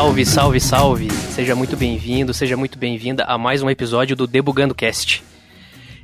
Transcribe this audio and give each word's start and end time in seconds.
Salve, 0.00 0.24
salve, 0.24 0.60
salve! 0.60 1.10
Seja 1.10 1.54
muito 1.54 1.76
bem-vindo, 1.76 2.32
seja 2.32 2.56
muito 2.56 2.78
bem-vinda 2.78 3.22
a 3.24 3.36
mais 3.36 3.62
um 3.62 3.68
episódio 3.68 4.16
do 4.16 4.26
Debugando 4.26 4.74
Cast. 4.74 5.22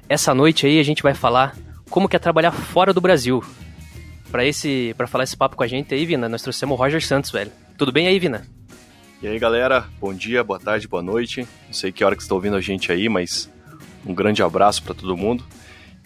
Essa 0.06 0.34
noite 0.34 0.66
aí 0.66 0.78
a 0.78 0.82
gente 0.82 1.02
vai 1.02 1.14
falar 1.14 1.56
como 1.88 2.06
que 2.06 2.14
é 2.14 2.18
trabalhar 2.18 2.52
fora 2.52 2.92
do 2.92 3.00
Brasil. 3.00 3.42
Para 4.30 4.44
esse, 4.44 4.94
para 4.98 5.06
falar 5.06 5.24
esse 5.24 5.34
papo 5.34 5.56
com 5.56 5.62
a 5.62 5.66
gente 5.66 5.94
aí, 5.94 6.04
Vina, 6.04 6.28
nós 6.28 6.42
trouxemos 6.42 6.74
o 6.74 6.76
Roger 6.78 7.02
Santos, 7.02 7.30
velho. 7.30 7.50
Tudo 7.78 7.90
bem 7.90 8.06
aí, 8.06 8.18
Vina? 8.18 8.46
E 9.22 9.28
aí, 9.28 9.38
galera, 9.38 9.86
bom 9.98 10.12
dia, 10.12 10.44
boa 10.44 10.60
tarde, 10.60 10.86
boa 10.86 11.02
noite. 11.02 11.48
Não 11.64 11.72
sei 11.72 11.90
que 11.90 12.04
hora 12.04 12.14
que 12.14 12.20
estão 12.20 12.36
ouvindo 12.36 12.56
a 12.56 12.60
gente 12.60 12.92
aí, 12.92 13.08
mas 13.08 13.50
um 14.04 14.12
grande 14.12 14.42
abraço 14.42 14.82
para 14.82 14.94
todo 14.94 15.16
mundo. 15.16 15.42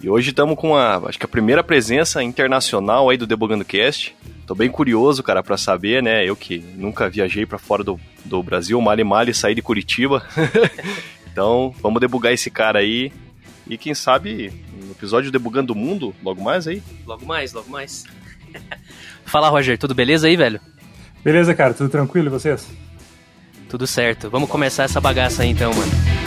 E 0.03 0.09
hoje 0.09 0.31
estamos 0.31 0.57
com 0.57 0.75
a, 0.75 0.97
acho 0.97 1.19
que 1.19 1.27
a 1.27 1.29
primeira 1.29 1.63
presença 1.63 2.23
internacional 2.23 3.11
aí 3.11 3.19
do 3.19 3.27
Debugando 3.27 3.67
Cast. 3.67 4.17
Tô 4.47 4.55
bem 4.55 4.71
curioso, 4.71 5.23
cara, 5.23 5.43
para 5.43 5.59
saber, 5.59 6.03
né? 6.03 6.27
Eu 6.27 6.35
que 6.35 6.59
nunca 6.59 7.09
viajei 7.11 7.45
para 7.45 7.59
fora 7.59 7.85
do, 7.85 8.01
do 8.25 8.43
Brasil, 8.43 8.81
male 8.81 9.05
male 9.05 9.35
saí 9.35 9.55
de 9.55 9.61
Curitiba. 9.61 10.27
então, 11.31 11.75
vamos 11.83 12.01
debugar 12.01 12.33
esse 12.33 12.51
cara 12.51 12.79
aí. 12.79 13.13
E 13.69 13.77
quem 13.77 13.93
sabe, 13.93 14.51
um 14.83 14.91
episódio 14.91 15.31
Debugando 15.31 15.75
o 15.75 15.77
Mundo, 15.77 16.15
logo 16.25 16.43
mais 16.43 16.67
aí? 16.67 16.83
Logo 17.07 17.27
mais, 17.27 17.53
logo 17.53 17.71
mais. 17.71 18.05
Fala, 19.27 19.51
Roger, 19.51 19.79
tudo 19.79 19.95
beleza 19.95 20.27
aí, 20.27 20.37
velho? 20.37 20.61
Beleza, 21.23 21.55
cara, 21.55 21.75
tudo 21.75 21.91
tranquilo 21.91 22.29
e 22.29 22.31
vocês? 22.31 22.67
Tudo 23.69 23.87
certo. 23.87 24.31
Vamos 24.31 24.49
começar 24.49 24.85
essa 24.85 25.01
bagaça 25.01 25.43
aí 25.43 25.51
então, 25.51 25.73
mano. 25.75 26.20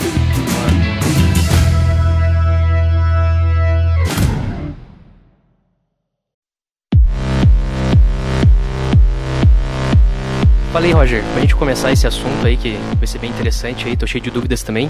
Fala 10.74 10.86
aí, 10.88 10.92
Roger, 10.92 11.22
pra 11.34 11.42
gente 11.42 11.56
começar 11.56 11.92
esse 11.92 12.08
assunto 12.08 12.48
aí, 12.48 12.58
que 12.58 12.74
vai 12.98 13.06
ser 13.06 13.20
bem 13.20 13.30
interessante 13.30 13.88
aí, 13.88 13.96
tô 13.96 14.08
cheio 14.08 14.24
de 14.24 14.32
dúvidas 14.32 14.64
também. 14.64 14.90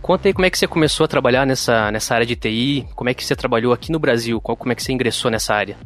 Conta 0.00 0.26
aí 0.26 0.32
como 0.32 0.46
é 0.46 0.50
que 0.50 0.56
você 0.58 0.66
começou 0.66 1.04
a 1.04 1.06
trabalhar 1.06 1.44
nessa, 1.46 1.90
nessa 1.90 2.14
área 2.14 2.24
de 2.24 2.34
TI, 2.34 2.86
como 2.96 3.10
é 3.10 3.14
que 3.14 3.22
você 3.22 3.36
trabalhou 3.36 3.74
aqui 3.74 3.92
no 3.92 3.98
Brasil, 3.98 4.40
como 4.40 4.72
é 4.72 4.74
que 4.74 4.82
você 4.82 4.90
ingressou 4.90 5.30
nessa 5.30 5.54
área? 5.54 5.76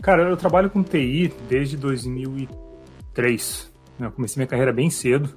Cara, 0.00 0.22
eu 0.22 0.36
trabalho 0.36 0.70
com 0.70 0.80
TI 0.80 1.34
desde 1.48 1.76
2003. 1.76 3.72
Né? 3.98 4.06
Eu 4.06 4.12
comecei 4.12 4.40
minha 4.40 4.46
carreira 4.46 4.72
bem 4.72 4.90
cedo. 4.90 5.28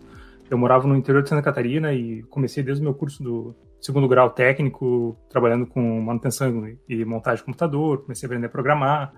Eu 0.47 0.59
morava 0.59 0.87
no 0.87 0.95
interior 0.95 1.23
de 1.23 1.29
Santa 1.29 1.41
Catarina 1.41 1.91
e 1.93 2.21
comecei 2.29 2.61
desde 2.61 2.83
o 2.83 2.85
meu 2.85 2.93
curso 2.93 3.23
do 3.23 3.55
segundo 3.81 4.07
grau 4.07 4.29
técnico, 4.29 5.17
trabalhando 5.31 5.65
com 5.65 5.99
manutenção 5.99 6.77
e 6.87 7.03
montagem 7.03 7.39
de 7.39 7.45
computador, 7.45 8.03
comecei 8.03 8.27
a 8.27 8.29
aprender 8.29 8.45
a 8.45 8.51
programar. 8.51 9.13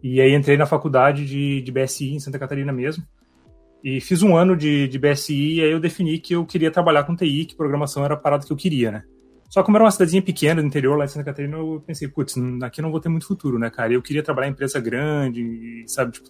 E 0.00 0.20
aí 0.20 0.32
entrei 0.32 0.56
na 0.56 0.64
faculdade 0.64 1.26
de, 1.26 1.60
de 1.60 1.72
BSI 1.72 2.14
em 2.14 2.20
Santa 2.20 2.38
Catarina 2.38 2.72
mesmo. 2.72 3.04
E 3.88 4.00
fiz 4.00 4.20
um 4.20 4.36
ano 4.36 4.56
de, 4.56 4.88
de 4.88 4.98
BSI 4.98 5.58
e 5.58 5.62
aí 5.62 5.70
eu 5.70 5.78
defini 5.78 6.18
que 6.18 6.34
eu 6.34 6.44
queria 6.44 6.72
trabalhar 6.72 7.04
com 7.04 7.14
TI, 7.14 7.44
que 7.44 7.54
programação 7.54 8.04
era 8.04 8.14
a 8.14 8.16
parada 8.16 8.44
que 8.44 8.52
eu 8.52 8.56
queria, 8.56 8.90
né? 8.90 9.04
Só 9.48 9.62
como 9.62 9.76
era 9.76 9.84
uma 9.84 9.90
cidadezinha 9.92 10.20
pequena 10.20 10.60
do 10.60 10.66
interior 10.66 10.98
lá 10.98 11.04
em 11.04 11.08
Santa 11.08 11.26
Catarina, 11.26 11.56
eu 11.56 11.80
pensei, 11.86 12.08
putz, 12.08 12.34
aqui 12.64 12.82
não 12.82 12.90
vou 12.90 12.98
ter 12.98 13.08
muito 13.08 13.28
futuro, 13.28 13.60
né, 13.60 13.70
cara? 13.70 13.92
Eu 13.92 14.02
queria 14.02 14.24
trabalhar 14.24 14.48
em 14.48 14.50
empresa 14.50 14.80
grande, 14.80 15.84
sabe, 15.86 16.10
tipo, 16.10 16.28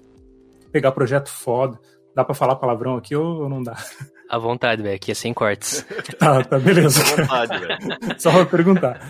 pegar 0.71 0.93
projeto 0.93 1.31
foda. 1.31 1.81
Dá 2.15 2.23
pra 2.23 2.35
falar 2.35 2.57
palavrão 2.57 2.95
aqui 2.95 3.17
ou, 3.17 3.49
não 3.49 3.63
dá? 3.63 3.75
À 4.29 4.37
vontade, 4.37 4.83
velho, 4.83 4.97
aqui 4.97 5.13
é 5.13 5.15
sem 5.15 5.33
cortes. 5.33 5.87
tá, 6.19 6.45
tá, 6.45 6.59
beleza. 6.59 7.01
À 7.01 7.17
vontade, 7.17 7.59
velho. 7.59 7.79
Só 8.21 8.33
pra 8.33 8.45
perguntar. 8.45 9.01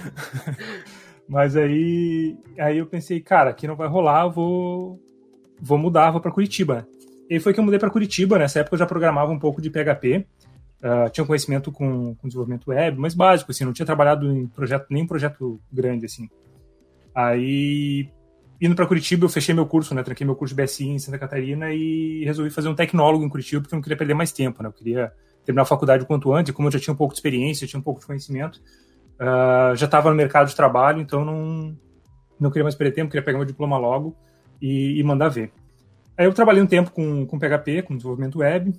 Mas 1.28 1.56
aí, 1.56 2.36
aí 2.60 2.78
eu 2.78 2.86
pensei, 2.86 3.18
cara, 3.20 3.50
aqui 3.50 3.66
não 3.66 3.74
vai 3.74 3.88
rolar, 3.88 4.28
vou, 4.28 5.00
vou 5.60 5.78
mudar, 5.78 6.12
vou 6.12 6.20
para 6.20 6.30
Curitiba. 6.30 6.86
E 7.28 7.40
foi 7.40 7.52
que 7.52 7.60
eu 7.60 7.64
mudei 7.64 7.78
para 7.78 7.90
Curitiba, 7.90 8.38
nessa 8.38 8.60
época 8.60 8.74
eu 8.74 8.78
já 8.78 8.86
programava 8.86 9.32
um 9.32 9.38
pouco 9.38 9.60
de 9.60 9.70
PHP, 9.70 10.18
uh, 10.18 10.24
ah, 10.82 11.10
tinha 11.10 11.24
um 11.24 11.26
conhecimento 11.26 11.72
com, 11.72 12.14
com, 12.14 12.28
desenvolvimento 12.28 12.68
web, 12.68 12.98
mas 12.98 13.14
básico, 13.14 13.50
assim, 13.50 13.64
não 13.64 13.72
tinha 13.72 13.86
trabalhado 13.86 14.30
em 14.30 14.46
projeto, 14.46 14.86
nem 14.90 15.06
projeto 15.06 15.60
grande, 15.72 16.06
assim. 16.06 16.28
Aí, 17.14 18.08
indo 18.60 18.76
para 18.76 18.86
Curitiba, 18.86 19.24
eu 19.24 19.28
fechei 19.28 19.54
meu 19.54 19.66
curso, 19.66 19.94
né, 19.94 20.02
tranquei 20.02 20.24
meu 20.24 20.36
curso 20.36 20.54
de 20.54 20.62
BSI 20.62 20.88
em 20.88 20.98
Santa 20.98 21.18
Catarina 21.18 21.72
e 21.72 22.24
resolvi 22.24 22.50
fazer 22.50 22.68
um 22.68 22.74
tecnólogo 22.74 23.24
em 23.24 23.28
Curitiba, 23.28 23.62
porque 23.62 23.74
eu 23.74 23.76
não 23.76 23.82
queria 23.82 23.96
perder 23.96 24.14
mais 24.14 24.30
tempo, 24.30 24.62
né, 24.62 24.68
eu 24.68 24.72
queria 24.72 25.12
terminar 25.44 25.62
a 25.62 25.66
faculdade 25.66 26.04
o 26.04 26.06
quanto 26.06 26.32
antes, 26.32 26.50
e 26.50 26.52
como 26.52 26.68
eu 26.68 26.72
já 26.72 26.78
tinha 26.78 26.94
um 26.94 26.96
pouco 26.96 27.12
de 27.12 27.18
experiência, 27.18 27.66
tinha 27.66 27.80
um 27.80 27.82
pouco 27.82 28.00
de 28.00 28.06
conhecimento, 28.06 28.60
Uh, 29.16 29.74
já 29.74 29.86
estava 29.86 30.10
no 30.10 30.16
mercado 30.16 30.46
de 30.46 30.54
trabalho, 30.54 31.00
então 31.00 31.24
não, 31.24 31.76
não 32.38 32.50
queria 32.50 32.64
mais 32.64 32.74
perder 32.74 32.92
tempo, 32.92 33.10
queria 33.10 33.24
pegar 33.24 33.38
meu 33.38 33.46
diploma 33.46 33.78
logo 33.78 34.14
e, 34.60 35.00
e 35.00 35.02
mandar 35.02 35.28
ver. 35.28 35.50
Aí 36.18 36.26
eu 36.26 36.32
trabalhei 36.32 36.62
um 36.62 36.66
tempo 36.66 36.90
com, 36.90 37.26
com 37.26 37.38
PHP, 37.38 37.82
com 37.82 37.96
desenvolvimento 37.96 38.38
web, 38.38 38.72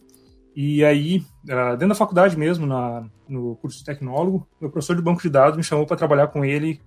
e 0.56 0.84
aí, 0.84 1.20
uh, 1.46 1.74
dentro 1.74 1.90
da 1.90 1.96
faculdade 1.96 2.36
mesmo, 2.36 2.66
na, 2.66 3.08
no 3.30 3.56
curso 3.58 3.78
de 3.78 3.84
tecnólogo, 3.84 4.48
meu 4.60 4.72
professor 4.72 4.96
de 4.96 5.04
banco 5.04 5.22
de 5.22 5.30
dados 5.30 5.56
me 5.56 5.64
chamou 5.64 5.86
para 5.86 5.96
trabalhar 5.96 6.30
com 6.30 6.44
ele 6.44 6.82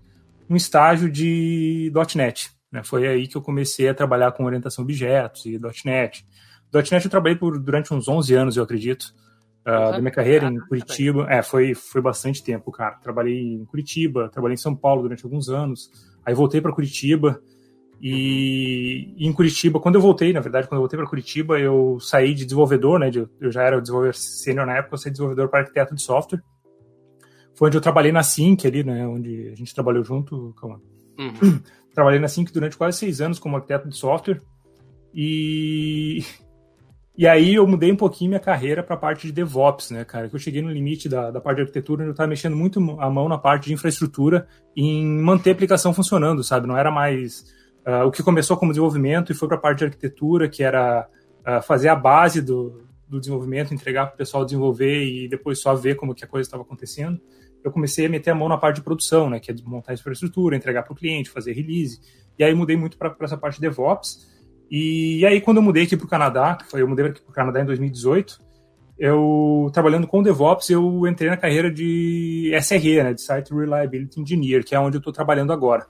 um 0.49 0.57
estágio 0.57 1.09
de 1.09 1.93
.NET. 2.17 2.51
Né? 2.73 2.83
Foi 2.83 3.07
aí 3.07 3.29
que 3.29 3.37
eu 3.37 3.41
comecei 3.41 3.89
a 3.89 3.95
trabalhar 3.95 4.33
com 4.33 4.45
orientação 4.45 4.83
a 4.83 4.85
objetos 4.85 5.47
e 5.47 5.57
.NET. 5.85 6.27
.NET 6.73 7.05
eu 7.05 7.11
trabalhei 7.11 7.39
por, 7.39 7.61
durante 7.61 7.95
uns 7.95 8.09
11 8.09 8.35
anos, 8.35 8.57
eu 8.57 8.65
acredito 8.65 9.15
uh, 9.61 9.93
da 9.93 10.01
minha 10.01 10.11
carreira 10.11 10.49
em 10.49 10.59
Curitiba. 10.59 11.27
É, 11.31 11.41
foi, 11.41 11.73
foi 11.73 12.03
bastante 12.03 12.43
tempo, 12.43 12.73
cara. 12.73 12.97
Trabalhei 12.97 13.55
em 13.55 13.65
Curitiba, 13.67 14.29
trabalhei 14.29 14.55
em 14.55 14.61
São 14.61 14.75
Paulo 14.75 15.03
durante 15.03 15.25
alguns 15.25 15.49
anos. 15.49 15.93
Aí 16.27 16.35
voltei 16.35 16.61
para 16.61 16.73
Curitiba. 16.73 17.41
E, 18.01 19.15
em 19.19 19.33
Curitiba, 19.33 19.79
quando 19.79 19.97
eu 19.97 20.01
voltei, 20.01 20.33
na 20.33 20.41
verdade, 20.41 20.67
quando 20.67 20.77
eu 20.77 20.83
voltei 20.83 20.99
para 20.99 21.09
Curitiba, 21.09 21.59
eu 21.59 21.99
saí 22.01 22.33
de 22.33 22.45
desenvolvedor, 22.45 22.99
né? 22.99 23.11
De, 23.11 23.29
eu 23.41 23.53
já 23.53 23.63
era 23.63 23.81
desenvolvedor 23.81 24.15
sênior 24.15 24.67
na 24.67 24.77
época, 24.77 24.95
eu 24.95 24.99
saí 24.99 25.13
desenvolvedor 25.13 25.49
para 25.49 25.61
arquiteto 25.61 25.95
de 25.95 26.03
software. 26.03 26.43
Foi 27.55 27.69
onde 27.69 27.77
eu 27.77 27.81
trabalhei 27.83 28.11
na 28.11 28.23
Sync 28.23 28.67
ali, 28.67 28.83
né? 28.83 29.07
Onde 29.07 29.49
a 29.49 29.55
gente 29.55 29.75
trabalhou 29.75 30.03
junto. 30.03 30.55
Calma. 30.59 30.81
Uhum. 31.19 31.61
Trabalhei 31.93 32.21
na 32.21 32.29
Sync 32.29 32.53
durante 32.53 32.77
quase 32.77 32.99
seis 32.99 33.21
anos 33.21 33.39
como 33.39 33.57
arquiteto 33.57 33.89
de 33.89 33.97
software. 33.97 34.41
E 35.13 36.25
e 37.21 37.27
aí 37.27 37.55
eu 37.55 37.67
mudei 37.67 37.93
um 37.93 37.97
pouquinho 37.97 38.31
minha 38.31 38.41
carreira 38.41 38.83
para 38.83 38.95
a 38.95 38.99
parte 38.99 39.27
de 39.27 39.33
DevOps, 39.35 39.91
né, 39.91 40.07
cara? 40.07 40.27
Que 40.27 40.35
eu 40.35 40.41
cheguei 40.41 40.63
no 40.63 40.71
limite 40.71 41.07
da, 41.07 41.31
da 41.31 41.39
parte 41.39 41.57
de 41.57 41.63
arquitetura, 41.65 42.01
onde 42.01 42.09
eu 42.09 42.13
estava 42.13 42.31
mexendo 42.31 42.57
muito 42.57 42.81
a 42.99 43.11
mão 43.11 43.29
na 43.29 43.37
parte 43.37 43.67
de 43.67 43.75
infraestrutura 43.75 44.47
em 44.75 45.05
manter 45.21 45.51
a 45.51 45.53
aplicação 45.53 45.93
funcionando, 45.93 46.43
sabe? 46.43 46.67
Não 46.67 46.79
era 46.79 46.91
mais 46.91 47.45
uh, 47.87 48.07
o 48.07 48.11
que 48.11 48.23
começou 48.23 48.57
como 48.57 48.73
desenvolvimento 48.73 49.33
e 49.33 49.35
foi 49.35 49.49
para 49.49 49.57
a 49.57 49.61
parte 49.61 49.79
de 49.79 49.85
arquitetura, 49.85 50.49
que 50.49 50.63
era 50.63 51.09
uh, 51.41 51.63
fazer 51.63 51.89
a 51.89 51.97
base 51.97 52.41
do, 52.41 52.83
do 53.09 53.19
desenvolvimento, 53.19 53.75
entregar 53.75 54.07
para 54.07 54.15
o 54.15 54.19
pessoal 54.19 54.45
desenvolver 54.45 55.05
e 55.05 55.29
depois 55.29 55.61
só 55.61 55.75
ver 55.75 55.97
como 55.97 56.15
que 56.15 56.25
a 56.25 56.29
coisa 56.29 56.47
estava 56.47 56.63
acontecendo. 56.63 57.21
Eu 57.63 57.71
comecei 57.71 58.07
a 58.07 58.09
meter 58.09 58.31
a 58.31 58.35
mão 58.35 58.49
na 58.49 58.57
parte 58.57 58.77
de 58.77 58.83
produção, 58.83 59.29
né, 59.29 59.39
que 59.39 59.51
é 59.51 59.55
montar 59.65 59.93
a 59.93 59.95
infraestrutura, 59.95 60.57
entregar 60.57 60.83
para 60.83 60.93
o 60.93 60.97
cliente, 60.97 61.29
fazer 61.29 61.53
release. 61.53 62.01
E 62.39 62.45
aí 62.45 62.55
mudei 62.55 62.77
muito 62.77 62.97
para 62.97 63.15
essa 63.21 63.37
parte 63.37 63.57
de 63.57 63.63
DevOps. 63.63 64.27
E 64.71 65.27
aí, 65.27 65.41
quando 65.41 65.57
eu 65.57 65.63
mudei 65.63 65.83
aqui 65.83 65.97
para 65.97 66.07
o 66.07 66.09
Canadá, 66.09 66.57
foi, 66.71 66.81
eu 66.81 66.89
mudei 66.89 67.07
aqui 67.07 67.21
para 67.21 67.31
o 67.31 67.35
Canadá 67.35 67.61
em 67.61 67.67
2018, 67.67 68.39
eu, 68.97 69.71
trabalhando 69.73 70.07
com 70.07 70.23
DevOps, 70.23 70.69
eu 70.71 71.07
entrei 71.07 71.31
na 71.31 71.37
carreira 71.37 71.71
de 71.71 72.53
SRE, 72.61 73.03
né, 73.03 73.15
de 73.15 73.23
Site 73.23 73.53
Reliability 73.53 74.21
Engineer, 74.21 74.63
que 74.63 74.75
é 74.75 74.79
onde 74.79 74.97
eu 74.97 75.01
estou 75.01 75.13
trabalhando 75.13 75.53
agora. 75.53 75.87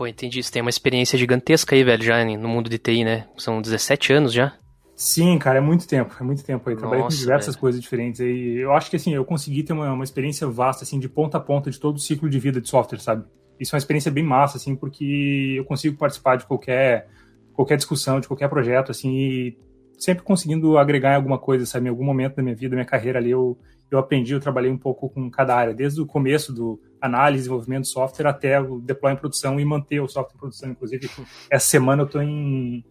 Pô, 0.00 0.06
entendi. 0.06 0.42
Você 0.42 0.50
tem 0.50 0.62
uma 0.62 0.70
experiência 0.70 1.18
gigantesca 1.18 1.76
aí, 1.76 1.84
velho, 1.84 2.02
já 2.02 2.24
no 2.24 2.48
mundo 2.48 2.70
de 2.70 2.78
TI, 2.78 3.04
né? 3.04 3.26
São 3.36 3.60
17 3.60 4.14
anos 4.14 4.32
já. 4.32 4.54
Sim, 4.96 5.38
cara, 5.38 5.58
é 5.58 5.60
muito 5.60 5.86
tempo, 5.86 6.16
é 6.18 6.22
muito 6.22 6.42
tempo 6.42 6.70
aí. 6.70 6.74
Trabalhei 6.74 7.04
Nossa, 7.04 7.14
com 7.14 7.20
diversas 7.20 7.54
velho. 7.54 7.60
coisas 7.60 7.82
diferentes 7.82 8.18
aí. 8.18 8.56
Eu 8.56 8.72
acho 8.72 8.88
que, 8.88 8.96
assim, 8.96 9.12
eu 9.12 9.26
consegui 9.26 9.62
ter 9.62 9.74
uma, 9.74 9.92
uma 9.92 10.02
experiência 10.02 10.46
vasta, 10.46 10.84
assim, 10.84 10.98
de 10.98 11.06
ponta 11.06 11.36
a 11.36 11.40
ponta 11.40 11.70
de 11.70 11.78
todo 11.78 11.96
o 11.96 11.98
ciclo 11.98 12.30
de 12.30 12.38
vida 12.38 12.62
de 12.62 12.68
software, 12.70 12.98
sabe? 12.98 13.26
isso 13.60 13.74
é 13.74 13.76
uma 13.76 13.78
experiência 13.78 14.10
bem 14.10 14.24
massa, 14.24 14.56
assim, 14.56 14.74
porque 14.74 15.56
eu 15.58 15.66
consigo 15.66 15.98
participar 15.98 16.36
de 16.36 16.46
qualquer, 16.46 17.06
qualquer 17.52 17.76
discussão, 17.76 18.20
de 18.20 18.26
qualquer 18.26 18.48
projeto, 18.48 18.90
assim, 18.90 19.14
e 19.14 19.58
sempre 19.98 20.24
conseguindo 20.24 20.78
agregar 20.78 21.12
em 21.12 21.16
alguma 21.16 21.38
coisa, 21.38 21.66
sabe? 21.66 21.88
Em 21.88 21.90
algum 21.90 22.04
momento 22.04 22.36
da 22.36 22.42
minha 22.42 22.54
vida, 22.54 22.70
da 22.70 22.76
minha 22.76 22.86
carreira 22.86 23.18
ali, 23.18 23.32
eu, 23.32 23.58
eu 23.90 23.98
aprendi, 23.98 24.32
eu 24.32 24.40
trabalhei 24.40 24.70
um 24.70 24.78
pouco 24.78 25.10
com 25.10 25.30
cada 25.30 25.54
área, 25.54 25.74
desde 25.74 26.00
o 26.00 26.06
começo 26.06 26.54
do 26.54 26.80
análise, 27.00 27.42
desenvolvimento 27.42 27.82
de 27.82 27.90
software 27.90 28.28
até 28.28 28.60
o 28.60 28.80
deploy 28.80 29.12
em 29.12 29.16
produção 29.16 29.58
e 29.58 29.64
manter 29.64 30.00
o 30.00 30.08
software 30.08 30.36
em 30.36 30.38
produção. 30.38 30.70
Inclusive, 30.70 31.10
essa 31.50 31.68
semana 31.68 32.02
eu 32.02 32.06
estou 32.06 32.22
em, 32.22 32.84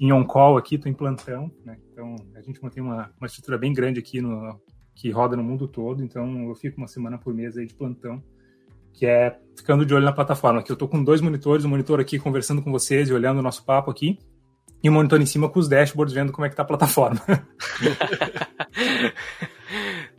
em 0.00 0.12
on-call 0.12 0.56
aqui, 0.56 0.76
estou 0.76 0.90
em 0.90 0.94
plantão, 0.94 1.50
né? 1.64 1.76
Então, 1.92 2.14
a 2.34 2.40
gente 2.40 2.62
mantém 2.62 2.82
uma, 2.82 3.10
uma 3.18 3.26
estrutura 3.26 3.58
bem 3.58 3.72
grande 3.72 3.98
aqui 3.98 4.20
no, 4.20 4.60
que 4.94 5.10
roda 5.10 5.36
no 5.36 5.42
mundo 5.42 5.66
todo, 5.66 6.02
então 6.02 6.48
eu 6.48 6.54
fico 6.54 6.78
uma 6.78 6.88
semana 6.88 7.18
por 7.18 7.34
mês 7.34 7.56
aí 7.56 7.66
de 7.66 7.74
plantão 7.74 8.22
que 8.98 9.06
é 9.06 9.38
ficando 9.56 9.86
de 9.86 9.94
olho 9.94 10.04
na 10.04 10.12
plataforma. 10.12 10.60
Que 10.62 10.72
eu 10.72 10.74
estou 10.74 10.88
com 10.88 11.02
dois 11.04 11.20
monitores, 11.20 11.64
um 11.64 11.68
monitor 11.68 12.00
aqui 12.00 12.18
conversando 12.18 12.60
com 12.60 12.72
vocês 12.72 13.08
e 13.08 13.12
olhando 13.12 13.38
o 13.38 13.42
nosso 13.42 13.64
papo 13.64 13.92
aqui, 13.92 14.18
e 14.82 14.90
um 14.90 14.92
monitor 14.92 15.20
em 15.20 15.26
cima 15.26 15.48
com 15.48 15.60
os 15.60 15.68
dashboards 15.68 16.12
vendo 16.12 16.32
como 16.32 16.44
é 16.44 16.48
que 16.50 16.56
tá 16.56 16.62
a 16.62 16.66
plataforma. 16.66 17.20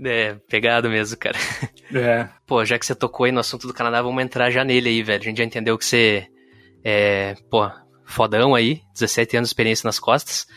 é, 0.04 0.36
pegado 0.48 0.90
mesmo, 0.90 1.18
cara. 1.18 1.38
É. 1.94 2.30
Pô, 2.46 2.63
já 2.63 2.78
que 2.78 2.86
você 2.86 2.94
tocou 2.94 3.25
aí 3.25 3.31
no 3.31 3.40
assunto 3.40 3.66
do 3.66 3.74
Canadá, 3.74 4.01
vamos 4.01 4.24
entrar 4.24 4.51
já 4.51 4.63
nele 4.63 4.90
aí, 4.90 5.01
velho. 5.01 5.22
A 5.22 5.25
gente 5.25 5.38
já 5.40 5.44
entendeu 5.44 5.78
que 5.78 5.86
você 5.86 6.28
é, 6.84 7.36
pô, 7.50 7.69
fodão 8.06 8.56
aí, 8.56 8.81
17 8.94 9.38
anos 9.38 9.50
de 9.50 9.54
experiência 9.54 9.88
nas 9.88 10.00
costas. 10.00 10.48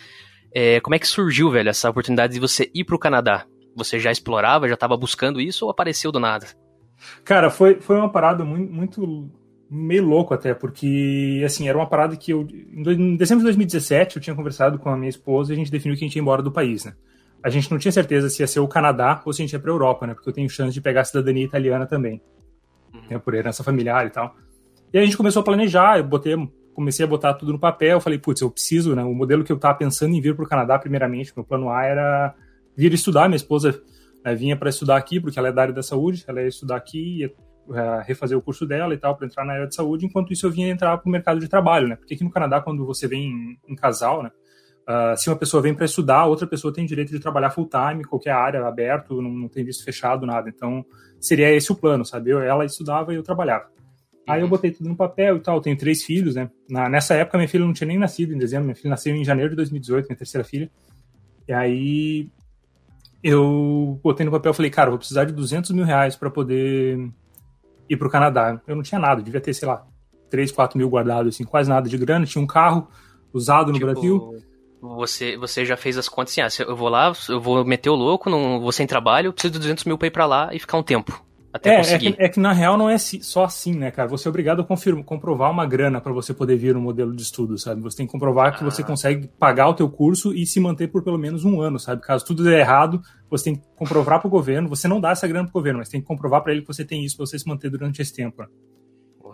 É, 0.54 0.80
como 0.80 0.94
é 0.94 0.98
que 0.98 1.06
surgiu, 1.06 1.50
velho, 1.50 1.68
essa 1.68 1.88
oportunidade 1.88 2.34
de 2.34 2.40
você 2.40 2.70
ir 2.74 2.84
pro 2.84 2.98
Canadá? 2.98 3.46
Você 3.74 3.98
já 3.98 4.12
explorava, 4.12 4.68
já 4.68 4.74
estava 4.74 4.96
buscando 4.96 5.40
isso 5.40 5.64
ou 5.64 5.70
apareceu 5.70 6.12
do 6.12 6.20
nada? 6.20 6.46
Cara, 7.24 7.50
foi, 7.50 7.80
foi 7.80 7.96
uma 7.96 8.10
parada 8.10 8.44
muito, 8.44 8.72
muito 8.72 9.30
meio 9.70 10.04
louco 10.04 10.34
até, 10.34 10.52
porque 10.52 11.42
assim, 11.44 11.68
era 11.68 11.78
uma 11.78 11.88
parada 11.88 12.14
que 12.14 12.30
eu 12.32 12.46
em 12.46 13.16
dezembro 13.16 13.40
de 13.40 13.44
2017 13.44 14.16
eu 14.16 14.22
tinha 14.22 14.36
conversado 14.36 14.78
com 14.78 14.90
a 14.90 14.96
minha 14.96 15.08
esposa 15.08 15.50
e 15.50 15.54
a 15.54 15.56
gente 15.56 15.70
definiu 15.70 15.96
que 15.96 16.04
a 16.04 16.06
gente 16.06 16.16
ia 16.16 16.20
embora 16.20 16.42
do 16.42 16.52
país, 16.52 16.84
né? 16.84 16.92
A 17.44 17.50
gente 17.50 17.70
não 17.70 17.78
tinha 17.78 17.92
certeza 17.92 18.28
se 18.28 18.42
ia 18.42 18.46
ser 18.46 18.60
o 18.60 18.68
Canadá 18.68 19.20
ou 19.24 19.32
se 19.32 19.42
a 19.42 19.44
gente 19.44 19.52
ia 19.52 19.60
para 19.60 19.70
Europa, 19.70 20.06
né? 20.06 20.14
Porque 20.14 20.28
eu 20.28 20.32
tenho 20.32 20.48
chance 20.48 20.72
de 20.72 20.80
pegar 20.80 21.00
a 21.00 21.04
cidadania 21.04 21.44
italiana 21.44 21.86
também. 21.86 22.22
Uhum. 22.94 23.00
Né, 23.10 23.18
por 23.18 23.34
herança 23.34 23.64
familiar 23.64 24.06
e 24.06 24.10
tal. 24.10 24.36
E 24.92 24.98
aí 24.98 25.02
a 25.02 25.06
gente 25.06 25.16
começou 25.16 25.40
a 25.40 25.44
planejar, 25.44 25.98
eu 25.98 26.04
botei 26.04 26.36
comecei 26.74 27.04
a 27.04 27.08
botar 27.08 27.34
tudo 27.34 27.52
no 27.52 27.58
papel, 27.58 28.00
falei, 28.00 28.18
putz, 28.18 28.40
eu 28.40 28.50
preciso, 28.50 28.94
né? 28.94 29.02
O 29.04 29.14
modelo 29.14 29.44
que 29.44 29.52
eu 29.52 29.58
tava 29.58 29.78
pensando 29.78 30.14
em 30.14 30.20
vir 30.20 30.34
para 30.34 30.44
o 30.44 30.48
Canadá, 30.48 30.78
primeiramente, 30.78 31.32
meu 31.36 31.44
plano 31.44 31.70
A 31.70 31.84
era 31.84 32.34
vir 32.76 32.92
estudar. 32.92 33.28
Minha 33.28 33.36
esposa 33.36 33.80
né, 34.24 34.34
vinha 34.34 34.56
para 34.56 34.70
estudar 34.70 34.96
aqui, 34.96 35.20
porque 35.20 35.38
ela 35.38 35.48
é 35.48 35.52
da 35.52 35.62
área 35.62 35.74
da 35.74 35.82
saúde, 35.82 36.24
ela 36.26 36.40
ia 36.40 36.48
estudar 36.48 36.76
aqui, 36.76 37.20
ia 37.20 37.34
uh, 37.68 38.02
refazer 38.06 38.36
o 38.36 38.42
curso 38.42 38.66
dela 38.66 38.94
e 38.94 38.96
tal, 38.96 39.16
para 39.16 39.26
entrar 39.26 39.44
na 39.44 39.52
área 39.52 39.66
de 39.66 39.74
saúde. 39.74 40.06
Enquanto 40.06 40.32
isso, 40.32 40.46
eu 40.46 40.50
vinha 40.50 40.70
entrar 40.70 40.96
para 40.96 41.08
o 41.08 41.12
mercado 41.12 41.40
de 41.40 41.48
trabalho, 41.48 41.88
né? 41.88 41.96
Porque 41.96 42.14
aqui 42.14 42.24
no 42.24 42.30
Canadá, 42.30 42.60
quando 42.60 42.84
você 42.86 43.06
vem 43.06 43.28
em, 43.28 43.72
em 43.72 43.76
casal, 43.76 44.22
né? 44.22 44.30
Uh, 44.82 45.16
se 45.16 45.30
uma 45.30 45.36
pessoa 45.36 45.62
vem 45.62 45.74
para 45.74 45.84
estudar, 45.84 46.26
outra 46.26 46.46
pessoa 46.46 46.72
tem 46.72 46.84
direito 46.84 47.10
de 47.10 47.20
trabalhar 47.20 47.50
full 47.50 47.68
time, 47.68 48.04
qualquer 48.04 48.32
área 48.32 48.66
aberto, 48.66 49.22
não, 49.22 49.30
não 49.30 49.48
tem 49.48 49.64
visto 49.64 49.84
fechado, 49.84 50.26
nada. 50.26 50.48
Então, 50.48 50.84
seria 51.20 51.50
esse 51.54 51.70
o 51.70 51.76
plano, 51.76 52.04
sabe? 52.04 52.30
Eu, 52.30 52.40
ela 52.40 52.64
estudava 52.64 53.12
e 53.12 53.16
eu 53.16 53.22
trabalhava. 53.22 53.70
Aí 54.26 54.40
eu 54.40 54.48
botei 54.48 54.70
tudo 54.70 54.88
no 54.88 54.96
papel 54.96 55.36
e 55.36 55.40
tal. 55.40 55.60
Tenho 55.60 55.76
três 55.76 56.02
filhos, 56.02 56.34
né? 56.34 56.50
Na, 56.68 56.88
nessa 56.88 57.14
época, 57.14 57.38
minha 57.38 57.48
filha 57.48 57.64
não 57.64 57.72
tinha 57.72 57.88
nem 57.88 57.98
nascido 57.98 58.32
em 58.32 58.38
dezembro. 58.38 58.66
Minha 58.66 58.76
filha 58.76 58.90
nasceu 58.90 59.14
em 59.14 59.24
janeiro 59.24 59.50
de 59.50 59.56
2018, 59.56 60.06
minha 60.06 60.16
terceira 60.16 60.44
filha. 60.44 60.70
E 61.48 61.52
aí 61.52 62.28
eu 63.22 64.00
botei 64.02 64.24
no 64.24 64.32
papel 64.32 64.52
e 64.52 64.54
falei, 64.54 64.70
cara, 64.70 64.90
vou 64.90 64.98
precisar 64.98 65.24
de 65.24 65.32
200 65.32 65.70
mil 65.72 65.84
reais 65.84 66.16
para 66.16 66.30
poder 66.30 67.10
ir 67.88 67.96
pro 67.96 68.10
Canadá. 68.10 68.60
Eu 68.66 68.76
não 68.76 68.82
tinha 68.82 69.00
nada, 69.00 69.22
devia 69.22 69.40
ter, 69.40 69.54
sei 69.54 69.66
lá, 69.66 69.84
3, 70.30 70.50
4 70.50 70.78
mil 70.78 70.88
guardados, 70.88 71.34
assim, 71.34 71.44
quase 71.44 71.68
nada 71.68 71.88
de 71.88 71.98
grana. 71.98 72.24
Tinha 72.24 72.42
um 72.42 72.46
carro 72.46 72.88
usado 73.32 73.68
no 73.68 73.78
tipo, 73.78 73.86
Brasil. 73.86 74.36
Você, 74.82 75.36
você 75.36 75.64
já 75.64 75.76
fez 75.76 75.96
as 75.96 76.08
contas 76.08 76.36
assim, 76.36 76.62
ah, 76.62 76.66
eu 76.66 76.74
vou 76.74 76.88
lá, 76.88 77.12
eu 77.28 77.40
vou 77.40 77.64
meter 77.64 77.88
o 77.88 77.94
louco, 77.94 78.28
não 78.28 78.58
vou 78.58 78.72
sem 78.72 78.84
trabalho, 78.84 79.32
preciso 79.32 79.52
de 79.52 79.60
200 79.60 79.84
mil 79.84 79.96
pra 79.96 80.08
ir 80.08 80.10
pra 80.10 80.26
lá 80.26 80.50
e 80.52 80.58
ficar 80.58 80.76
um 80.76 80.82
tempo. 80.82 81.24
Até 81.52 81.74
é, 81.74 81.76
conseguir. 81.76 82.08
É 82.08 82.12
que, 82.12 82.22
é 82.22 82.28
que, 82.30 82.40
na 82.40 82.52
real 82.52 82.76
não 82.76 82.90
é 82.90 82.98
só 82.98 83.44
assim, 83.44 83.74
né, 83.74 83.92
cara? 83.92 84.08
Você 84.08 84.26
é 84.26 84.30
obrigado 84.30 84.60
a 84.60 84.64
confirma, 84.64 85.04
comprovar 85.04 85.52
uma 85.52 85.64
grana 85.64 86.00
para 86.00 86.12
você 86.12 86.34
poder 86.34 86.56
vir 86.56 86.74
no 86.74 86.80
modelo 86.80 87.14
de 87.14 87.22
estudo, 87.22 87.56
sabe? 87.58 87.80
Você 87.82 87.98
tem 87.98 88.06
que 88.06 88.12
comprovar 88.12 88.58
que 88.58 88.64
você 88.64 88.82
ah. 88.82 88.84
consegue 88.84 89.28
pagar 89.38 89.68
o 89.68 89.74
teu 89.74 89.88
curso 89.88 90.34
e 90.34 90.44
se 90.46 90.58
manter 90.58 90.88
por 90.88 91.04
pelo 91.04 91.18
menos 91.18 91.44
um 91.44 91.60
ano, 91.60 91.78
sabe? 91.78 92.02
Caso 92.02 92.24
tudo 92.24 92.42
dê 92.42 92.58
errado, 92.58 93.00
você 93.30 93.44
tem 93.44 93.56
que 93.56 93.62
comprovar 93.76 94.18
para 94.18 94.26
o 94.26 94.30
governo. 94.30 94.68
Você 94.68 94.88
não 94.88 95.00
dá 95.00 95.10
essa 95.10 95.28
grana 95.28 95.44
para 95.44 95.50
o 95.50 95.60
governo, 95.60 95.78
mas 95.78 95.88
tem 95.88 96.00
que 96.00 96.06
comprovar 96.08 96.42
para 96.42 96.50
ele 96.50 96.62
que 96.62 96.66
você 96.66 96.84
tem 96.84 97.04
isso 97.04 97.16
para 97.16 97.26
você 97.26 97.38
se 97.38 97.46
manter 97.46 97.70
durante 97.70 98.02
esse 98.02 98.12
tempo. 98.12 98.42
Né? 98.42 98.48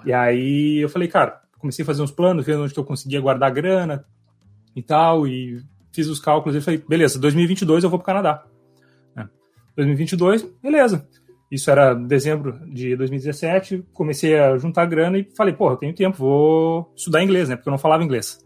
E 0.04 0.12
aí 0.12 0.82
eu 0.82 0.90
falei, 0.90 1.08
cara, 1.08 1.40
comecei 1.58 1.84
a 1.84 1.86
fazer 1.86 2.02
uns 2.02 2.10
planos, 2.10 2.44
vendo 2.44 2.64
onde 2.64 2.74
que 2.74 2.80
eu 2.80 2.84
conseguia 2.84 3.20
guardar 3.20 3.50
grana 3.50 4.04
e 4.78 4.82
tal, 4.82 5.26
e 5.26 5.62
fiz 5.92 6.08
os 6.08 6.20
cálculos 6.20 6.56
e 6.56 6.60
falei, 6.60 6.82
beleza, 6.88 7.18
2022 7.18 7.84
eu 7.84 7.90
vou 7.90 7.98
para 7.98 8.04
o 8.04 8.06
Canadá. 8.06 8.44
2022, 9.78 10.42
né? 10.42 10.50
beleza. 10.60 11.08
Isso 11.50 11.70
era 11.70 11.94
dezembro 11.94 12.60
de 12.68 12.96
2017. 12.96 13.86
Comecei 13.92 14.38
a 14.38 14.58
juntar 14.58 14.84
grana 14.86 15.18
e 15.18 15.28
falei, 15.36 15.54
porra, 15.54 15.74
eu 15.74 15.78
tenho 15.78 15.94
tempo, 15.94 16.18
vou 16.18 16.92
estudar 16.94 17.22
inglês, 17.22 17.48
né? 17.48 17.56
Porque 17.56 17.68
eu 17.68 17.72
não 17.72 17.78
falava 17.78 18.02
inglês. 18.02 18.38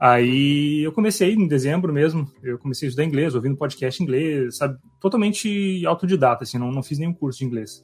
Aí 0.00 0.82
eu 0.82 0.92
comecei 0.92 1.34
em 1.34 1.46
dezembro 1.46 1.92
mesmo, 1.92 2.26
eu 2.42 2.58
comecei 2.58 2.86
a 2.86 2.88
estudar 2.88 3.06
inglês, 3.06 3.34
ouvindo 3.34 3.56
podcast 3.56 4.02
inglês, 4.02 4.56
sabe? 4.56 4.76
Totalmente 5.00 5.86
autodidata, 5.86 6.42
assim, 6.42 6.58
não, 6.58 6.70
não 6.70 6.82
fiz 6.82 6.98
nenhum 6.98 7.14
curso 7.14 7.38
de 7.38 7.44
inglês. 7.44 7.82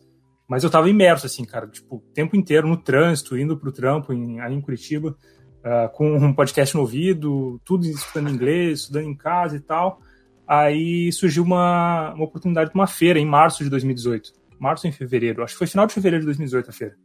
Mas 0.48 0.64
eu 0.64 0.70
tava 0.70 0.90
imerso, 0.90 1.24
assim, 1.24 1.44
cara, 1.44 1.68
tipo, 1.68 1.96
o 1.96 2.00
tempo 2.12 2.36
inteiro 2.36 2.68
no 2.68 2.76
trânsito, 2.76 3.38
indo 3.38 3.56
pro 3.56 3.72
trampo 3.72 4.12
em, 4.12 4.40
aí 4.40 4.52
em 4.52 4.60
Curitiba, 4.60 5.16
uh, 5.64 5.88
com 5.92 6.16
um 6.16 6.32
podcast 6.32 6.74
no 6.74 6.82
ouvido, 6.82 7.60
tudo 7.64 7.86
estudando 7.86 8.30
inglês, 8.30 8.80
estudando 8.80 9.06
em 9.06 9.16
casa 9.16 9.56
e 9.56 9.60
tal. 9.60 10.00
Aí 10.46 11.10
surgiu 11.12 11.44
uma, 11.44 12.12
uma 12.14 12.24
oportunidade 12.24 12.70
de 12.70 12.74
uma 12.74 12.86
feira 12.86 13.18
em 13.18 13.26
março 13.26 13.64
de 13.64 13.70
2018. 13.70 14.32
Março 14.58 14.86
em 14.86 14.92
fevereiro? 14.92 15.42
Acho 15.42 15.54
que 15.54 15.58
foi 15.58 15.66
final 15.66 15.86
de 15.86 15.94
fevereiro 15.94 16.22
de 16.22 16.26
2018 16.26 16.70
a 16.70 16.72
feira. 16.72 16.96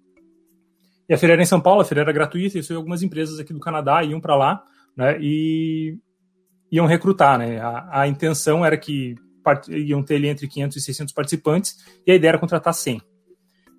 E 1.09 1.13
a 1.13 1.17
feira 1.17 1.33
era 1.33 1.41
em 1.41 1.45
São 1.45 1.61
Paulo, 1.61 1.81
a 1.81 1.85
feira 1.85 2.01
era 2.01 2.11
gratuita, 2.11 2.57
e 2.57 2.73
algumas 2.73 3.01
empresas 3.01 3.39
aqui 3.39 3.53
do 3.53 3.59
Canadá 3.59 4.03
iam 4.03 4.19
para 4.19 4.35
lá, 4.35 4.61
né, 4.95 5.17
e 5.21 5.97
iam 6.69 6.85
recrutar, 6.85 7.37
né. 7.39 7.59
A, 7.59 8.01
a 8.01 8.07
intenção 8.07 8.65
era 8.65 8.77
que 8.77 9.15
iam 9.69 10.03
ter 10.03 10.15
ali 10.15 10.27
entre 10.27 10.47
500 10.47 10.75
e 10.75 10.81
600 10.81 11.13
participantes, 11.13 11.77
e 12.05 12.11
a 12.11 12.15
ideia 12.15 12.31
era 12.31 12.37
contratar 12.37 12.73
100. 12.73 13.01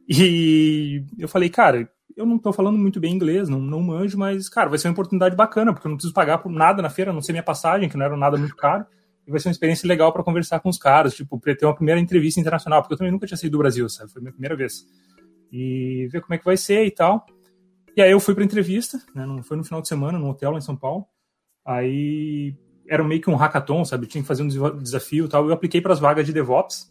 E 0.08 1.04
eu 1.18 1.28
falei, 1.28 1.50
cara, 1.50 1.86
eu 2.18 2.26
não 2.26 2.36
estou 2.36 2.52
falando 2.52 2.76
muito 2.76 3.00
bem 3.00 3.14
inglês, 3.14 3.48
não, 3.48 3.60
não 3.60 3.80
manjo, 3.80 4.18
mas, 4.18 4.48
cara, 4.48 4.68
vai 4.68 4.78
ser 4.78 4.88
uma 4.88 4.92
oportunidade 4.92 5.36
bacana, 5.36 5.72
porque 5.72 5.86
eu 5.86 5.90
não 5.90 5.96
preciso 5.96 6.12
pagar 6.12 6.38
por 6.38 6.50
nada 6.50 6.82
na 6.82 6.90
feira, 6.90 7.10
a 7.10 7.14
não 7.14 7.22
sei 7.22 7.32
minha 7.32 7.42
passagem, 7.42 7.88
que 7.88 7.96
não 7.96 8.04
era 8.04 8.16
nada 8.16 8.36
muito 8.36 8.56
caro 8.56 8.84
e 9.28 9.30
vai 9.30 9.38
ser 9.38 9.48
uma 9.48 9.52
experiência 9.52 9.86
legal 9.86 10.10
para 10.10 10.24
conversar 10.24 10.58
com 10.60 10.70
os 10.70 10.78
caras, 10.78 11.14
tipo, 11.14 11.38
ter 11.38 11.66
uma 11.66 11.74
primeira 11.74 12.00
entrevista 12.00 12.40
internacional, 12.40 12.80
porque 12.80 12.94
eu 12.94 12.98
também 12.98 13.12
nunca 13.12 13.26
tinha 13.26 13.36
saído 13.36 13.58
do 13.58 13.58
Brasil, 13.58 13.86
sabe? 13.86 14.10
Foi 14.10 14.20
a 14.20 14.22
minha 14.22 14.32
primeira 14.32 14.56
vez. 14.56 14.86
E 15.52 16.08
ver 16.10 16.22
como 16.22 16.32
é 16.32 16.38
que 16.38 16.46
vai 16.46 16.56
ser 16.56 16.86
e 16.86 16.90
tal. 16.90 17.26
E 17.94 18.00
aí 18.00 18.10
eu 18.10 18.18
fui 18.20 18.34
pra 18.34 18.42
entrevista, 18.42 18.98
né? 19.14 19.26
Foi 19.42 19.58
no 19.58 19.64
final 19.64 19.82
de 19.82 19.88
semana, 19.88 20.18
num 20.18 20.30
hotel 20.30 20.52
lá 20.52 20.58
em 20.58 20.62
São 20.62 20.74
Paulo. 20.74 21.04
Aí 21.66 22.56
era 22.88 23.04
meio 23.04 23.20
que 23.20 23.28
um 23.28 23.36
hackathon, 23.36 23.84
sabe? 23.84 24.06
Tinha 24.06 24.22
que 24.22 24.28
fazer 24.28 24.42
um 24.42 24.78
desafio 24.78 25.26
e 25.26 25.28
tal. 25.28 25.46
Eu 25.46 25.52
apliquei 25.52 25.82
para 25.82 25.92
as 25.92 26.00
vagas 26.00 26.24
de 26.24 26.32
DevOps, 26.32 26.90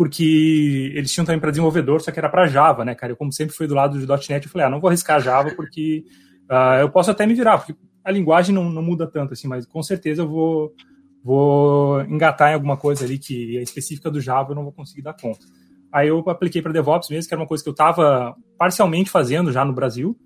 porque 0.00 0.94
eles 0.94 1.12
tinham 1.12 1.26
também 1.26 1.38
para 1.38 1.50
desenvolvedor, 1.50 2.00
só 2.00 2.10
que 2.10 2.18
era 2.18 2.30
para 2.30 2.46
Java, 2.46 2.86
né, 2.86 2.94
cara? 2.94 3.12
Eu, 3.12 3.16
como 3.18 3.30
sempre 3.30 3.54
fui 3.54 3.66
do 3.66 3.74
lado 3.74 3.98
de 3.98 4.06
.NET, 4.30 4.46
eu 4.46 4.50
falei, 4.50 4.66
ah, 4.66 4.70
não 4.70 4.80
vou 4.80 4.88
arriscar 4.88 5.20
Java, 5.20 5.50
porque 5.54 6.06
uh, 6.50 6.80
eu 6.80 6.88
posso 6.88 7.10
até 7.10 7.26
me 7.26 7.34
virar, 7.34 7.58
porque 7.58 7.74
a 8.02 8.10
linguagem 8.10 8.54
não, 8.54 8.70
não 8.70 8.80
muda 8.82 9.06
tanto, 9.06 9.34
assim, 9.34 9.46
mas 9.46 9.66
com 9.66 9.82
certeza 9.82 10.22
eu 10.22 10.26
vou 10.26 10.74
vou 11.22 12.00
engatar 12.04 12.50
em 12.50 12.54
alguma 12.54 12.78
coisa 12.78 13.04
ali 13.04 13.18
que 13.18 13.58
é 13.58 13.62
específica 13.62 14.10
do 14.10 14.22
Java, 14.22 14.52
eu 14.52 14.54
não 14.54 14.62
vou 14.62 14.72
conseguir 14.72 15.02
dar 15.02 15.12
conta. 15.12 15.44
Aí 15.92 16.08
eu 16.08 16.20
apliquei 16.30 16.62
para 16.62 16.72
DevOps 16.72 17.10
mesmo, 17.10 17.28
que 17.28 17.34
era 17.34 17.42
uma 17.42 17.46
coisa 17.46 17.62
que 17.62 17.68
eu 17.68 17.72
estava 17.72 18.34
parcialmente 18.56 19.10
fazendo 19.10 19.52
já 19.52 19.66
no 19.66 19.74
Brasil, 19.74 20.18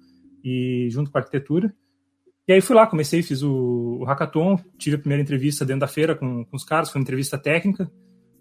e 0.45 0.87
junto 0.93 1.11
com 1.11 1.19
a 1.19 1.21
arquitetura. 1.21 1.75
E 2.47 2.53
aí 2.53 2.61
fui 2.61 2.77
lá, 2.77 2.87
comecei, 2.87 3.25
fiz 3.25 3.43
o, 3.43 3.99
o 4.03 4.05
hackathon, 4.05 4.57
tive 4.79 4.95
a 4.95 5.01
primeira 5.01 5.21
entrevista 5.25 5.65
dentro 5.65 5.81
da 5.81 5.89
feira 5.89 6.15
com, 6.15 6.45
com 6.45 6.57
os 6.57 6.63
caras, 6.63 6.93
foi 6.93 7.01
uma 7.01 7.03
entrevista 7.03 7.37
técnica. 7.37 7.91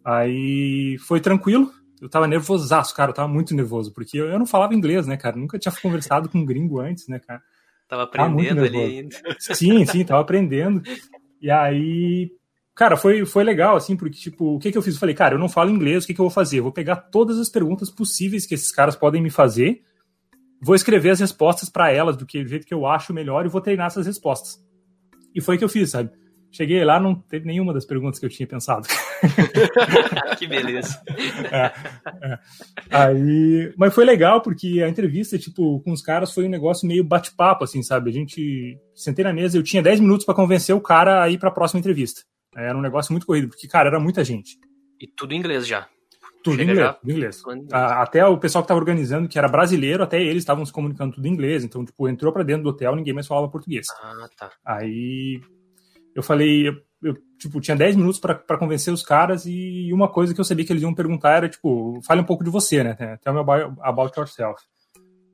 Aí 0.03 0.97
foi 0.99 1.19
tranquilo, 1.19 1.71
eu 2.01 2.09
tava 2.09 2.27
nervosaço, 2.27 2.93
cara, 2.95 3.11
eu 3.11 3.15
tava 3.15 3.27
muito 3.27 3.55
nervoso, 3.55 3.93
porque 3.93 4.17
eu, 4.17 4.27
eu 4.27 4.37
não 4.37 4.45
falava 4.45 4.73
inglês, 4.73 5.07
né, 5.07 5.15
cara? 5.15 5.37
Nunca 5.37 5.57
tinha 5.57 5.73
conversado 5.81 6.27
com 6.27 6.39
um 6.39 6.45
gringo 6.45 6.79
antes, 6.79 7.07
né, 7.07 7.19
cara? 7.19 7.41
Tava 7.87 8.03
aprendendo 8.03 8.63
tava 8.63 8.67
ali 8.67 8.77
ainda. 8.77 9.15
Sim, 9.39 9.85
sim, 9.85 10.03
tava 10.03 10.21
aprendendo. 10.21 10.81
E 11.41 11.49
aí 11.49 12.31
Cara, 12.75 12.97
foi, 12.97 13.23
foi 13.23 13.43
legal, 13.43 13.75
assim, 13.75 13.95
porque, 13.95 14.17
tipo, 14.17 14.55
o 14.55 14.59
que, 14.59 14.71
que 14.71 14.77
eu 14.77 14.81
fiz? 14.81 14.95
Eu 14.95 14.99
falei, 14.99 15.13
cara, 15.13 15.35
eu 15.35 15.39
não 15.39 15.47
falo 15.47 15.69
inglês, 15.69 16.03
o 16.03 16.07
que, 16.07 16.13
que 16.13 16.19
eu 16.19 16.25
vou 16.25 16.31
fazer? 16.31 16.57
Eu 16.57 16.63
vou 16.63 16.71
pegar 16.71 16.95
todas 16.95 17.37
as 17.37 17.47
perguntas 17.47 17.91
possíveis 17.91 18.47
que 18.47 18.55
esses 18.55 18.71
caras 18.71 18.95
podem 18.95 19.21
me 19.21 19.29
fazer, 19.29 19.83
vou 20.59 20.73
escrever 20.73 21.11
as 21.11 21.19
respostas 21.19 21.69
para 21.69 21.91
elas 21.91 22.17
do 22.17 22.25
que, 22.25 22.41
do 22.41 22.49
jeito 22.49 22.65
que 22.65 22.73
eu 22.73 22.87
acho 22.87 23.13
melhor 23.13 23.45
e 23.45 23.49
vou 23.49 23.61
treinar 23.61 23.87
essas 23.87 24.07
respostas. 24.07 24.59
E 25.35 25.41
foi 25.41 25.55
o 25.55 25.59
que 25.59 25.63
eu 25.63 25.69
fiz, 25.69 25.91
sabe? 25.91 26.09
Cheguei 26.53 26.85
lá, 26.85 26.99
não 26.99 27.15
teve 27.15 27.47
nenhuma 27.47 27.73
das 27.73 27.83
perguntas 27.83 28.19
que 28.19 28.25
eu 28.27 28.29
tinha 28.29 28.45
pensado. 28.45 28.87
que 30.37 30.45
beleza. 30.45 31.01
É, 31.51 31.73
é. 32.21 32.39
Aí, 32.91 33.73
mas 33.75 33.91
foi 33.91 34.05
legal 34.05 34.39
porque 34.39 34.83
a 34.83 34.87
entrevista, 34.87 35.35
tipo, 35.39 35.79
com 35.79 35.91
os 35.91 36.03
caras 36.03 36.31
foi 36.31 36.45
um 36.45 36.49
negócio 36.49 36.87
meio 36.87 37.03
bate-papo, 37.03 37.63
assim, 37.63 37.81
sabe? 37.81 38.11
A 38.11 38.13
gente 38.13 38.77
sentei 38.93 39.25
na 39.25 39.33
mesa, 39.33 39.57
eu 39.57 39.63
tinha 39.63 39.81
10 39.81 39.99
minutos 39.99 40.27
para 40.27 40.35
convencer 40.35 40.75
o 40.75 40.81
cara 40.81 41.23
a 41.23 41.29
ir 41.29 41.39
para 41.39 41.49
a 41.49 41.51
próxima 41.51 41.79
entrevista. 41.79 42.21
Era 42.55 42.77
um 42.77 42.81
negócio 42.81 43.11
muito 43.11 43.25
corrido, 43.25 43.49
porque, 43.49 43.67
cara, 43.67 43.89
era 43.89 43.99
muita 43.99 44.23
gente. 44.23 44.59
E 45.01 45.07
tudo 45.07 45.33
em 45.33 45.39
inglês 45.39 45.65
já. 45.65 45.87
Tudo 46.43 46.61
em 46.61 46.65
inglês, 46.65 46.95
tudo 46.99 47.11
em 47.11 47.15
inglês. 47.15 47.41
Até 47.71 48.23
o 48.27 48.37
pessoal 48.37 48.63
que 48.63 48.65
estava 48.65 48.79
organizando, 48.79 49.27
que 49.27 49.39
era 49.39 49.47
brasileiro, 49.47 50.03
até 50.03 50.21
eles 50.21 50.43
estavam 50.43 50.63
se 50.63 50.71
comunicando 50.71 51.15
tudo 51.15 51.25
em 51.25 51.31
inglês. 51.31 51.63
Então, 51.63 51.83
tipo, 51.83 52.07
entrou 52.07 52.31
para 52.31 52.43
dentro 52.43 52.61
do 52.61 52.69
hotel, 52.69 52.95
ninguém 52.95 53.13
mais 53.13 53.25
falava 53.25 53.49
português. 53.49 53.87
Ah, 54.03 54.27
tá. 54.37 54.51
Aí 54.63 55.41
eu 56.15 56.23
falei, 56.23 56.67
eu, 56.67 56.75
eu 57.01 57.17
tipo, 57.37 57.59
tinha 57.59 57.75
10 57.75 57.95
minutos 57.95 58.19
para 58.19 58.57
convencer 58.57 58.93
os 58.93 59.03
caras 59.03 59.45
e 59.45 59.89
uma 59.93 60.07
coisa 60.07 60.33
que 60.33 60.39
eu 60.39 60.45
sabia 60.45 60.65
que 60.65 60.71
eles 60.71 60.83
iam 60.83 60.93
perguntar 60.93 61.37
era, 61.37 61.49
tipo, 61.49 61.99
fale 62.05 62.21
um 62.21 62.25
pouco 62.25 62.43
de 62.43 62.49
você, 62.49 62.83
né? 62.83 63.17
Tell 63.23 63.33
me 63.33 63.39
about, 63.39 63.79
about 63.81 64.17
yourself. 64.17 64.61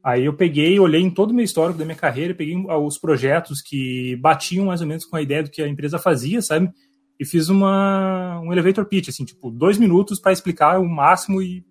Aí 0.03 0.25
eu 0.25 0.33
peguei, 0.33 0.79
olhei 0.79 1.01
em 1.01 1.09
todo 1.09 1.31
o 1.31 1.33
meu 1.33 1.43
histórico 1.43 1.77
da 1.77 1.85
minha 1.85 1.97
carreira, 1.97 2.33
peguei 2.33 2.55
os 2.55 2.97
projetos 2.97 3.61
que 3.61 4.15
batiam 4.17 4.67
mais 4.67 4.81
ou 4.81 4.87
menos 4.87 5.05
com 5.05 5.15
a 5.15 5.21
ideia 5.21 5.43
do 5.43 5.49
que 5.49 5.61
a 5.61 5.67
empresa 5.67 5.99
fazia, 5.99 6.41
sabe? 6.41 6.71
e 7.19 7.25
fiz 7.25 7.49
uma, 7.49 8.39
um 8.39 8.51
elevator 8.53 8.85
pitch, 8.85 9.09
assim, 9.09 9.25
tipo, 9.25 9.51
dois 9.51 9.77
minutos 9.77 10.19
para 10.19 10.31
explicar 10.31 10.79
o 10.79 10.87
máximo 10.87 11.41
e 11.41 11.65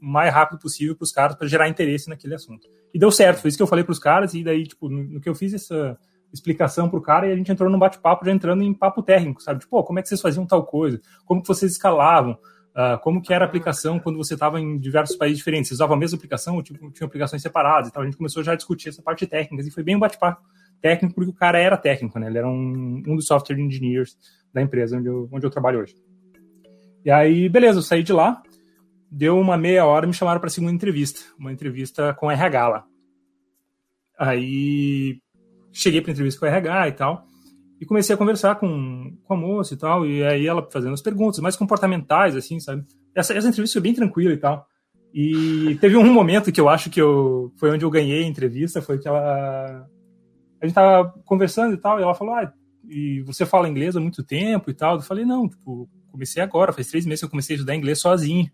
o 0.00 0.06
mais 0.06 0.32
rápido 0.32 0.58
possível 0.58 0.94
para 0.94 1.04
os 1.04 1.12
caras, 1.12 1.36
para 1.36 1.48
gerar 1.48 1.68
interesse 1.68 2.10
naquele 2.10 2.34
assunto. 2.34 2.68
E 2.92 2.98
deu 2.98 3.10
certo, 3.10 3.40
foi 3.40 3.48
isso 3.48 3.56
que 3.56 3.62
eu 3.62 3.66
falei 3.66 3.84
para 3.84 3.92
os 3.92 3.98
caras, 3.98 4.34
e 4.34 4.44
daí, 4.44 4.66
tipo, 4.66 4.90
no, 4.90 5.02
no, 5.02 5.20
que 5.20 5.28
eu 5.28 5.34
fiz 5.34 5.54
essa, 5.54 5.98
explicação 6.32 6.88
pro 6.88 7.00
cara 7.00 7.26
e 7.26 7.32
a 7.32 7.36
gente 7.36 7.52
entrou 7.52 7.68
num 7.68 7.78
bate-papo 7.78 8.24
já 8.24 8.32
entrando 8.32 8.62
em 8.62 8.72
papo 8.72 9.02
técnico, 9.02 9.42
sabe? 9.42 9.60
Tipo, 9.60 9.82
como 9.82 9.98
é 9.98 10.02
que 10.02 10.08
vocês 10.08 10.20
faziam 10.20 10.46
tal 10.46 10.64
coisa? 10.64 11.00
Como 11.24 11.42
que 11.42 11.48
vocês 11.48 11.72
escalavam? 11.72 12.38
Uh, 12.72 12.98
como 13.02 13.20
que 13.20 13.34
era 13.34 13.44
a 13.44 13.48
aplicação 13.48 13.98
quando 13.98 14.16
você 14.16 14.32
estava 14.32 14.58
em 14.58 14.78
diversos 14.78 15.14
países 15.16 15.38
diferentes? 15.38 15.68
Vocês 15.68 15.76
usavam 15.76 15.94
a 15.94 15.98
mesma 15.98 16.16
aplicação 16.16 16.56
ou 16.56 16.62
tipo, 16.62 16.90
tinham 16.90 17.06
aplicações 17.06 17.42
separadas 17.42 17.88
e 17.88 17.92
tal? 17.92 18.02
A 18.02 18.06
gente 18.06 18.16
começou 18.16 18.42
já 18.42 18.52
a 18.52 18.56
discutir 18.56 18.88
essa 18.88 19.02
parte 19.02 19.26
técnica 19.26 19.62
e 19.62 19.70
foi 19.70 19.82
bem 19.82 19.96
um 19.96 20.00
bate-papo 20.00 20.42
técnico 20.80 21.14
porque 21.14 21.30
o 21.30 21.34
cara 21.34 21.58
era 21.58 21.76
técnico, 21.76 22.18
né? 22.18 22.28
Ele 22.28 22.38
era 22.38 22.48
um, 22.48 23.02
um 23.06 23.14
dos 23.14 23.26
software 23.26 23.58
engineers 23.58 24.16
da 24.52 24.62
empresa 24.62 24.96
onde 24.96 25.06
eu, 25.06 25.28
onde 25.30 25.46
eu 25.46 25.50
trabalho 25.50 25.80
hoje. 25.80 25.94
E 27.04 27.10
aí, 27.10 27.48
beleza, 27.48 27.78
eu 27.78 27.82
saí 27.82 28.02
de 28.02 28.12
lá, 28.12 28.42
deu 29.10 29.38
uma 29.38 29.58
meia 29.58 29.84
hora 29.84 30.06
me 30.06 30.14
chamaram 30.14 30.40
para 30.40 30.48
a 30.48 30.52
segunda 30.52 30.72
entrevista, 30.72 31.20
uma 31.38 31.52
entrevista 31.52 32.14
com 32.14 32.30
RH 32.30 32.68
lá. 32.68 32.84
Aí 34.18 35.20
cheguei 35.72 36.00
para 36.00 36.12
entrevista 36.12 36.38
com 36.38 36.46
o 36.46 36.48
RH 36.48 36.88
e 36.88 36.92
tal, 36.92 37.26
e 37.80 37.84
comecei 37.86 38.14
a 38.14 38.18
conversar 38.18 38.56
com, 38.56 39.16
com 39.24 39.34
a 39.34 39.36
moça 39.36 39.74
e 39.74 39.76
tal, 39.76 40.06
e 40.06 40.22
aí 40.22 40.46
ela 40.46 40.68
fazendo 40.70 40.94
as 40.94 41.02
perguntas 41.02 41.40
mais 41.40 41.56
comportamentais, 41.56 42.36
assim, 42.36 42.60
sabe? 42.60 42.84
Essa, 43.14 43.34
essa 43.34 43.48
entrevista 43.48 43.74
foi 43.74 43.82
bem 43.82 43.94
tranquila 43.94 44.32
e 44.32 44.36
tal. 44.36 44.66
E 45.12 45.76
teve 45.80 45.96
um 45.96 46.12
momento 46.12 46.50
que 46.50 46.60
eu 46.60 46.68
acho 46.68 46.88
que 46.88 47.00
eu, 47.00 47.52
foi 47.58 47.70
onde 47.70 47.84
eu 47.84 47.90
ganhei 47.90 48.24
a 48.24 48.26
entrevista, 48.26 48.80
foi 48.80 48.98
que 48.98 49.06
ela. 49.06 49.86
A 50.60 50.66
gente 50.66 50.74
tava 50.74 51.12
conversando 51.24 51.74
e 51.74 51.76
tal, 51.76 51.98
e 51.98 52.02
ela 52.02 52.14
falou: 52.14 52.34
Ah, 52.34 52.52
e 52.88 53.20
você 53.22 53.44
fala 53.44 53.68
inglês 53.68 53.96
há 53.96 54.00
muito 54.00 54.22
tempo 54.22 54.70
e 54.70 54.74
tal? 54.74 54.94
Eu 54.94 55.02
falei: 55.02 55.24
Não, 55.24 55.48
tipo, 55.48 55.88
comecei 56.10 56.42
agora, 56.42 56.72
faz 56.72 56.88
três 56.88 57.04
meses 57.04 57.20
que 57.20 57.26
eu 57.26 57.30
comecei 57.30 57.54
a 57.54 57.56
estudar 57.56 57.74
inglês 57.76 58.00
sozinho. 58.00 58.50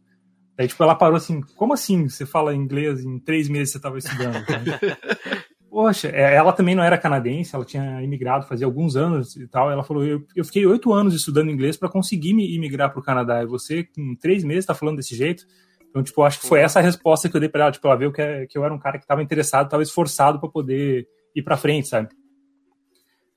Daí, 0.56 0.66
tipo, 0.66 0.82
ela 0.82 0.96
parou 0.96 1.16
assim: 1.16 1.40
Como 1.54 1.72
assim 1.72 2.08
você 2.08 2.26
fala 2.26 2.54
inglês 2.54 3.04
em 3.04 3.20
três 3.20 3.48
meses 3.48 3.72
que 3.72 3.78
você 3.78 3.82
tava 3.82 3.98
estudando? 3.98 4.42
Poxa, 5.78 6.08
é, 6.08 6.34
ela 6.34 6.52
também 6.52 6.74
não 6.74 6.82
era 6.82 6.98
canadense, 6.98 7.54
ela 7.54 7.64
tinha 7.64 8.02
imigrado 8.02 8.48
fazia 8.48 8.66
alguns 8.66 8.96
anos 8.96 9.36
e 9.36 9.46
tal. 9.46 9.70
Ela 9.70 9.84
falou: 9.84 10.04
eu, 10.04 10.26
eu 10.34 10.44
fiquei 10.44 10.66
oito 10.66 10.92
anos 10.92 11.14
estudando 11.14 11.52
inglês 11.52 11.76
para 11.76 11.88
conseguir 11.88 12.34
me 12.34 12.52
imigrar 12.52 12.90
para 12.90 12.98
o 12.98 13.02
Canadá. 13.02 13.44
E 13.44 13.46
você, 13.46 13.84
com 13.84 14.16
três 14.16 14.42
meses, 14.42 14.64
está 14.64 14.74
falando 14.74 14.96
desse 14.96 15.14
jeito? 15.14 15.44
Então, 15.88 16.02
tipo, 16.02 16.20
acho 16.24 16.40
que 16.40 16.48
foi 16.48 16.58
essa 16.58 16.80
a 16.80 16.82
resposta 16.82 17.28
que 17.28 17.36
eu 17.36 17.38
dei 17.38 17.48
para 17.48 17.62
ela. 17.62 17.70
Tipo, 17.70 17.86
ela 17.86 17.96
viu 17.96 18.10
que, 18.10 18.20
é, 18.20 18.44
que 18.48 18.58
eu 18.58 18.64
era 18.64 18.74
um 18.74 18.78
cara 18.80 18.98
que 18.98 19.04
estava 19.04 19.22
interessado, 19.22 19.66
estava 19.66 19.84
esforçado 19.84 20.40
para 20.40 20.48
poder 20.48 21.06
ir 21.32 21.42
para 21.44 21.56
frente, 21.56 21.86
sabe? 21.86 22.08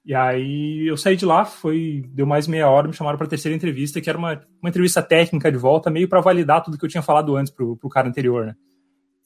E 0.03 0.15
aí 0.15 0.87
eu 0.89 0.97
saí 0.97 1.15
de 1.15 1.27
lá, 1.27 1.45
foi 1.45 2.03
deu 2.09 2.25
mais 2.25 2.47
meia 2.47 2.67
hora, 2.67 2.87
me 2.87 2.93
chamaram 2.95 3.19
para 3.19 3.27
a 3.27 3.29
terceira 3.29 3.55
entrevista, 3.55 4.01
que 4.01 4.09
era 4.09 4.17
uma, 4.17 4.41
uma 4.59 4.69
entrevista 4.69 5.03
técnica 5.03 5.51
de 5.51 5.59
volta, 5.59 5.91
meio 5.91 6.09
para 6.09 6.21
validar 6.21 6.63
tudo 6.63 6.75
que 6.75 6.83
eu 6.83 6.89
tinha 6.89 7.03
falado 7.03 7.35
antes 7.35 7.53
pro, 7.53 7.77
pro 7.77 7.87
cara 7.87 8.09
anterior, 8.09 8.47
né? 8.47 8.55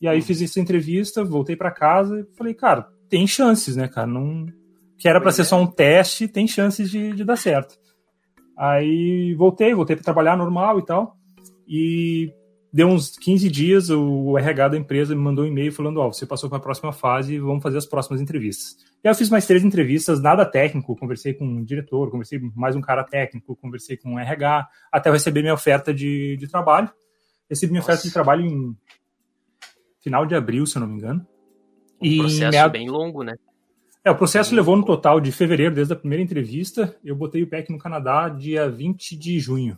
E 0.01 0.07
aí 0.07 0.21
fiz 0.21 0.41
essa 0.41 0.59
entrevista, 0.59 1.23
voltei 1.23 1.55
para 1.55 1.71
casa 1.71 2.19
e 2.19 2.35
falei, 2.35 2.53
cara, 2.53 2.93
tem 3.09 3.25
chances, 3.27 3.75
né, 3.75 3.87
cara? 3.87 4.07
Não 4.07 4.45
que 4.97 5.07
era 5.07 5.19
para 5.19 5.31
ser 5.31 5.43
só 5.43 5.59
um 5.59 5.67
teste, 5.67 6.27
tem 6.27 6.47
chances 6.47 6.89
de, 6.89 7.13
de 7.13 7.23
dar 7.23 7.35
certo. 7.35 7.75
Aí 8.57 9.35
voltei, 9.37 9.73
voltei 9.73 9.95
para 9.95 10.05
trabalhar 10.05 10.37
normal 10.37 10.79
e 10.79 10.85
tal. 10.85 11.17
E 11.67 12.33
deu 12.71 12.87
uns 12.87 13.17
15 13.17 13.49
dias, 13.49 13.89
o 13.89 14.37
RH 14.37 14.69
da 14.69 14.77
empresa 14.77 15.13
me 15.13 15.21
mandou 15.21 15.43
um 15.43 15.47
e-mail 15.47 15.71
falando: 15.71 15.97
Ó, 15.97 16.07
oh, 16.07 16.13
você 16.13 16.25
passou 16.25 16.49
para 16.49 16.59
a 16.59 16.61
próxima 16.61 16.93
fase, 16.93 17.37
vamos 17.37 17.61
fazer 17.61 17.77
as 17.77 17.85
próximas 17.85 18.21
entrevistas. 18.21 18.75
E 19.03 19.07
aí 19.07 19.11
eu 19.11 19.15
fiz 19.15 19.29
mais 19.29 19.45
três 19.45 19.63
entrevistas, 19.63 20.21
nada 20.21 20.45
técnico, 20.45 20.95
conversei 20.95 21.33
com 21.33 21.45
um 21.45 21.63
diretor, 21.63 22.09
conversei 22.09 22.39
com 22.39 22.51
mais 22.55 22.75
um 22.75 22.81
cara 22.81 23.03
técnico, 23.03 23.55
conversei 23.57 23.97
com 23.97 24.13
um 24.13 24.19
RH, 24.19 24.67
até 24.91 25.09
eu 25.09 25.13
receber 25.13 25.41
minha 25.41 25.53
oferta 25.53 25.93
de, 25.93 26.37
de 26.37 26.47
trabalho. 26.47 26.89
Recebi 27.49 27.73
minha 27.73 27.81
Nossa. 27.81 27.91
oferta 27.91 28.07
de 28.07 28.13
trabalho 28.13 28.45
em 28.45 28.75
final 30.01 30.25
de 30.25 30.35
abril, 30.35 30.65
se 30.65 30.77
eu 30.77 30.79
não 30.79 30.87
me 30.87 30.95
engano. 30.95 31.25
Um 32.13 32.17
processo 32.19 32.51
meado... 32.51 32.71
bem 32.71 32.89
longo, 32.89 33.23
né? 33.23 33.35
É, 34.03 34.11
o 34.11 34.15
processo 34.15 34.53
levou 34.53 34.75
no 34.75 34.85
total 34.85 35.19
de 35.19 35.31
fevereiro, 35.31 35.73
desde 35.73 35.93
a 35.93 35.95
primeira 35.95 36.23
entrevista. 36.23 36.95
Eu 37.03 37.15
botei 37.15 37.41
o 37.41 37.47
PEC 37.47 37.71
no 37.71 37.79
Canadá 37.79 38.29
dia 38.29 38.69
20 38.69 39.17
de 39.17 39.39
junho. 39.39 39.77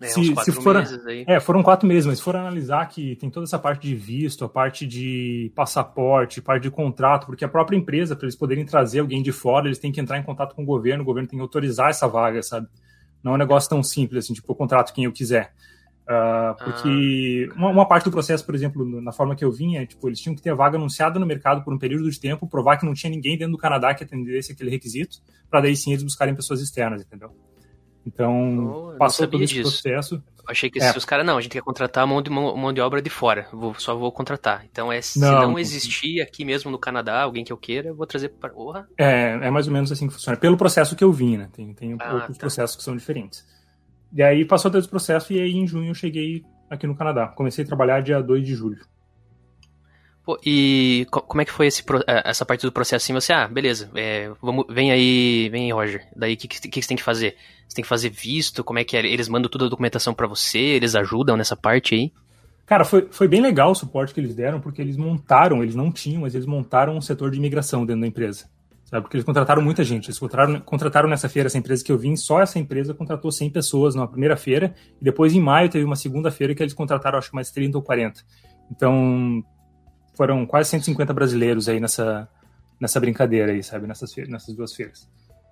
É, 0.00 0.06
se, 0.06 0.34
se 0.44 0.52
for, 0.52 0.76
meses 0.76 1.04
aí. 1.06 1.24
É, 1.26 1.40
foram 1.40 1.62
quatro 1.62 1.86
meses, 1.86 2.06
mas 2.06 2.18
se 2.18 2.24
for 2.24 2.36
analisar 2.36 2.86
que 2.88 3.16
tem 3.16 3.28
toda 3.28 3.44
essa 3.44 3.58
parte 3.58 3.88
de 3.88 3.96
visto, 3.96 4.44
a 4.44 4.48
parte 4.48 4.86
de 4.86 5.50
passaporte, 5.56 6.40
parte 6.40 6.62
de 6.62 6.70
contrato, 6.70 7.26
porque 7.26 7.44
a 7.44 7.48
própria 7.48 7.76
empresa, 7.76 8.14
para 8.14 8.26
eles 8.26 8.36
poderem 8.36 8.64
trazer 8.64 9.00
alguém 9.00 9.22
de 9.22 9.32
fora, 9.32 9.66
eles 9.66 9.78
têm 9.78 9.90
que 9.90 10.00
entrar 10.00 10.18
em 10.18 10.22
contato 10.22 10.54
com 10.54 10.62
o 10.62 10.66
governo, 10.66 11.02
o 11.02 11.06
governo 11.06 11.28
tem 11.28 11.38
que 11.38 11.42
autorizar 11.42 11.90
essa 11.90 12.06
vaga, 12.06 12.42
sabe? 12.42 12.68
Não 13.22 13.32
é 13.32 13.34
um 13.34 13.38
negócio 13.38 13.68
tão 13.68 13.82
simples 13.82 14.24
assim, 14.24 14.34
tipo, 14.34 14.52
eu 14.52 14.56
contrato 14.56 14.92
quem 14.92 15.04
eu 15.04 15.12
quiser. 15.12 15.52
Uh, 16.08 16.56
porque 16.64 17.50
ah. 17.50 17.54
uma, 17.54 17.68
uma, 17.68 17.86
parte 17.86 18.04
do 18.04 18.10
processo, 18.10 18.42
por 18.46 18.54
exemplo, 18.54 18.82
na 19.02 19.12
forma 19.12 19.36
que 19.36 19.44
eu 19.44 19.52
vinha, 19.52 19.84
tipo, 19.84 20.08
eles 20.08 20.18
tinham 20.18 20.34
que 20.34 20.40
ter 20.40 20.48
a 20.48 20.54
vaga 20.54 20.78
anunciada 20.78 21.18
no 21.18 21.26
mercado 21.26 21.62
por 21.62 21.74
um 21.74 21.78
período 21.78 22.10
de 22.10 22.18
tempo, 22.18 22.48
provar 22.48 22.78
que 22.78 22.86
não 22.86 22.94
tinha 22.94 23.10
ninguém 23.10 23.36
dentro 23.36 23.52
do 23.52 23.58
Canadá 23.58 23.92
que 23.92 24.04
atendesse 24.04 24.52
aquele 24.52 24.70
requisito, 24.70 25.18
para 25.50 25.60
daí 25.60 25.76
sim 25.76 25.90
eles 25.92 26.02
buscarem 26.02 26.34
pessoas 26.34 26.62
externas, 26.62 27.02
entendeu? 27.02 27.30
Então, 28.06 28.94
oh, 28.94 28.96
passou 28.96 29.28
todo 29.28 29.44
esse 29.44 29.52
disso. 29.52 29.70
processo. 29.70 30.22
achei 30.48 30.70
que 30.70 30.82
é. 30.82 30.96
os 30.96 31.04
caras, 31.04 31.26
não, 31.26 31.36
a 31.36 31.42
gente 31.42 31.52
quer 31.52 31.60
contratar 31.60 32.06
mão 32.06 32.22
de, 32.22 32.30
mão 32.30 32.72
de 32.72 32.80
obra 32.80 33.02
de 33.02 33.10
fora, 33.10 33.46
vou, 33.52 33.74
só 33.74 33.94
vou 33.94 34.10
contratar. 34.10 34.64
Então, 34.64 34.90
é, 34.90 35.02
se 35.02 35.20
não, 35.20 35.50
não 35.50 35.58
existir 35.58 36.22
aqui 36.22 36.42
mesmo 36.42 36.70
no 36.70 36.78
Canadá, 36.78 37.20
alguém 37.20 37.44
que 37.44 37.52
eu 37.52 37.58
queira, 37.58 37.88
eu 37.88 37.94
vou 37.94 38.06
trazer 38.06 38.30
para. 38.30 38.50
É, 38.96 39.32
é 39.42 39.50
mais 39.50 39.66
ou 39.66 39.74
menos 39.74 39.92
assim 39.92 40.06
que 40.06 40.14
funciona. 40.14 40.38
Pelo 40.38 40.56
processo 40.56 40.96
que 40.96 41.04
eu 41.04 41.12
vim, 41.12 41.36
né? 41.36 41.50
Tem, 41.52 41.74
tem 41.74 41.96
ah, 42.00 42.14
outros 42.14 42.38
tá. 42.38 42.40
processos 42.40 42.76
que 42.76 42.82
são 42.82 42.96
diferentes. 42.96 43.44
E 44.12 44.22
aí 44.22 44.44
passou 44.44 44.70
todo 44.70 44.80
esse 44.80 44.88
processo 44.88 45.32
e 45.32 45.40
aí 45.40 45.52
em 45.52 45.66
junho 45.66 45.90
eu 45.90 45.94
cheguei 45.94 46.44
aqui 46.70 46.86
no 46.86 46.96
Canadá. 46.96 47.28
Comecei 47.28 47.64
a 47.64 47.66
trabalhar 47.66 48.00
dia 48.00 48.22
2 48.22 48.44
de 48.44 48.54
julho. 48.54 48.78
Pô, 50.24 50.38
e 50.44 51.06
como 51.10 51.40
é 51.40 51.44
que 51.44 51.52
foi 51.52 51.66
esse, 51.66 51.82
é, 52.06 52.28
essa 52.28 52.44
parte 52.44 52.60
do 52.60 52.72
processo 52.72 53.04
assim? 53.04 53.14
Você, 53.14 53.32
ah, 53.32 53.48
beleza, 53.48 53.90
é, 53.94 54.30
vamos, 54.42 54.66
vem 54.68 54.92
aí, 54.92 55.48
vem 55.50 55.64
aí, 55.64 55.72
Roger. 55.72 56.06
Daí 56.14 56.34
o 56.34 56.36
que, 56.36 56.46
que, 56.46 56.68
que, 56.68 56.82
você 56.82 56.88
tem 56.88 56.96
que 56.98 57.02
fazer? 57.02 57.34
Você 57.66 57.76
tem 57.76 57.82
que 57.82 57.88
fazer 57.88 58.10
visto? 58.10 58.62
Como 58.62 58.78
é 58.78 58.84
que 58.84 58.94
é? 58.94 59.06
Eles 59.06 59.28
mandam 59.28 59.50
toda 59.50 59.64
a 59.64 59.68
documentação 59.70 60.12
para 60.12 60.26
você? 60.26 60.58
Eles 60.58 60.94
ajudam 60.94 61.36
nessa 61.36 61.56
parte 61.56 61.94
aí? 61.94 62.12
Cara, 62.66 62.84
foi, 62.84 63.08
foi 63.10 63.26
bem 63.26 63.40
legal 63.40 63.70
o 63.70 63.74
suporte 63.74 64.12
que 64.12 64.20
eles 64.20 64.34
deram, 64.34 64.60
porque 64.60 64.82
eles 64.82 64.98
montaram, 64.98 65.62
eles 65.62 65.74
não 65.74 65.90
tinham, 65.90 66.20
mas 66.20 66.34
eles 66.34 66.46
montaram 66.46 66.94
um 66.94 67.00
setor 67.00 67.30
de 67.30 67.38
imigração 67.38 67.86
dentro 67.86 68.02
da 68.02 68.06
empresa 68.06 68.46
sabe? 68.88 69.02
Porque 69.02 69.16
eles 69.16 69.24
contrataram 69.24 69.60
muita 69.60 69.84
gente. 69.84 70.06
Eles 70.06 70.18
contrataram, 70.18 70.60
contrataram 70.60 71.08
nessa 71.08 71.28
feira, 71.28 71.46
essa 71.46 71.58
empresa 71.58 71.84
que 71.84 71.92
eu 71.92 71.98
vim, 71.98 72.16
só 72.16 72.40
essa 72.40 72.58
empresa 72.58 72.94
contratou 72.94 73.30
100 73.30 73.50
pessoas 73.50 73.94
na 73.94 74.06
primeira 74.06 74.36
feira, 74.36 74.74
e 75.00 75.04
depois 75.04 75.34
em 75.34 75.40
maio 75.40 75.68
teve 75.68 75.84
uma 75.84 75.96
segunda 75.96 76.30
feira 76.30 76.54
que 76.54 76.62
eles 76.62 76.72
contrataram 76.72 77.18
acho 77.18 77.28
que 77.28 77.34
mais 77.34 77.50
30 77.50 77.76
ou 77.76 77.82
40. 77.82 78.22
Então, 78.70 79.44
foram 80.16 80.46
quase 80.46 80.70
150 80.70 81.12
brasileiros 81.12 81.68
aí 81.68 81.78
nessa, 81.78 82.28
nessa 82.80 82.98
brincadeira 82.98 83.52
aí, 83.52 83.62
sabe? 83.62 83.86
Nessas, 83.86 84.14
nessas 84.16 84.54
duas 84.54 84.74
feiras. 84.74 85.08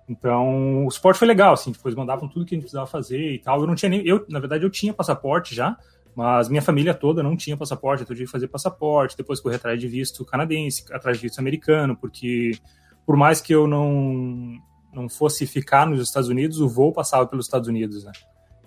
Então, 0.09 0.85
o 0.85 0.91
suporte 0.91 1.19
foi 1.19 1.27
legal, 1.27 1.53
assim, 1.53 1.71
depois 1.71 1.93
mandavam 1.93 2.27
tudo 2.27 2.45
que 2.45 2.55
a 2.55 2.55
gente 2.55 2.63
precisava 2.63 2.87
fazer 2.87 3.33
e 3.33 3.39
tal. 3.39 3.61
Eu 3.61 3.67
não 3.67 3.75
tinha 3.75 3.89
nem, 3.89 4.07
eu, 4.07 4.25
na 4.29 4.39
verdade, 4.39 4.63
eu 4.63 4.69
tinha 4.69 4.93
passaporte 4.93 5.53
já, 5.53 5.77
mas 6.15 6.49
minha 6.49 6.61
família 6.61 6.93
toda 6.93 7.21
não 7.21 7.35
tinha 7.35 7.55
passaporte, 7.55 8.01
eu 8.01 8.07
tive 8.07 8.25
que 8.25 8.31
fazer 8.31 8.47
passaporte, 8.47 9.15
depois 9.15 9.39
correr 9.39 9.57
atrás 9.57 9.79
de 9.79 9.87
visto 9.87 10.25
canadense, 10.25 10.83
atrás 10.91 11.17
de 11.17 11.23
visto 11.23 11.39
americano, 11.39 11.95
porque 11.95 12.57
por 13.07 13.15
mais 13.15 13.39
que 13.39 13.55
eu 13.55 13.65
não, 13.65 14.59
não 14.93 15.07
fosse 15.07 15.47
ficar 15.47 15.87
nos 15.87 16.01
Estados 16.01 16.27
Unidos, 16.27 16.59
o 16.59 16.67
voo 16.67 16.91
passava 16.91 17.25
pelos 17.25 17.45
Estados 17.45 17.69
Unidos, 17.69 18.03
né? 18.03 18.11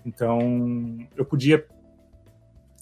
Então, 0.03 0.97
eu 1.15 1.23
podia 1.23 1.63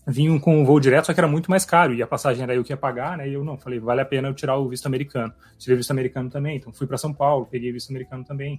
vir 0.08 0.40
com 0.40 0.62
o 0.62 0.66
voo 0.66 0.80
direto, 0.80 1.08
só 1.08 1.14
que 1.14 1.20
era 1.20 1.28
muito 1.28 1.52
mais 1.52 1.66
caro, 1.66 1.94
e 1.94 2.02
a 2.02 2.08
passagem 2.08 2.44
era 2.44 2.56
eu 2.56 2.64
que 2.64 2.72
ia 2.72 2.78
pagar, 2.78 3.18
né? 3.18 3.28
E 3.28 3.34
eu 3.34 3.44
não, 3.44 3.58
falei, 3.58 3.78
vale 3.78 4.00
a 4.00 4.06
pena 4.06 4.30
eu 4.30 4.34
tirar 4.34 4.56
o 4.56 4.70
visto 4.70 4.86
americano. 4.86 5.34
Tirei 5.58 5.76
o 5.76 5.78
visto 5.78 5.92
americano 5.92 6.30
também, 6.30 6.56
então 6.56 6.72
fui 6.72 6.88
para 6.88 6.98
São 6.98 7.14
Paulo, 7.14 7.46
peguei 7.46 7.72
o 7.72 7.74
visto 7.74 7.90
americano 7.90 8.24
também. 8.24 8.58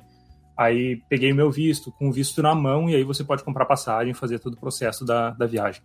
Aí 0.54 1.02
peguei 1.09 1.33
o 1.33 1.35
meu 1.35 1.50
visto, 1.50 1.90
com 1.92 2.11
o 2.11 2.12
visto 2.12 2.42
na 2.42 2.54
mão, 2.54 2.90
e 2.90 2.95
aí 2.95 3.02
você 3.02 3.25
pode 3.25 3.42
comprar 3.42 3.64
passagem, 3.64 4.12
fazer 4.12 4.38
todo 4.40 4.52
o 4.52 4.61
processo 4.61 5.07
da, 5.07 5.30
da 5.30 5.47
viagem. 5.47 5.83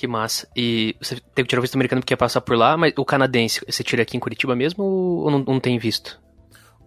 Que 0.00 0.06
massa. 0.06 0.48
E 0.56 0.96
você 0.98 1.16
teve 1.16 1.44
que 1.46 1.48
tirar 1.48 1.58
o 1.58 1.60
visto 1.60 1.74
americano 1.74 2.00
porque 2.00 2.14
ia 2.14 2.16
passar 2.16 2.40
por 2.40 2.56
lá, 2.56 2.74
mas 2.74 2.94
o 2.96 3.04
canadense, 3.04 3.60
você 3.68 3.84
tira 3.84 4.00
aqui 4.00 4.16
em 4.16 4.20
Curitiba 4.20 4.56
mesmo 4.56 4.82
ou 4.82 5.30
não, 5.30 5.40
não 5.40 5.60
tem 5.60 5.78
visto? 5.78 6.18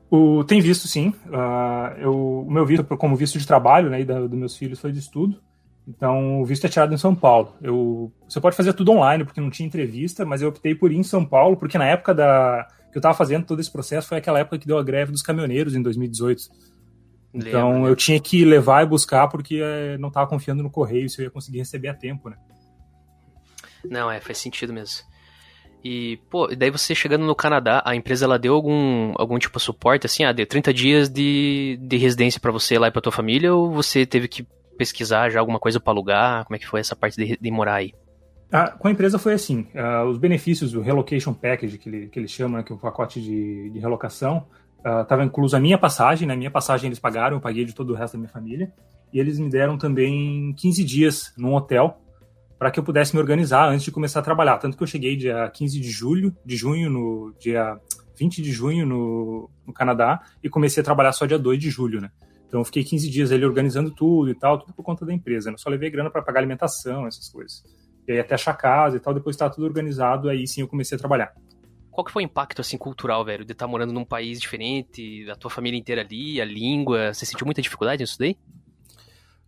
O, 0.10 0.43
tem 0.43 0.60
visto, 0.60 0.88
sim. 0.88 1.10
Uh, 1.27 2.00
eu, 2.00 2.15
o 2.48 2.51
meu 2.51 2.65
visto, 2.65 2.84
como 2.98 3.15
visto 3.15 3.38
de 3.38 3.46
trabalho, 3.46 3.88
né, 3.88 4.03
da, 4.03 4.22
dos 4.22 4.32
meus 4.39 4.58
filhos, 4.58 4.79
foi 4.79 4.91
de 4.91 4.98
estudo. 4.98 5.39
Então, 5.88 6.41
o 6.41 6.46
visto 6.46 6.65
é 6.65 6.70
tirado 6.70 6.91
em 6.91 6.98
São 6.98 7.13
Paulo. 7.13 7.53
Eu, 7.62 8.12
você 8.27 8.41
pode 8.41 8.55
fazer 8.55 8.74
tudo 8.74 8.93
online, 8.93 9.24
porque 9.24 9.39
não 9.39 9.51
tinha 9.51 9.67
entrevista, 9.67 10.25
mas 10.25 10.41
eu 10.41 10.50
optei 10.50 10.74
por 10.74 10.91
ir 10.91 10.98
em 10.98 11.03
São 11.03 11.24
Paulo, 11.24 11.55
porque 11.55 11.77
na 11.77 11.86
época 11.86 12.15
da, 12.15 12.67
que 12.91 12.98
eu 12.98 13.00
estava 13.00 13.13
fazendo 13.13 13.46
todo 13.46 13.60
esse 13.60 13.72
processo, 13.72 14.08
foi 14.08 14.17
aquela 14.17 14.39
época 14.39 14.58
que 14.58 14.65
deu 14.65 14.79
a 14.79 14.84
greve 14.84 15.12
dos 15.12 15.22
caminhoneiros, 15.22 15.75
em 15.75 15.84
2018. 15.84 16.46
Então, 17.32 17.67
Lembra, 17.74 17.84
né? 17.84 17.89
eu 17.91 17.96
tinha 17.96 18.20
que 18.20 18.43
levar 18.43 18.82
e 18.84 18.88
buscar, 18.88 19.27
porque 19.27 19.62
é, 19.62 20.00
não 20.00 20.08
estava 20.08 20.27
confiando 20.27 20.63
no 20.63 20.72
correio 20.72 21.08
se 21.08 21.22
eu 21.22 21.25
ia 21.25 21.32
conseguir 21.32 21.60
receber 21.60 21.89
a 21.89 21.93
tempo, 21.93 22.27
né? 22.27 22.38
Não, 23.90 24.10
é, 24.10 24.20
faz 24.20 24.38
sentido 24.38 24.74
mesmo. 24.74 25.04
E, 25.84 26.18
pô, 26.30 26.48
daí 26.48 26.72
você 26.72 26.96
chegando 26.96 27.25
no 27.25 27.36
Canadá, 27.36 27.82
a 27.86 27.96
empresa 27.96 28.25
ela 28.25 28.40
deu 28.40 28.54
algum, 28.54 29.13
algum 29.18 29.38
tipo 29.38 29.58
de 29.58 29.63
suporte, 29.63 30.06
assim, 30.06 30.24
ah, 30.24 30.32
deu 30.32 30.48
30 30.48 30.74
dias 30.74 31.10
de, 31.10 31.78
de 31.82 31.98
residência 31.98 32.40
para 32.40 32.52
você 32.52 32.80
lá 32.80 32.88
e 32.88 32.92
pra 32.92 33.02
tua 33.02 33.12
família, 33.12 33.54
ou 33.54 33.70
você 33.70 34.06
teve 34.06 34.30
que 34.30 34.48
pesquisar 34.78 35.30
já 35.30 35.40
alguma 35.40 35.60
coisa 35.60 35.80
para 35.80 35.92
alugar? 35.92 36.46
Como 36.46 36.56
é 36.56 36.60
que 36.60 36.68
foi 36.68 36.80
essa 36.80 36.96
parte 36.96 37.18
de, 37.18 37.38
de 37.38 37.52
morar 37.52 37.75
aí? 37.75 37.94
Ah, 38.50 38.72
com 38.72 38.88
a 38.88 38.92
empresa 38.92 39.20
foi 39.20 39.34
assim, 39.34 39.68
os 40.08 40.18
benefícios 40.18 40.72
do 40.72 40.80
Relocation 40.80 41.34
Package, 41.34 41.78
que, 41.78 41.90
ele, 41.90 42.08
que 42.08 42.20
eles 42.20 42.32
chamam, 42.32 42.60
né, 42.60 42.63
que 42.63 42.72
é 42.72 42.75
o 42.75 42.80
pacote 42.80 43.20
de, 43.20 43.70
de 43.72 43.80
relocação, 43.80 44.46
Uh, 44.86 45.06
tava 45.06 45.24
incluso 45.24 45.56
a 45.56 45.62
minha 45.62 45.78
passagem, 45.78 46.28
né? 46.28 46.36
Minha 46.36 46.52
passagem 46.52 46.88
eles 46.88 47.00
pagaram, 47.00 47.38
eu 47.38 47.42
paguei 47.42 47.63
de 47.63 47.74
todo 47.74 47.92
o 47.92 47.96
resto 47.96 48.13
da 48.16 48.20
minha 48.20 48.30
família. 48.30 48.72
E 49.13 49.20
eles 49.20 49.40
me 49.40 49.50
deram 49.50 49.78
também 49.78 50.54
15 50.58 50.84
dias 50.84 51.34
num 51.38 51.56
hotel 51.56 52.02
para 52.63 52.72
que 52.72 52.79
eu 52.79 52.84
pudesse 52.86 53.13
me 53.13 53.20
organizar 53.20 53.67
antes 53.67 53.84
de 53.84 53.91
começar 53.91 54.22
a 54.22 54.24
trabalhar. 54.24 54.58
Tanto 54.58 54.77
que 54.77 54.84
eu 54.84 54.88
cheguei 54.88 55.17
dia 55.17 55.50
15 55.50 55.82
de 55.82 55.91
julho, 55.91 56.34
de 56.46 56.55
junho, 56.55 56.89
no 56.89 57.36
dia 57.38 57.77
20 58.17 58.41
de 58.41 58.53
junho 58.53 58.86
no, 58.86 59.50
no 59.67 59.74
Canadá 59.74 60.22
e 60.41 60.48
comecei 60.48 60.79
a 60.79 60.84
trabalhar 60.84 61.12
só 61.12 61.25
dia 61.25 61.38
2 61.38 61.60
de 61.60 61.70
julho, 61.70 62.00
né? 62.00 62.10
Então 62.48 62.62
eu 62.62 62.63
fiquei 62.63 62.82
15 62.82 63.10
dias 63.10 63.34
ali 63.34 63.43
organizando 63.43 63.91
tudo 63.91 64.32
e 64.32 64.34
tal, 64.34 64.60
tudo 64.60 64.72
por 64.72 64.82
conta 64.82 65.05
da 65.05 65.13
empresa. 65.13 65.51
Né? 65.51 65.58
Só 65.58 65.70
levei 65.70 65.89
grana 65.89 66.10
para 66.10 66.22
pagar 66.22 66.39
alimentação, 66.39 67.05
essas 67.05 67.27
coisas. 67.27 67.65
E 68.08 68.13
aí 68.13 68.20
até 68.22 68.36
achar 68.36 68.53
casa 68.53 68.96
e 68.96 69.00
tal, 69.01 69.13
depois 69.13 69.36
estava 69.36 69.53
tudo 69.53 69.67
organizado, 69.67 70.29
aí 70.29 70.48
sim 70.48 70.62
eu 70.62 70.67
comecei 70.70 70.96
a 70.96 71.00
trabalhar. 71.00 71.34
Qual 71.91 72.05
que 72.05 72.13
foi 72.13 72.24
o 72.24 72.25
impacto, 72.25 72.62
assim, 72.62 72.77
cultural, 72.77 73.25
velho, 73.25 73.43
de 73.43 73.51
estar 73.51 73.65
tá 73.65 73.70
morando 73.70 73.91
num 73.91 74.05
país 74.05 74.39
diferente, 74.39 75.25
da 75.25 75.36
tua 75.36 75.51
família 75.51 75.77
inteira 75.77 76.01
ali, 76.01 76.39
a 76.39 76.46
língua? 76.46 77.13
Você 77.13 77.25
sentiu 77.25 77.46
muita 77.46 77.62
dificuldade 77.62 78.01
nisso 78.01 78.17
daí? 78.17 78.38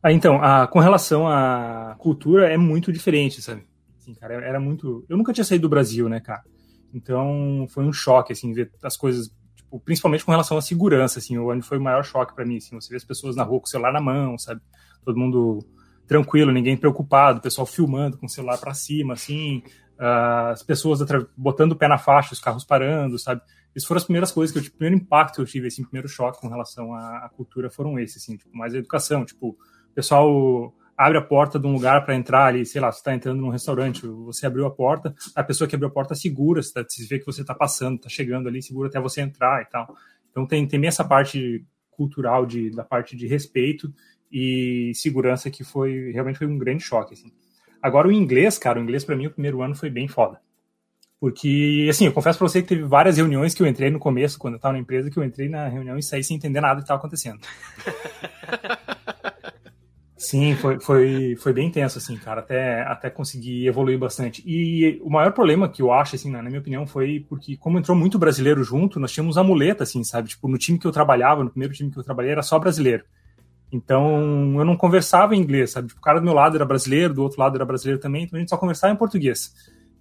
Ah, 0.05 0.11
então, 0.11 0.39
a, 0.39 0.67
com 0.67 0.77
relação 0.77 1.27
à 1.27 1.95
cultura, 1.97 2.47
é 2.47 2.57
muito 2.57 2.93
diferente, 2.93 3.41
sabe? 3.41 3.65
Assim, 3.97 4.13
cara, 4.13 4.35
era 4.35 4.59
muito... 4.59 5.03
Eu 5.09 5.17
nunca 5.17 5.33
tinha 5.33 5.43
saído 5.43 5.63
do 5.63 5.69
Brasil, 5.69 6.07
né, 6.07 6.19
cara? 6.19 6.43
Então, 6.93 7.65
foi 7.69 7.83
um 7.83 7.91
choque, 7.91 8.31
assim, 8.31 8.53
ver 8.53 8.71
as 8.83 8.95
coisas, 8.95 9.33
tipo, 9.55 9.79
principalmente 9.79 10.23
com 10.23 10.29
relação 10.29 10.59
à 10.59 10.61
segurança, 10.61 11.17
assim, 11.17 11.39
onde 11.39 11.65
foi 11.65 11.79
o 11.79 11.81
maior 11.81 12.05
choque 12.05 12.35
para 12.35 12.45
mim, 12.45 12.57
assim, 12.57 12.79
você 12.79 12.91
vê 12.91 12.97
as 12.97 13.03
pessoas 13.03 13.35
na 13.35 13.41
rua 13.41 13.59
com 13.59 13.65
o 13.65 13.67
celular 13.67 13.91
na 13.91 13.99
mão, 13.99 14.37
sabe? 14.37 14.61
Todo 15.03 15.17
mundo 15.17 15.65
tranquilo, 16.05 16.51
ninguém 16.51 16.77
preocupado, 16.77 17.39
o 17.39 17.41
pessoal 17.41 17.65
filmando 17.65 18.15
com 18.15 18.27
o 18.27 18.29
celular 18.29 18.59
para 18.59 18.75
cima, 18.75 19.15
assim, 19.15 19.63
uh, 19.99 20.51
as 20.51 20.61
pessoas 20.61 20.99
botando 21.35 21.71
o 21.71 21.75
pé 21.75 21.87
na 21.87 21.97
faixa, 21.97 22.31
os 22.31 22.39
carros 22.39 22.63
parando, 22.63 23.17
sabe? 23.17 23.41
Essas 23.75 23.87
foram 23.87 23.97
as 23.97 24.03
primeiras 24.03 24.31
coisas 24.31 24.53
que 24.53 24.59
eu 24.59 24.61
tive, 24.61 24.75
o 24.75 24.77
primeiro 24.77 25.03
impacto 25.03 25.37
que 25.37 25.41
eu 25.41 25.45
tive, 25.45 25.65
assim, 25.65 25.83
primeiro 25.83 26.07
choque 26.07 26.39
com 26.39 26.47
relação 26.47 26.93
à, 26.93 27.27
cultura 27.35 27.71
foram 27.71 27.97
esses, 27.97 28.21
assim, 28.21 28.37
tipo, 28.37 28.55
mais 28.55 28.75
a 28.75 28.77
educação, 28.77 29.25
tipo, 29.25 29.49
o 29.49 29.57
pessoal 29.95 30.73
abre 30.97 31.17
a 31.17 31.21
porta 31.21 31.59
de 31.59 31.67
um 31.67 31.73
lugar 31.73 32.05
para 32.05 32.15
entrar 32.15 32.45
ali, 32.45 32.65
sei 32.65 32.79
lá, 32.79 32.91
você 32.91 32.99
está 32.99 33.13
entrando 33.13 33.41
num 33.41 33.49
restaurante, 33.49 34.05
você 34.05 34.45
abriu 34.45 34.65
a 34.65 34.71
porta, 34.71 35.13
a 35.35 35.43
pessoa 35.43 35.67
que 35.67 35.75
abriu 35.75 35.89
a 35.89 35.91
porta 35.91 36.15
segura, 36.15 36.61
você, 36.61 36.73
tá, 36.73 36.85
você 36.87 37.05
vê 37.05 37.19
que 37.19 37.25
você 37.25 37.41
está 37.41 37.53
passando, 37.53 37.97
está 37.97 38.07
chegando 38.07 38.47
ali, 38.47 38.61
segura 38.61 38.87
até 38.87 38.99
você 38.99 39.21
entrar 39.21 39.61
e 39.61 39.65
tal. 39.65 39.93
Então 40.31 40.45
tem, 40.45 40.65
tem 40.67 40.85
essa 40.85 41.03
parte 41.03 41.65
cultural 41.91 42.45
de, 42.45 42.69
da 42.69 42.83
parte 42.83 43.15
de 43.15 43.27
respeito 43.27 43.93
e 44.31 44.91
segurança 44.95 45.49
que 45.49 45.63
foi 45.63 46.11
realmente 46.11 46.37
foi 46.37 46.47
um 46.47 46.57
grande 46.57 46.83
choque 46.83 47.13
assim. 47.13 47.31
Agora 47.81 48.07
o 48.07 48.11
inglês, 48.11 48.57
cara, 48.57 48.79
o 48.79 48.83
inglês 48.83 49.03
para 49.03 49.15
mim 49.15 49.27
o 49.27 49.31
primeiro 49.31 49.61
ano 49.61 49.75
foi 49.75 49.89
bem 49.89 50.07
foda. 50.07 50.39
Porque, 51.19 51.87
assim, 51.89 52.05
eu 52.05 52.11
confesso 52.11 52.37
pra 52.37 52.47
você 52.47 52.61
que 52.61 52.67
teve 52.67 52.83
várias 52.83 53.17
reuniões 53.17 53.53
que 53.53 53.63
eu 53.63 53.67
entrei 53.67 53.89
no 53.89 53.99
começo, 53.99 54.37
quando 54.37 54.55
eu 54.55 54.59
tava 54.59 54.73
na 54.73 54.79
empresa, 54.79 55.09
que 55.09 55.17
eu 55.17 55.23
entrei 55.23 55.47
na 55.47 55.67
reunião 55.67 55.97
e 55.97 56.03
saí 56.03 56.23
sem 56.23 56.35
entender 56.35 56.59
nada 56.59 56.81
que 56.81 56.87
tava 56.87 56.99
acontecendo. 56.99 57.39
Sim, 60.17 60.55
foi, 60.55 60.79
foi, 60.79 61.35
foi 61.35 61.51
bem 61.51 61.69
tenso, 61.69 61.97
assim, 61.97 62.15
cara, 62.15 62.39
até, 62.39 62.83
até 62.83 63.09
conseguir 63.09 63.67
evoluir 63.67 63.99
bastante. 63.99 64.41
E 64.45 64.97
o 65.03 65.09
maior 65.09 65.33
problema 65.33 65.67
que 65.67 65.81
eu 65.81 65.91
acho, 65.91 66.15
assim, 66.15 66.31
na, 66.31 66.41
minha 66.41 66.59
opinião, 66.59 66.87
foi 66.87 67.25
porque, 67.27 67.57
como 67.57 67.77
entrou 67.77 67.97
muito 67.97 68.17
brasileiro 68.17 68.63
junto, 68.63 68.97
nós 68.97 69.11
tínhamos 69.11 69.37
a 69.37 69.43
muleta, 69.43 69.83
assim, 69.83 70.05
sabe? 70.05 70.29
Tipo, 70.29 70.47
no 70.47 70.57
time 70.57 70.79
que 70.79 70.87
eu 70.87 70.91
trabalhava, 70.91 71.43
no 71.43 71.49
primeiro 71.49 71.73
time 71.73 71.91
que 71.91 71.99
eu 71.99 72.03
trabalhei, 72.03 72.31
era 72.31 72.41
só 72.41 72.57
brasileiro. 72.57 73.03
Então, 73.69 74.55
eu 74.57 74.63
não 74.63 74.77
conversava 74.77 75.35
em 75.35 75.39
inglês, 75.39 75.71
sabe? 75.71 75.89
Tipo, 75.89 75.99
o 75.99 76.03
cara 76.03 76.19
do 76.19 76.23
meu 76.23 76.33
lado 76.33 76.55
era 76.55 76.63
brasileiro, 76.65 77.13
do 77.13 77.21
outro 77.21 77.41
lado 77.41 77.55
era 77.55 77.65
brasileiro 77.65 77.99
também, 77.99 78.23
então 78.23 78.37
a 78.37 78.39
gente 78.39 78.49
só 78.49 78.57
conversava 78.57 78.93
em 78.93 78.97
português. 78.97 79.53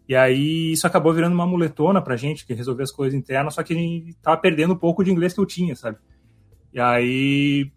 E 0.09 0.15
aí, 0.15 0.71
isso 0.73 0.87
acabou 0.87 1.13
virando 1.13 1.35
uma 1.35 1.47
muletona 1.47 2.01
pra 2.01 2.15
gente, 2.15 2.47
que 2.47 2.55
resolver 2.55 2.85
as 2.85 2.93
coisas 2.93 3.19
internas, 3.19 3.55
só 3.55 3.65
que 3.65 3.73
a 3.73 3.77
gente 3.77 4.15
tava 4.23 4.37
perdendo 4.37 4.75
um 4.75 4.79
pouco 4.79 5.03
de 5.03 5.11
inglês 5.11 5.33
que 5.33 5.41
eu 5.41 5.47
tinha, 5.47 5.75
sabe? 5.75 5.99
E 6.73 6.79
aí, 6.79 7.73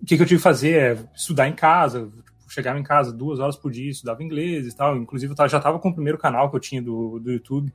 o 0.00 0.06
que, 0.06 0.16
que, 0.16 0.22
eu 0.22 0.26
tive 0.26 0.38
que 0.38 0.42
fazer 0.42 0.72
é 0.72 0.98
estudar 1.14 1.48
em 1.48 1.54
casa, 1.54 2.10
tipo, 2.24 2.36
chegava 2.48 2.78
em 2.78 2.82
casa 2.82 3.12
duas 3.12 3.40
horas 3.40 3.56
por 3.56 3.70
dia, 3.70 3.90
estudava 3.90 4.22
inglês 4.22 4.66
e 4.66 4.76
tal. 4.76 4.96
Inclusive, 4.96 5.34
eu 5.36 5.48
já 5.48 5.58
estava 5.58 5.78
com 5.78 5.88
o 5.88 5.94
primeiro 5.94 6.18
canal 6.18 6.50
que 6.50 6.56
eu 6.56 6.60
tinha 6.60 6.82
do, 6.82 7.18
do 7.18 7.32
YouTube, 7.32 7.72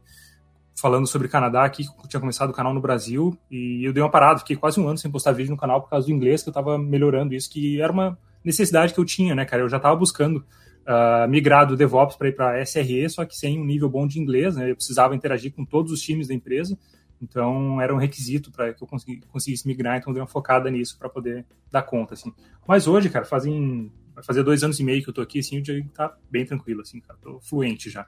falando 0.80 1.06
sobre 1.08 1.28
Canadá 1.28 1.64
aqui, 1.64 1.84
tinha 2.08 2.20
começado 2.20 2.50
o 2.50 2.54
canal 2.54 2.74
no 2.74 2.82
Brasil, 2.82 3.38
e 3.50 3.84
eu 3.84 3.94
dei 3.94 4.02
uma 4.02 4.10
parada, 4.10 4.40
fiquei 4.40 4.56
quase 4.56 4.80
um 4.80 4.88
ano 4.88 4.98
sem 4.98 5.12
postar 5.12 5.32
vídeo 5.32 5.52
no 5.52 5.58
canal 5.58 5.82
por 5.82 5.90
causa 5.90 6.08
do 6.08 6.14
inglês, 6.14 6.42
que 6.42 6.50
eu 6.50 6.52
estava 6.52 6.78
melhorando 6.78 7.34
isso, 7.34 7.50
que 7.50 7.80
era 7.82 7.92
uma 7.92 8.18
necessidade 8.44 8.94
que 8.94 9.00
eu 9.00 9.06
tinha, 9.06 9.36
né, 9.36 9.46
cara? 9.46 9.62
Eu 9.62 9.70
já 9.70 9.78
estava 9.78 9.96
buscando 9.96 10.38
uh, 10.38 11.28
migrar 11.30 11.68
do 11.68 11.76
DevOps 11.76 12.16
para 12.16 12.30
ir 12.30 12.36
para 12.36 12.62
SRE, 12.66 13.10
só 13.10 13.26
que 13.26 13.36
sem 13.36 13.60
um 13.60 13.66
nível 13.66 13.90
bom 13.90 14.08
de 14.08 14.20
inglês, 14.20 14.56
né? 14.56 14.72
Eu 14.72 14.76
precisava 14.76 15.16
interagir 15.16 15.54
com 15.54 15.66
todos 15.66 15.92
os 15.92 16.02
times 16.02 16.28
da 16.28 16.34
empresa. 16.34 16.78
Então, 17.22 17.80
era 17.80 17.94
um 17.94 17.98
requisito 17.98 18.52
para 18.52 18.74
que 18.74 18.84
eu 18.84 18.88
conseguisse 18.88 19.68
migrar, 19.68 19.98
então 19.98 20.10
eu 20.10 20.16
dei 20.16 20.22
uma 20.22 20.28
focada 20.28 20.72
nisso 20.72 20.98
para 20.98 21.08
poder 21.08 21.46
dar 21.72 21.84
conta, 21.84 22.16
assim. 22.16 22.34
Mas 22.68 22.88
hoje, 22.88 23.10
cara, 23.10 23.26
fazem, 23.26 23.92
vai 24.16 24.24
fazer 24.24 24.42
dois 24.42 24.64
anos 24.64 24.80
e 24.80 24.84
meio 24.84 25.04
que 25.04 25.10
eu 25.10 25.14
tô 25.14 25.22
aqui, 25.22 25.40
assim, 25.40 25.60
o 25.60 25.62
dia 25.62 25.86
tá 25.94 26.18
bem 26.32 26.46
tranquilo, 26.46 26.82
assim, 26.82 27.00
cara, 27.00 27.20
tô 27.22 27.40
fluente 27.40 27.92
já. 27.92 28.08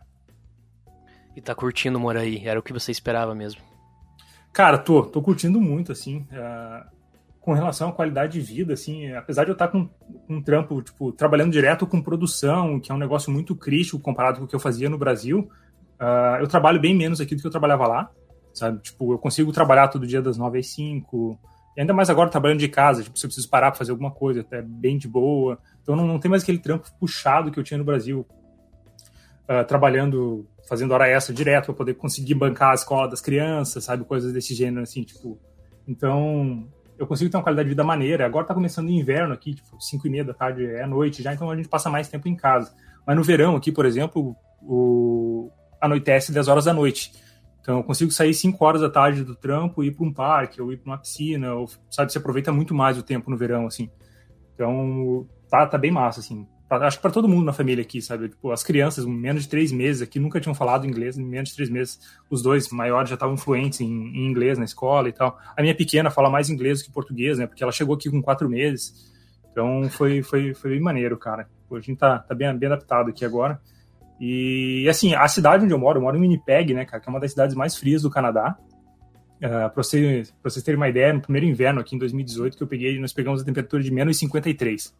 E 1.35 1.41
tá 1.41 1.53
curtindo 1.53 1.99
morar 1.99 2.21
aí, 2.21 2.41
era 2.43 2.59
o 2.59 2.63
que 2.63 2.73
você 2.73 2.91
esperava 2.91 3.35
mesmo? 3.35 3.61
Cara, 4.51 4.79
tô, 4.79 5.03
tô 5.03 5.21
curtindo 5.21 5.61
muito, 5.61 5.91
assim, 5.91 6.27
uh, 6.31 6.87
com 7.39 7.53
relação 7.53 7.89
à 7.89 7.91
qualidade 7.91 8.33
de 8.33 8.41
vida, 8.41 8.73
assim, 8.73 9.11
apesar 9.11 9.43
de 9.43 9.51
eu 9.51 9.53
estar 9.53 9.67
com, 9.67 9.87
com 9.87 10.35
um 10.35 10.41
trampo, 10.41 10.81
tipo, 10.81 11.11
trabalhando 11.11 11.51
direto 11.51 11.85
com 11.85 12.01
produção, 12.01 12.79
que 12.79 12.91
é 12.91 12.95
um 12.95 12.99
negócio 12.99 13.31
muito 13.31 13.55
crítico 13.55 13.99
comparado 13.99 14.39
com 14.39 14.45
o 14.45 14.47
que 14.47 14.55
eu 14.55 14.59
fazia 14.59 14.89
no 14.89 14.97
Brasil, 14.97 15.51
uh, 15.99 16.39
eu 16.39 16.47
trabalho 16.47 16.79
bem 16.79 16.95
menos 16.95 17.21
aqui 17.21 17.35
do 17.35 17.41
que 17.41 17.47
eu 17.47 17.51
trabalhava 17.51 17.87
lá, 17.87 18.11
sabe? 18.53 18.79
Tipo, 18.79 19.13
eu 19.13 19.17
consigo 19.17 19.51
trabalhar 19.51 19.87
todo 19.87 20.07
dia 20.07 20.21
das 20.21 20.37
9 20.37 20.59
às 20.59 20.67
5, 20.67 21.39
e 21.75 21.81
ainda 21.81 21.93
mais 21.93 22.09
agora 22.09 22.29
trabalhando 22.29 22.59
de 22.59 22.67
casa, 22.67 23.03
tipo, 23.03 23.17
se 23.17 23.25
eu 23.25 23.29
preciso 23.29 23.49
parar 23.49 23.71
para 23.71 23.79
fazer 23.79 23.91
alguma 23.91 24.11
coisa, 24.11 24.41
até 24.41 24.61
bem 24.61 24.97
de 24.97 25.07
boa. 25.07 25.57
Então 25.81 25.95
não, 25.95 26.05
não 26.05 26.19
tem 26.19 26.29
mais 26.29 26.43
aquele 26.43 26.59
trampo 26.59 26.89
puxado 26.99 27.51
que 27.51 27.59
eu 27.59 27.63
tinha 27.63 27.77
no 27.77 27.83
Brasil, 27.83 28.25
uh, 29.49 29.65
trabalhando, 29.67 30.47
fazendo 30.69 30.93
hora 30.93 31.07
extra 31.07 31.33
direto 31.33 31.67
para 31.67 31.73
poder 31.73 31.95
conseguir 31.95 32.35
bancar 32.35 32.71
a 32.71 32.75
escola 32.75 33.07
das 33.07 33.21
crianças, 33.21 33.83
sabe? 33.83 34.03
Coisas 34.03 34.31
desse 34.31 34.53
gênero, 34.53 34.83
assim, 34.83 35.03
tipo. 35.03 35.39
Então, 35.87 36.67
eu 36.97 37.07
consigo 37.07 37.29
ter 37.29 37.37
uma 37.37 37.43
qualidade 37.43 37.67
de 37.67 37.71
vida 37.71 37.83
maneira. 37.83 38.25
Agora 38.25 38.45
tá 38.45 38.53
começando 38.53 38.87
o 38.87 38.91
inverno 38.91 39.33
aqui, 39.33 39.55
tipo, 39.55 39.81
5 39.81 40.05
e 40.07 40.09
meia 40.09 40.23
da 40.23 40.33
tarde 40.33 40.65
é 40.65 40.83
a 40.83 40.87
noite 40.87 41.23
já, 41.23 41.33
então 41.33 41.49
a 41.49 41.55
gente 41.55 41.67
passa 41.67 41.89
mais 41.89 42.07
tempo 42.07 42.27
em 42.27 42.35
casa. 42.35 42.73
Mas 43.05 43.15
no 43.15 43.23
verão 43.23 43.55
aqui, 43.55 43.71
por 43.71 43.85
exemplo, 43.85 44.35
o... 44.61 45.49
anoitece 45.81 46.31
10 46.31 46.47
horas 46.47 46.65
da 46.65 46.73
noite. 46.73 47.11
Então, 47.63 47.77
eu 47.77 47.83
consigo 47.83 48.11
sair 48.11 48.33
5 48.33 48.63
horas 48.63 48.81
da 48.81 48.89
tarde 48.89 49.23
do 49.23 49.35
trampo 49.35 49.81
e 49.81 49.87
ir 49.87 49.91
para 49.91 50.05
um 50.05 50.11
parque, 50.11 50.61
ou 50.61 50.73
ir 50.73 50.77
para 50.77 50.91
uma 50.91 50.97
piscina, 50.97 51.55
ou, 51.55 51.69
sabe, 51.89 52.11
você 52.11 52.17
aproveita 52.17 52.51
muito 52.51 52.75
mais 52.75 52.97
o 52.97 53.03
tempo 53.03 53.31
no 53.31 53.37
verão, 53.37 53.65
assim. 53.65 53.89
Então, 54.53 55.25
tá, 55.49 55.65
tá 55.65 55.77
bem 55.77 55.89
massa, 55.89 56.19
assim. 56.19 56.45
Acho 56.69 56.97
que 56.97 57.01
para 57.01 57.11
todo 57.11 57.29
mundo 57.29 57.45
na 57.45 57.53
família 57.53 57.81
aqui, 57.81 58.01
sabe? 58.01 58.27
Tipo, 58.27 58.51
as 58.51 58.63
crianças, 58.63 59.05
menos 59.05 59.43
de 59.43 59.49
três 59.49 59.71
meses 59.71 60.01
aqui, 60.01 60.19
nunca 60.19 60.41
tinham 60.41 60.53
falado 60.53 60.85
inglês, 60.85 61.17
menos 61.17 61.49
de 61.49 61.55
três 61.55 61.69
meses, 61.69 61.99
os 62.29 62.41
dois 62.41 62.67
maiores 62.69 63.09
já 63.09 63.13
estavam 63.13 63.37
fluentes 63.37 63.79
em, 63.79 63.87
em, 63.87 64.27
inglês 64.27 64.57
na 64.57 64.65
escola 64.65 65.07
e 65.07 65.13
tal. 65.13 65.39
A 65.55 65.61
minha 65.61 65.75
pequena 65.75 66.11
fala 66.11 66.29
mais 66.29 66.49
inglês 66.49 66.79
do 66.79 66.85
que 66.85 66.91
português, 66.91 67.37
né? 67.37 67.47
Porque 67.47 67.63
ela 67.63 67.71
chegou 67.71 67.95
aqui 67.95 68.09
com 68.09 68.21
quatro 68.21 68.49
meses. 68.49 69.09
Então, 69.51 69.89
foi, 69.89 70.21
foi, 70.21 70.53
foi 70.53 70.71
bem 70.71 70.81
maneiro, 70.81 71.17
cara. 71.17 71.47
a 71.71 71.79
gente 71.79 71.95
tá, 71.95 72.19
tá 72.19 72.35
bem, 72.35 72.53
bem 72.57 72.67
adaptado 72.67 73.09
aqui 73.09 73.23
agora. 73.23 73.61
E, 74.19 74.87
assim, 74.89 75.13
a 75.13 75.27
cidade 75.27 75.63
onde 75.63 75.73
eu 75.73 75.79
moro, 75.79 75.97
eu 75.97 76.03
moro 76.03 76.17
em 76.17 76.21
Winnipeg, 76.21 76.73
né, 76.73 76.85
cara, 76.85 77.01
que 77.01 77.09
é 77.09 77.11
uma 77.11 77.19
das 77.19 77.31
cidades 77.31 77.55
mais 77.55 77.75
frias 77.75 78.01
do 78.01 78.09
Canadá. 78.09 78.57
Uh, 79.37 79.69
pra, 79.73 79.83
vocês, 79.83 80.31
pra 80.31 80.49
vocês 80.49 80.63
terem 80.63 80.77
uma 80.77 80.87
ideia, 80.87 81.11
no 81.11 81.21
primeiro 81.21 81.45
inverno 81.45 81.81
aqui 81.81 81.95
em 81.95 81.99
2018, 81.99 82.55
que 82.55 82.63
eu 82.63 82.67
peguei, 82.67 82.97
nós 82.99 83.11
pegamos 83.11 83.41
a 83.41 83.45
temperatura 83.45 83.83
de 83.83 83.91
menos 83.91 84.17
53. 84.17 84.95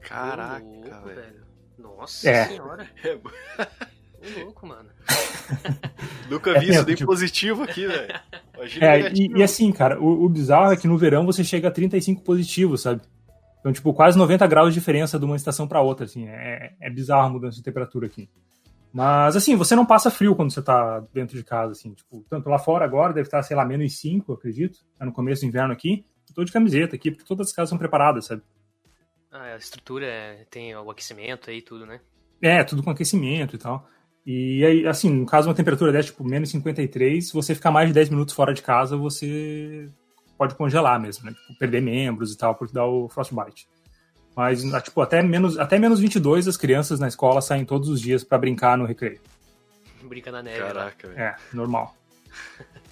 Caraca, 0.00 0.64
louco, 0.64 1.08
velho. 1.08 1.46
Nossa 1.78 2.30
é. 2.30 2.44
senhora. 2.46 2.86
É 3.02 3.18
louco, 4.40 4.66
mano. 4.66 4.90
Nunca 6.28 6.58
vi 6.58 6.66
é, 6.66 6.70
isso 6.74 6.84
nem 6.84 6.94
tipo... 6.94 7.10
positivo 7.10 7.62
aqui, 7.62 7.86
velho. 7.86 8.14
É, 8.80 9.12
e, 9.12 9.30
e, 9.36 9.42
assim, 9.42 9.70
cara, 9.70 10.00
o, 10.00 10.24
o 10.24 10.28
bizarro 10.30 10.72
é 10.72 10.76
que 10.78 10.88
no 10.88 10.96
verão 10.96 11.26
você 11.26 11.44
chega 11.44 11.68
a 11.68 11.70
35 11.70 12.22
positivos, 12.22 12.80
sabe? 12.80 13.02
Então, 13.66 13.72
tipo, 13.72 13.92
quase 13.92 14.16
90 14.16 14.46
graus 14.46 14.72
de 14.72 14.78
diferença 14.78 15.18
de 15.18 15.24
uma 15.24 15.34
estação 15.34 15.66
para 15.66 15.80
outra, 15.80 16.04
assim. 16.06 16.28
É, 16.28 16.76
é 16.80 16.88
bizarro 16.88 17.26
a 17.26 17.28
mudança 17.28 17.56
de 17.56 17.64
temperatura 17.64 18.06
aqui. 18.06 18.30
Mas, 18.92 19.34
assim, 19.34 19.56
você 19.56 19.74
não 19.74 19.84
passa 19.84 20.08
frio 20.08 20.36
quando 20.36 20.52
você 20.52 20.62
tá 20.62 21.00
dentro 21.12 21.36
de 21.36 21.42
casa, 21.42 21.72
assim. 21.72 21.92
Tipo, 21.92 22.24
tanto 22.30 22.48
lá 22.48 22.60
fora 22.60 22.84
agora 22.84 23.12
deve 23.12 23.26
estar, 23.26 23.42
sei 23.42 23.56
lá, 23.56 23.64
menos 23.64 23.98
5, 23.98 24.32
acredito. 24.32 24.78
É 25.00 25.04
no 25.04 25.12
começo 25.12 25.40
do 25.40 25.48
inverno 25.48 25.72
aqui. 25.72 26.06
tô 26.32 26.44
de 26.44 26.52
camiseta 26.52 26.94
aqui, 26.94 27.10
porque 27.10 27.26
todas 27.26 27.48
as 27.48 27.52
casas 27.52 27.70
são 27.70 27.76
preparadas, 27.76 28.26
sabe? 28.26 28.40
Ah, 29.32 29.54
a 29.54 29.56
estrutura 29.56 30.06
é, 30.06 30.46
tem 30.48 30.72
o 30.76 30.88
aquecimento 30.88 31.50
aí 31.50 31.60
tudo, 31.60 31.84
né? 31.84 32.00
É, 32.40 32.62
tudo 32.62 32.84
com 32.84 32.90
aquecimento 32.90 33.56
e 33.56 33.58
tal. 33.58 33.84
E 34.24 34.64
aí, 34.64 34.86
assim, 34.86 35.10
no 35.10 35.26
caso, 35.26 35.48
uma 35.48 35.56
temperatura 35.56 35.90
dessa, 35.90 36.06
tipo, 36.06 36.22
menos 36.22 36.50
53, 36.50 37.26
se 37.26 37.34
você 37.34 37.52
ficar 37.52 37.72
mais 37.72 37.88
de 37.88 37.94
10 37.94 38.10
minutos 38.10 38.32
fora 38.32 38.54
de 38.54 38.62
casa, 38.62 38.96
você 38.96 39.90
pode 40.36 40.54
congelar 40.54 41.00
mesmo, 41.00 41.24
né? 41.24 41.32
Tipo, 41.32 41.58
perder 41.58 41.82
membros 41.82 42.32
e 42.32 42.38
tal, 42.38 42.54
porque 42.54 42.74
dá 42.74 42.84
o 42.84 43.08
frostbite. 43.08 43.68
Mas, 44.34 44.62
tipo, 44.82 45.00
até 45.00 45.22
menos, 45.22 45.58
até 45.58 45.78
menos 45.78 45.98
22 45.98 46.46
as 46.46 46.56
crianças 46.56 47.00
na 47.00 47.08
escola 47.08 47.40
saem 47.40 47.64
todos 47.64 47.88
os 47.88 48.00
dias 48.00 48.22
para 48.22 48.36
brincar 48.38 48.76
no 48.76 48.84
recreio. 48.84 49.20
Brinca 50.02 50.30
na 50.30 50.42
neve. 50.42 50.60
Caraca, 50.60 51.08
velho. 51.08 51.20
É, 51.20 51.36
normal. 51.52 51.94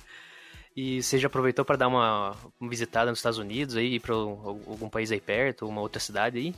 E 0.76 1.00
você 1.00 1.18
já 1.18 1.28
aproveitou 1.28 1.64
para 1.64 1.76
dar 1.76 1.86
uma, 1.86 2.34
uma, 2.58 2.68
visitada 2.68 3.08
nos 3.08 3.20
Estados 3.20 3.38
Unidos 3.38 3.76
aí, 3.76 4.00
para 4.00 4.12
algum 4.12 4.88
país 4.88 5.12
aí 5.12 5.20
perto, 5.20 5.68
uma 5.68 5.80
outra 5.80 6.00
cidade 6.00 6.36
aí? 6.36 6.54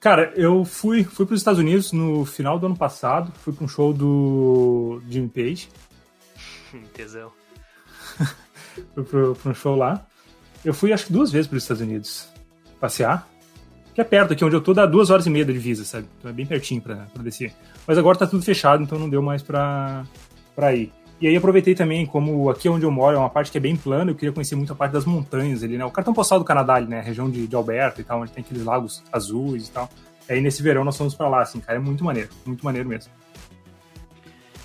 Cara, 0.00 0.32
eu 0.36 0.64
fui, 0.64 1.04
fui 1.04 1.26
para 1.26 1.34
os 1.34 1.40
Estados 1.40 1.60
Unidos 1.60 1.92
no 1.92 2.24
final 2.24 2.58
do 2.58 2.64
ano 2.64 2.76
passado, 2.76 3.30
fui 3.40 3.52
para 3.52 3.64
um 3.64 3.68
show 3.68 3.92
do 3.92 5.02
Jimmy 5.06 5.28
Page. 5.28 5.68
Tesão. 6.94 7.30
fui 8.94 9.04
para 9.34 9.50
um 9.50 9.54
show 9.54 9.76
lá. 9.76 10.06
Eu 10.64 10.74
fui 10.74 10.92
acho 10.92 11.06
que 11.06 11.12
duas 11.12 11.30
vezes 11.30 11.46
para 11.46 11.56
os 11.56 11.62
Estados 11.62 11.82
Unidos 11.82 12.28
passear. 12.80 13.28
Que 13.94 14.00
é 14.00 14.04
perto 14.04 14.34
aqui 14.34 14.44
onde 14.44 14.54
eu 14.54 14.60
tô, 14.60 14.74
dá 14.74 14.84
duas 14.84 15.08
horas 15.08 15.26
e 15.26 15.30
meia 15.30 15.44
de 15.44 15.52
visa, 15.52 15.84
sabe? 15.84 16.06
Então 16.18 16.30
é 16.30 16.34
bem 16.34 16.44
pertinho 16.44 16.82
para 16.82 17.06
descer. 17.22 17.54
Mas 17.86 17.96
agora 17.96 18.18
tá 18.18 18.26
tudo 18.26 18.42
fechado, 18.42 18.82
então 18.82 18.98
não 18.98 19.08
deu 19.08 19.22
mais 19.22 19.42
para 19.42 20.04
ir. 20.74 20.92
E 21.18 21.26
aí 21.26 21.34
aproveitei 21.34 21.74
também, 21.74 22.04
como 22.04 22.50
aqui 22.50 22.68
onde 22.68 22.84
eu 22.84 22.90
moro 22.90 23.16
é 23.16 23.18
uma 23.18 23.30
parte 23.30 23.50
que 23.50 23.56
é 23.56 23.60
bem 23.60 23.74
plana, 23.74 24.10
eu 24.10 24.14
queria 24.14 24.32
conhecer 24.32 24.54
muito 24.54 24.70
a 24.70 24.76
parte 24.76 24.92
das 24.92 25.06
montanhas 25.06 25.62
ali, 25.62 25.78
né? 25.78 25.84
O 25.86 25.90
cartão 25.90 26.12
postal 26.12 26.38
do 26.38 26.44
Canadá 26.44 26.74
ali, 26.74 26.86
né? 26.86 26.98
A 26.98 27.02
região 27.02 27.30
de, 27.30 27.46
de 27.46 27.56
Alberta 27.56 28.02
e 28.02 28.04
tal, 28.04 28.20
onde 28.20 28.32
tem 28.32 28.44
aqueles 28.44 28.64
lagos 28.64 29.02
azuis 29.10 29.68
e 29.68 29.70
tal. 29.70 29.88
E 30.28 30.34
aí 30.34 30.42
nesse 30.42 30.62
verão 30.62 30.84
nós 30.84 30.96
fomos 30.96 31.14
para 31.14 31.28
lá, 31.28 31.40
assim, 31.40 31.58
cara, 31.58 31.78
é 31.78 31.80
muito 31.80 32.04
maneiro, 32.04 32.28
muito 32.44 32.62
maneiro 32.62 32.86
mesmo. 32.86 33.10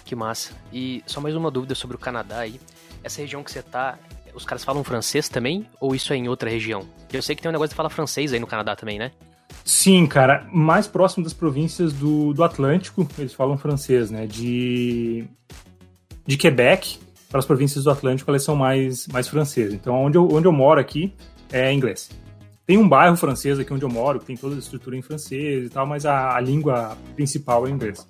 Que 0.04 0.14
massa. 0.14 0.52
E 0.74 1.02
só 1.06 1.22
mais 1.22 1.38
uma 1.38 1.50
dúvida 1.50 1.74
sobre 1.74 1.96
o 1.96 2.00
Canadá 2.00 2.40
aí. 2.40 2.60
Essa 3.04 3.22
região 3.22 3.44
que 3.44 3.52
você 3.52 3.62
tá, 3.62 3.98
os 4.34 4.46
caras 4.46 4.64
falam 4.64 4.84
francês 4.84 5.30
também? 5.30 5.68
Ou 5.80 5.96
isso 5.96 6.14
é 6.14 6.16
em 6.16 6.28
outra 6.28 6.50
região? 6.50 6.86
Eu 7.12 7.22
sei 7.22 7.36
que 7.36 7.42
tem 7.42 7.50
um 7.50 7.52
negócio 7.52 7.70
de 7.70 7.76
falar 7.76 7.90
francês 7.90 8.34
aí 8.34 8.40
no 8.40 8.48
Canadá 8.48 8.76
também, 8.76 9.00
né? 9.00 9.12
Sim, 9.66 10.08
cara. 10.08 10.48
Mais 10.52 10.88
próximo 10.88 11.24
das 11.24 11.34
províncias 11.34 11.94
do, 11.94 12.34
do 12.34 12.44
Atlântico, 12.44 13.08
eles 13.18 13.34
falam 13.34 13.58
francês, 13.58 14.10
né? 14.10 14.26
De 14.26 15.28
de 16.26 16.38
Quebec 16.38 17.00
para 17.30 17.40
as 17.40 17.46
províncias 17.46 17.86
do 17.86 17.92
Atlântico, 17.92 18.30
elas 18.30 18.44
são 18.44 18.56
mais, 18.56 19.08
mais 19.08 19.28
francesas. 19.28 19.74
Então, 19.74 19.96
onde 19.96 20.18
eu, 20.18 20.28
onde 20.32 20.48
eu 20.48 20.52
moro 20.52 20.80
aqui 20.80 21.14
é 21.52 21.72
inglês. 21.72 22.10
Tem 22.66 22.78
um 22.78 22.88
bairro 22.88 23.16
francês 23.18 23.60
aqui 23.60 23.74
onde 23.74 23.84
eu 23.84 23.90
moro, 23.90 24.20
que 24.20 24.26
tem 24.26 24.38
toda 24.38 24.56
a 24.56 24.60
estrutura 24.60 24.96
em 24.96 25.02
francês 25.02 25.66
e 25.66 25.70
tal, 25.70 25.86
mas 25.86 26.06
a, 26.06 26.36
a 26.36 26.40
língua 26.40 26.98
principal 27.16 27.68
é 27.68 27.70
inglês. 27.70 28.06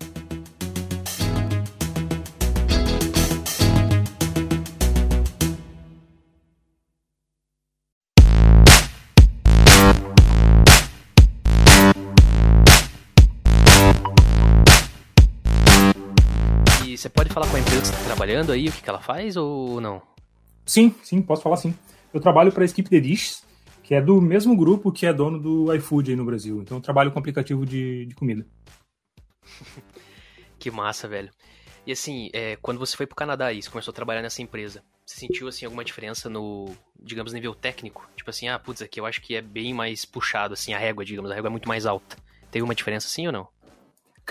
Você 17.01 17.09
pode 17.09 17.33
falar 17.33 17.49
com 17.49 17.57
a 17.57 17.59
empresa 17.59 17.81
que 17.81 17.87
você 17.87 17.93
está 17.93 18.05
trabalhando 18.05 18.51
aí, 18.51 18.69
o 18.69 18.71
que, 18.71 18.83
que 18.83 18.87
ela 18.89 19.01
faz 19.01 19.35
ou 19.35 19.81
não? 19.81 20.03
Sim, 20.67 20.93
sim, 21.01 21.19
posso 21.19 21.41
falar 21.41 21.57
sim. 21.57 21.73
Eu 22.13 22.21
trabalho 22.21 22.51
para 22.51 22.63
a 22.63 22.65
Skip 22.65 22.87
The 22.87 22.99
Dish, 22.99 23.41
que 23.81 23.95
é 23.95 24.01
do 24.01 24.21
mesmo 24.21 24.55
grupo 24.55 24.91
que 24.91 25.07
é 25.07 25.11
dono 25.11 25.39
do 25.39 25.73
iFood 25.73 26.11
aí 26.11 26.15
no 26.15 26.23
Brasil. 26.23 26.61
Então 26.61 26.77
eu 26.77 26.81
trabalho 26.81 27.11
com 27.11 27.17
aplicativo 27.17 27.65
de, 27.65 28.05
de 28.05 28.13
comida. 28.13 28.45
que 30.59 30.69
massa, 30.69 31.07
velho. 31.07 31.31
E 31.87 31.91
assim, 31.91 32.29
é, 32.33 32.55
quando 32.57 32.77
você 32.77 32.95
foi 32.95 33.07
pro 33.07 33.15
Canadá 33.15 33.51
e 33.51 33.63
começou 33.63 33.91
a 33.91 33.95
trabalhar 33.95 34.21
nessa 34.21 34.43
empresa, 34.43 34.83
você 35.03 35.21
sentiu 35.21 35.47
assim 35.47 35.65
alguma 35.65 35.83
diferença 35.83 36.29
no, 36.29 36.69
digamos, 37.01 37.33
nível 37.33 37.55
técnico? 37.55 38.07
Tipo 38.15 38.29
assim, 38.29 38.47
ah, 38.47 38.59
putz, 38.59 38.83
aqui 38.83 38.99
eu 38.99 39.07
acho 39.07 39.21
que 39.21 39.35
é 39.35 39.41
bem 39.41 39.73
mais 39.73 40.05
puxado, 40.05 40.53
assim, 40.53 40.75
a 40.75 40.77
régua, 40.77 41.03
digamos, 41.03 41.31
a 41.31 41.33
régua 41.33 41.47
é 41.47 41.49
muito 41.49 41.67
mais 41.67 41.87
alta. 41.87 42.15
Teve 42.51 42.61
uma 42.61 42.75
diferença 42.75 43.07
assim 43.07 43.25
ou 43.25 43.33
não? 43.33 43.47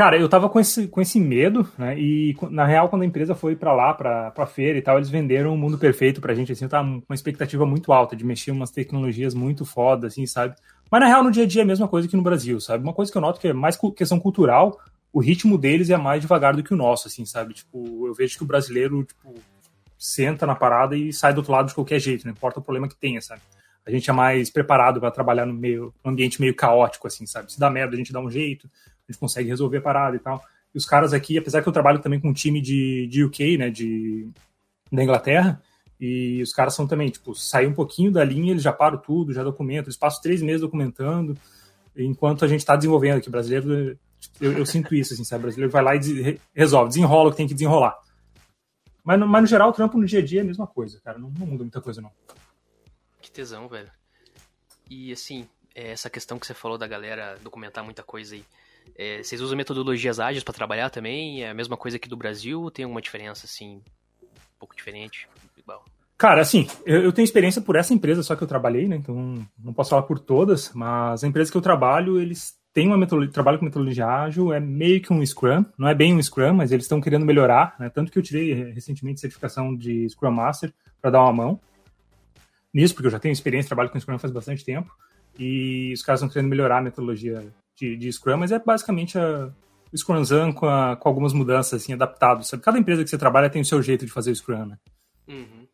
Cara, 0.01 0.17
eu 0.17 0.31
tava 0.31 0.49
com 0.49 0.59
esse, 0.59 0.89
com 0.89 1.03
esse 1.03 1.21
medo, 1.21 1.71
né? 1.77 1.95
E 2.01 2.35
na 2.51 2.65
real, 2.65 2.89
quando 2.89 3.03
a 3.03 3.05
empresa 3.05 3.35
foi 3.35 3.55
para 3.55 3.75
lá, 3.75 3.93
pra, 3.93 4.31
pra 4.31 4.47
feira 4.47 4.79
e 4.79 4.81
tal, 4.81 4.97
eles 4.97 5.11
venderam 5.11 5.53
um 5.53 5.59
mundo 5.59 5.77
perfeito 5.77 6.23
pra 6.23 6.33
gente, 6.33 6.51
assim, 6.51 6.65
eu 6.65 6.71
tava 6.71 6.89
com 6.89 7.05
uma 7.07 7.15
expectativa 7.15 7.67
muito 7.67 7.93
alta 7.93 8.17
de 8.17 8.25
mexer 8.25 8.51
umas 8.51 8.71
tecnologias 8.71 9.35
muito 9.35 9.63
foda, 9.67 10.07
assim, 10.07 10.25
sabe? 10.25 10.57
Mas 10.91 11.03
na 11.03 11.07
real, 11.07 11.23
no 11.23 11.31
dia 11.31 11.45
a 11.45 11.47
dia 11.47 11.61
é 11.61 11.65
a 11.65 11.67
mesma 11.67 11.87
coisa 11.87 12.09
que 12.09 12.17
no 12.17 12.23
Brasil, 12.23 12.59
sabe? 12.63 12.83
Uma 12.83 12.95
coisa 12.95 13.13
que 13.13 13.19
eu 13.19 13.21
noto 13.21 13.39
que 13.39 13.49
é 13.49 13.53
mais 13.53 13.79
questão 13.95 14.19
cultural, 14.19 14.81
o 15.13 15.21
ritmo 15.21 15.59
deles 15.59 15.91
é 15.91 15.99
mais 15.99 16.23
devagar 16.23 16.57
do 16.57 16.63
que 16.63 16.73
o 16.73 16.79
nosso, 16.79 17.07
assim, 17.07 17.27
sabe? 17.27 17.53
Tipo, 17.53 18.07
eu 18.07 18.15
vejo 18.15 18.39
que 18.39 18.43
o 18.43 18.47
brasileiro, 18.47 19.05
tipo, 19.05 19.35
senta 19.99 20.47
na 20.47 20.55
parada 20.55 20.97
e 20.97 21.13
sai 21.13 21.35
do 21.35 21.41
outro 21.41 21.53
lado 21.53 21.69
de 21.69 21.75
qualquer 21.75 21.99
jeito, 21.99 22.25
não 22.25 22.33
importa 22.33 22.59
o 22.59 22.63
problema 22.63 22.89
que 22.89 22.97
tenha, 22.97 23.21
sabe? 23.21 23.43
A 23.85 23.91
gente 23.91 24.09
é 24.09 24.15
mais 24.15 24.49
preparado 24.49 24.99
para 24.99 25.11
trabalhar 25.11 25.45
no 25.45 25.53
meio, 25.53 25.93
um 26.03 26.09
ambiente 26.09 26.41
meio 26.41 26.57
caótico, 26.57 27.07
assim, 27.07 27.27
sabe? 27.27 27.53
Se 27.53 27.61
dá 27.61 27.69
merda, 27.69 27.95
a 27.95 27.99
gente 27.99 28.15
dá 28.15 28.21
um 28.21 28.31
jeito 28.31 28.67
a 29.11 29.13
gente 29.13 29.21
consegue 29.21 29.49
resolver 29.49 29.79
a 29.79 29.83
parada 29.83 30.17
e 30.17 30.19
tal. 30.19 30.43
E 30.75 30.79
os 30.79 30.87
caras 30.87 31.13
aqui, 31.13 31.37
apesar 31.37 31.63
que 31.63 31.69
eu 31.69 31.73
trabalho 31.73 31.99
também 31.99 32.21
com 32.21 32.29
um 32.29 32.33
time 32.33 32.61
de, 32.61 33.09
de 33.09 33.25
UK, 33.25 33.59
né, 33.59 33.71
de, 33.71 34.29
da 34.91 35.03
Inglaterra, 35.03 35.61
e 36.01 36.41
os 36.43 36.53
caras 36.53 36.75
são 36.75 36.87
também, 36.87 37.11
tipo, 37.11 37.35
sai 37.35 37.67
um 37.67 37.75
pouquinho 37.75 38.11
da 38.11 38.25
linha, 38.25 38.53
eles 38.53 38.63
já 38.63 38.73
param 38.73 38.99
tudo, 38.99 39.35
já 39.35 39.43
documentam, 39.43 39.87
eles 39.87 39.97
passam 39.97 40.23
três 40.23 40.41
meses 40.41 40.63
documentando, 40.63 41.37
enquanto 41.97 42.45
a 42.45 42.49
gente 42.49 42.61
está 42.61 42.77
desenvolvendo 42.77 43.19
aqui, 43.19 43.29
brasileiro, 43.29 43.99
eu, 44.41 44.53
eu, 44.53 44.65
sinto 44.65 44.95
isso, 44.95 45.13
assim, 45.13 45.25
sabe, 45.25 45.43
brasileiro 45.43 45.71
vai 45.71 45.83
lá 45.83 45.95
e 45.95 46.39
resolve, 46.55 46.89
desenrola 46.89 47.29
o 47.29 47.31
que 47.33 47.37
tem 47.37 47.49
que 47.49 47.55
desenrolar. 47.55 47.99
Mas 49.05 49.19
no, 49.19 49.27
mas 49.27 49.43
no 49.43 49.49
geral, 49.49 49.71
o 49.71 49.73
trampo 49.73 49.99
no 49.99 50.07
dia 50.07 50.21
a 50.21 50.25
dia 50.25 50.41
é 50.41 50.43
a 50.43 50.47
mesma 50.47 50.67
coisa, 50.67 51.01
cara, 51.01 51.19
não, 51.19 51.31
não 51.31 51.47
muda 51.47 51.65
muita 51.65 51.81
coisa, 51.81 52.01
não. 52.01 52.11
Que 53.21 53.31
tesão, 53.31 53.69
velho. 53.69 53.91
E, 54.89 55.13
assim, 55.13 55.47
é, 55.75 55.91
essa 55.91 56.09
questão 56.09 56.39
que 56.39 56.47
você 56.47 56.55
falou 56.55 56.79
da 56.79 56.87
galera 56.87 57.39
documentar 57.43 57.85
muita 57.85 58.03
coisa 58.03 58.35
aí, 58.35 58.45
é, 58.97 59.23
vocês 59.23 59.41
usam 59.41 59.57
metodologias 59.57 60.21
ágeis 60.21 60.45
para 60.45 60.55
trabalhar 60.55 60.91
também? 60.91 61.43
É 61.43 61.51
a 61.51 61.55
mesma 61.55 61.77
coisa 61.77 61.97
aqui 61.97 62.09
do 62.09 62.17
Brasil 62.17 62.71
tem 62.71 62.85
alguma 62.85 63.01
diferença, 63.01 63.47
assim, 63.47 63.83
um 64.23 64.59
pouco 64.59 64.77
diferente? 64.77 65.29
Cara, 66.21 66.43
assim, 66.43 66.67
eu, 66.85 67.05
eu, 67.05 67.13
tenho 67.15 67.25
experiência 67.25 67.63
por 67.63 67.77
essa 67.77 67.95
empresa 67.95 68.23
só 68.23 68.37
que 68.37 68.43
eu 68.43 68.47
trabalhei, 68.47 68.87
né? 68.87 68.97
Então 68.97 69.43
não 69.59 69.73
posso 69.73 69.89
falar 69.89 70.03
por 70.03 70.19
todas, 70.19 70.71
mas 70.75 71.25
a 71.25 71.27
empresa 71.27 71.51
que 71.51 71.57
eu 71.57 71.63
trabalho, 71.63 72.21
eles 72.21 72.59
têm 72.75 72.89
uma 72.89 72.99
metodologia, 72.99 73.33
trabalho 73.33 73.59
com 73.59 73.65
metodologia 73.65 74.07
ágil, 74.07 74.53
é 74.53 74.61
meio 74.61 75.01
que 75.01 75.11
um 75.15 75.25
Scrum, 75.25 75.65
não 75.79 75.89
é 75.89 75.95
bem 75.95 76.15
um 76.15 76.23
Scrum, 76.23 76.53
mas 76.53 76.73
eles 76.73 76.85
estão 76.85 77.01
querendo 77.01 77.25
melhorar, 77.25 77.75
né? 77.81 77.89
Tanto 77.89 78.13
que 78.13 78.19
eu 78.19 78.23
tirei 78.23 78.53
recentemente 78.71 79.19
certificação 79.19 79.75
de 79.75 80.07
Scrum 80.11 80.31
Master 80.31 80.71
para 81.01 81.11
dar 81.11 81.23
uma 81.23 81.33
mão 81.33 81.61
nisso, 82.73 82.93
porque 82.93 83.07
eu 83.07 83.13
já 83.13 83.19
tenho 83.19 83.33
experiência, 83.33 83.69
trabalho 83.69 83.89
com 83.89 83.99
Scrum 83.99 84.19
faz 84.19 84.31
bastante 84.31 84.63
tempo, 84.63 84.95
e 85.39 85.91
os 85.95 86.03
caras 86.03 86.21
estão 86.21 86.31
querendo 86.31 86.51
melhorar 86.51 86.79
a 86.79 86.83
metodologia 86.83 87.51
de, 87.81 87.97
de 87.97 88.13
Scrum, 88.13 88.37
mas 88.37 88.53
é 88.53 88.59
basicamente 88.59 89.19
a, 89.19 89.51
o 89.91 89.97
Scrumzão 89.97 90.53
com, 90.53 90.67
a, 90.67 90.97
com 90.97 91.09
algumas 91.09 91.33
mudanças 91.33 91.83
assim, 91.83 91.95
adaptadas. 91.95 92.49
Sabe? 92.49 92.63
Cada 92.63 92.79
empresa 92.79 93.03
que 93.03 93.09
você 93.09 93.17
trabalha 93.17 93.49
tem 93.49 93.63
o 93.63 93.65
seu 93.65 93.83
jeito 93.83 94.05
de 94.05 94.13
fazer 94.13 94.31
o 94.31 94.37
Scrum, 94.37 94.67
né? 94.67 94.79
Uhum. 95.27 95.67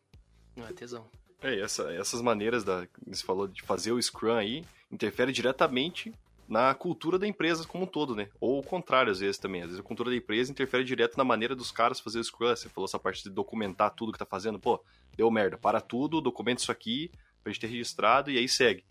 Não 0.55 0.65
é 0.65 0.71
tesão. 0.71 1.05
É, 1.41 1.59
essa, 1.59 1.91
essas 1.93 2.21
maneiras 2.21 2.63
da, 2.63 2.87
você 3.05 3.23
falou 3.23 3.47
de 3.47 3.61
fazer 3.61 3.91
o 3.91 4.01
Scrum 4.01 4.33
aí 4.33 4.63
interfere 4.89 5.31
diretamente 5.31 6.13
na 6.47 6.73
cultura 6.73 7.19
da 7.19 7.27
empresa 7.27 7.67
como 7.67 7.83
um 7.83 7.87
todo, 7.87 8.15
né? 8.15 8.29
Ou 8.39 8.59
o 8.59 8.63
contrário, 8.63 9.11
às 9.11 9.19
vezes 9.19 9.37
também. 9.37 9.61
Às 9.61 9.67
vezes 9.67 9.81
a 9.81 9.83
cultura 9.83 10.09
da 10.09 10.15
empresa 10.15 10.49
interfere 10.49 10.83
direto 10.83 11.17
na 11.17 11.25
maneira 11.25 11.53
dos 11.53 11.71
caras 11.71 11.99
fazer 11.99 12.19
o 12.19 12.23
Scrum. 12.23 12.55
Você 12.55 12.69
falou 12.69 12.85
essa 12.85 12.97
parte 12.97 13.23
de 13.23 13.29
documentar 13.29 13.93
tudo 13.93 14.13
que 14.13 14.17
tá 14.17 14.25
fazendo. 14.25 14.57
Pô, 14.57 14.81
deu 15.15 15.29
merda, 15.29 15.57
para 15.57 15.81
tudo, 15.81 16.21
documenta 16.21 16.61
isso 16.61 16.71
aqui 16.71 17.11
pra 17.43 17.51
gente 17.51 17.61
ter 17.61 17.67
registrado 17.67 18.31
e 18.31 18.37
aí 18.37 18.47
segue. 18.47 18.83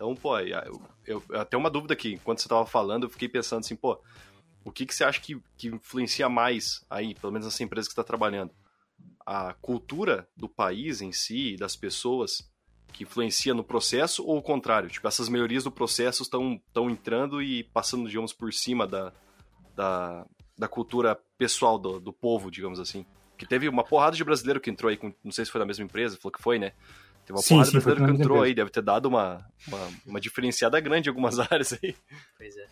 Então, 0.00 0.14
pô, 0.14 0.38
eu, 0.38 0.80
eu, 1.06 1.22
até 1.34 1.58
uma 1.58 1.68
dúvida 1.68 1.92
aqui, 1.92 2.14
enquanto 2.14 2.38
você 2.38 2.46
estava 2.46 2.64
falando, 2.64 3.02
eu 3.02 3.10
fiquei 3.10 3.28
pensando 3.28 3.60
assim, 3.60 3.76
pô, 3.76 4.00
o 4.64 4.72
que, 4.72 4.86
que 4.86 4.94
você 4.94 5.04
acha 5.04 5.20
que, 5.20 5.38
que 5.58 5.68
influencia 5.68 6.26
mais 6.26 6.82
aí, 6.88 7.14
pelo 7.14 7.30
menos 7.30 7.46
nessa 7.46 7.62
empresa 7.62 7.86
que 7.86 7.92
está 7.92 8.02
trabalhando? 8.02 8.50
A 9.26 9.52
cultura 9.60 10.26
do 10.34 10.48
país 10.48 11.02
em 11.02 11.12
si, 11.12 11.54
das 11.54 11.76
pessoas, 11.76 12.50
que 12.94 13.02
influencia 13.04 13.52
no 13.52 13.62
processo 13.62 14.24
ou 14.24 14.38
o 14.38 14.42
contrário? 14.42 14.88
Tipo, 14.88 15.06
essas 15.06 15.28
melhorias 15.28 15.64
do 15.64 15.70
processo 15.70 16.22
estão 16.22 16.88
entrando 16.88 17.42
e 17.42 17.64
passando, 17.64 18.08
digamos, 18.08 18.32
por 18.32 18.54
cima 18.54 18.86
da, 18.86 19.12
da, 19.76 20.26
da 20.56 20.66
cultura 20.66 21.14
pessoal 21.36 21.78
do, 21.78 22.00
do 22.00 22.10
povo, 22.12 22.50
digamos 22.50 22.80
assim. 22.80 23.04
Que 23.36 23.46
teve 23.46 23.68
uma 23.68 23.84
porrada 23.84 24.16
de 24.16 24.24
brasileiro 24.24 24.62
que 24.62 24.70
entrou 24.70 24.88
aí, 24.88 24.96
com, 24.96 25.12
não 25.22 25.30
sei 25.30 25.44
se 25.44 25.50
foi 25.50 25.58
na 25.58 25.66
mesma 25.66 25.84
empresa, 25.84 26.16
falou 26.16 26.32
que 26.32 26.42
foi, 26.42 26.58
né? 26.58 26.72
Tem 27.30 27.34
uma 27.34 27.42
sim, 27.42 27.48
porrada 27.54 27.70
sim, 27.70 27.72
brasileiro 27.72 28.04
que 28.04 28.22
entrou 28.22 28.42
aí, 28.42 28.54
deve 28.54 28.70
ter 28.70 28.82
dado 28.82 29.06
uma, 29.06 29.46
uma, 29.68 29.88
uma, 30.06 30.20
diferenciada 30.20 30.80
grande 30.80 31.08
em 31.08 31.10
algumas 31.10 31.38
áreas 31.38 31.72
aí. 31.72 31.94
Pois 32.36 32.56
é. 32.56 32.66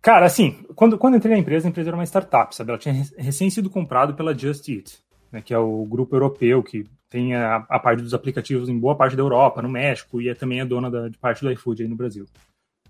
Cara, 0.00 0.24
assim, 0.24 0.64
quando, 0.74 0.96
quando 0.96 1.16
entrei 1.16 1.34
na 1.34 1.40
empresa, 1.40 1.68
a 1.68 1.70
empresa 1.70 1.90
era 1.90 1.96
uma 1.96 2.06
startup, 2.06 2.54
sabe? 2.54 2.70
Ela 2.70 2.78
tinha 2.78 2.94
recém 3.18 3.50
sido 3.50 3.68
comprada 3.68 4.14
pela 4.14 4.36
Just 4.36 4.68
Eat, 4.68 4.98
né, 5.30 5.42
que 5.42 5.52
é 5.52 5.58
o 5.58 5.84
grupo 5.84 6.14
europeu 6.14 6.62
que 6.62 6.86
tem 7.10 7.34
a, 7.34 7.56
a, 7.68 7.78
parte 7.78 8.02
dos 8.02 8.14
aplicativos 8.14 8.68
em 8.68 8.78
boa 8.78 8.96
parte 8.96 9.16
da 9.16 9.22
Europa, 9.22 9.60
no 9.60 9.68
México, 9.68 10.20
e 10.20 10.28
é 10.28 10.34
também 10.34 10.60
a 10.60 10.64
dona 10.64 10.90
da, 10.90 11.08
de 11.08 11.18
parte 11.18 11.42
do 11.42 11.50
iFood 11.50 11.82
aí 11.82 11.88
no 11.88 11.96
Brasil. 11.96 12.24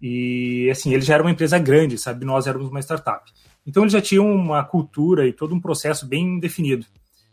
E, 0.00 0.68
assim, 0.70 0.92
eles 0.92 1.06
já 1.06 1.14
eram 1.14 1.24
uma 1.24 1.30
empresa 1.30 1.58
grande, 1.58 1.98
sabe? 1.98 2.24
Nós 2.24 2.46
éramos 2.46 2.68
uma 2.68 2.80
startup. 2.80 3.30
Então, 3.66 3.82
eles 3.82 3.92
já 3.92 4.00
tinham 4.00 4.30
uma 4.30 4.62
cultura 4.62 5.26
e 5.26 5.32
todo 5.32 5.54
um 5.54 5.60
processo 5.60 6.06
bem 6.06 6.38
definido. 6.38 6.86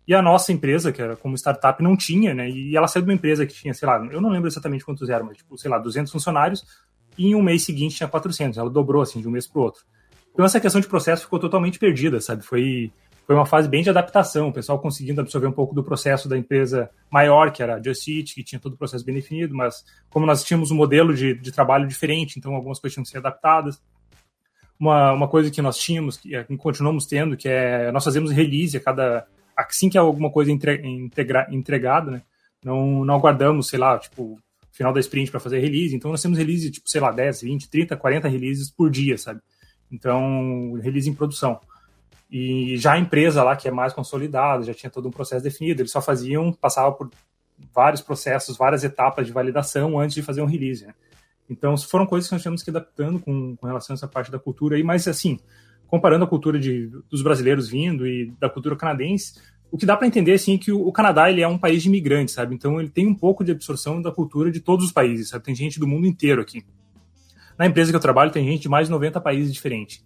E 0.08 0.13
a 0.13 0.22
nossa 0.22 0.52
empresa, 0.52 0.92
que 0.92 1.02
era 1.02 1.16
como 1.16 1.36
startup, 1.36 1.82
não 1.82 1.96
tinha, 1.96 2.34
né? 2.34 2.50
E 2.50 2.76
ela 2.76 2.88
saiu 2.88 3.04
de 3.04 3.10
uma 3.10 3.16
empresa 3.16 3.46
que 3.46 3.54
tinha, 3.54 3.74
sei 3.74 3.88
lá, 3.88 4.06
eu 4.12 4.20
não 4.20 4.30
lembro 4.30 4.48
exatamente 4.50 4.84
quantos 4.84 5.10
eram, 5.10 5.26
mas, 5.26 5.38
tipo, 5.38 5.58
sei 5.58 5.72
lá, 5.72 5.78
200 5.78 6.12
funcionários, 6.12 6.66
e 7.18 7.28
em 7.28 7.36
um 7.36 7.42
mês 7.42 7.63
seguinte 7.63 7.96
tinha 7.96 8.10
400. 8.10 8.58
Ela 8.58 8.70
dobrou, 8.70 9.02
assim, 9.02 9.22
de 9.22 9.28
um 9.28 9.32
mês 9.32 9.48
para 9.48 9.60
o 9.60 9.63
outro. 9.63 9.84
Então 10.34 10.46
essa 10.46 10.60
questão 10.60 10.82
de 10.82 10.88
processo 10.88 11.24
ficou 11.24 11.39
totalmente 11.39 11.78
perdida, 11.80 12.20
sabe? 12.20 12.44
Foi 12.44 12.92
foi 13.26 13.36
uma 13.36 13.46
fase 13.46 13.70
bem 13.70 13.82
de 13.82 13.89
adaptação, 13.89 14.50
o 14.50 14.54
pessoal 14.54 14.80
conseguindo 14.80 15.22
absorver 15.22 15.48
um 15.48 15.52
pouco 15.52 15.74
do 15.74 15.82
processo 15.82 16.28
da 16.28 16.38
empresa 16.38 16.89
maior, 17.10 17.52
que 17.52 17.63
era 17.63 17.76
a 17.76 17.82
Just 17.82 18.06
Eat, 18.08 18.36
que 18.36 18.44
tinha 18.44 18.60
todo 18.60 18.74
o 18.74 18.78
processo 18.78 19.06
bem 19.06 19.16
definido, 19.16 19.56
mas 19.56 19.86
como 20.10 20.26
nós 20.26 20.44
tínhamos 20.44 20.72
um 20.72 20.76
modelo 20.76 21.13
de, 21.13 21.34
de 21.34 21.52
trabalho 21.52 21.88
diferente, 21.88 22.38
então 22.38 22.54
algumas 22.54 22.80
coisas 22.80 22.96
tinham 22.96 23.04
que 23.04 23.10
ser 23.10 23.20
adaptadas. 23.20 23.82
Uma, 24.78 25.13
uma 25.13 25.28
coisa 25.30 25.50
que 25.50 25.62
nós 25.62 25.78
tínhamos, 25.78 26.18
que 26.18 26.44
continuamos 26.58 27.06
tendo, 27.06 27.38
que 27.38 27.48
é 27.48 27.94
nós 27.94 28.04
fazemos 28.04 28.30
release 28.30 28.76
a 28.76 28.82
cada 28.82 29.26
assim 29.56 29.89
que 29.89 29.98
alguma 29.98 30.32
coisa 30.32 30.52
integra, 30.52 31.48
entregada, 31.52 32.12
né? 32.12 32.22
Não, 32.63 33.04
não 33.04 33.16
aguardamos, 33.16 33.68
sei 33.68 33.80
lá, 33.80 33.98
tipo, 34.00 34.39
final 34.72 34.92
da 34.92 35.00
sprint 35.00 35.32
para 35.32 35.39
fazer 35.39 35.60
release. 35.60 35.96
Então 35.96 36.12
nós 36.12 36.22
temos 36.22 36.38
release, 36.38 36.70
tipo, 36.72 36.89
sei 36.89 37.02
lá, 37.02 37.12
10, 37.12 37.42
20, 37.42 37.70
30, 37.70 37.98
40 37.98 38.28
releases 38.28 38.70
por 38.70 38.89
dia, 38.89 39.18
sabe? 39.18 39.39
Então, 39.92 40.74
release 40.82 41.10
em 41.10 41.13
produção. 41.13 41.60
E 42.30 42.78
já 42.78 42.94
a 42.94 43.00
empresa 43.00 43.44
lá, 43.44 43.56
que 43.56 43.68
é 43.68 43.72
mais 43.72 43.94
consolidada, 43.94 44.63
já 44.63 44.74
tinha 44.74 44.89
todo 44.89 45.08
um 45.08 45.12
processo 45.12 45.44
definido, 45.44 45.82
eles 45.82 45.92
só 45.92 46.02
faziam, 46.02 46.52
passavam 46.52 46.94
por 46.94 47.12
vários 47.74 48.02
processos, 48.02 48.58
várias 48.58 48.84
etapas 48.84 49.28
de 49.28 49.32
validação 49.32 50.00
antes 50.00 50.16
de 50.16 50.24
fazer 50.24 50.42
um 50.42 50.48
release, 50.48 50.86
né? 50.86 50.96
Então, 51.48 51.78
foram 51.78 52.08
coisas 52.08 52.28
que 52.28 52.34
nós 52.34 52.42
tivemos 52.42 52.63
que 52.63 52.72
adaptando 52.72 53.20
com, 53.20 53.56
com 53.56 53.68
relação 53.68 53.94
a 53.94 53.96
essa 53.96 54.08
parte 54.08 54.32
da 54.32 54.39
cultura 54.39 54.76
aí, 54.76 54.84
mas 54.84 55.08
assim, 55.08 55.39
comparando 55.88 56.26
a 56.26 56.28
cultura 56.28 56.60
de, 56.60 56.89
dos 57.10 57.22
brasileiros 57.22 57.69
vindo 57.69 58.08
e 58.08 58.34
da 58.39 58.50
cultura 58.50 58.76
canadense, 58.76 59.34
o 59.74 59.78
que 59.78 59.88
dá 59.88 59.98
para 59.98 60.06
entender 60.06 60.34
assim 60.34 60.54
é 60.54 60.58
que 60.60 60.72
o, 60.72 60.91
Canadá 60.91 61.32
ele 61.32 61.41
é 61.41 61.48
um 61.48 61.58
país 61.58 61.82
de 61.82 61.89
imigrantes, 61.89 62.36
sabe? 62.36 62.54
Então 62.54 62.80
ele 62.80 62.89
tem 62.89 63.08
um 63.08 63.15
pouco 63.15 63.43
de 63.43 63.52
absorção 63.52 64.00
da 64.00 64.12
cultura 64.12 64.52
de 64.52 64.60
todos 64.60 64.86
os 64.86 64.91
países, 64.91 65.30
sabe? 65.30 65.43
Tem 65.43 65.56
gente 65.56 65.80
do 65.80 65.88
mundo 65.88 66.06
inteiro 66.06 66.39
aqui. 66.39 66.63
Na 67.58 67.65
empresa 67.65 67.91
que 67.91 67.96
eu 67.96 68.00
trabalho 68.00 68.30
tem 68.30 68.46
gente 68.46 68.62
de 68.62 68.69
mais 68.69 68.88
de 68.88 68.91
90 68.91 69.19
países 69.19 69.52
diferentes. 69.52 70.06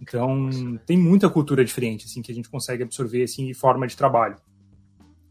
Então 0.00 0.48
tem 0.86 0.96
muita 0.96 1.28
cultura 1.28 1.64
diferente 1.64 2.06
assim 2.06 2.22
que 2.22 2.30
a 2.30 2.34
gente 2.34 2.48
consegue 2.48 2.84
absorver 2.84 3.24
assim 3.24 3.48
de 3.48 3.54
forma 3.54 3.84
de 3.84 3.96
trabalho. 3.96 4.36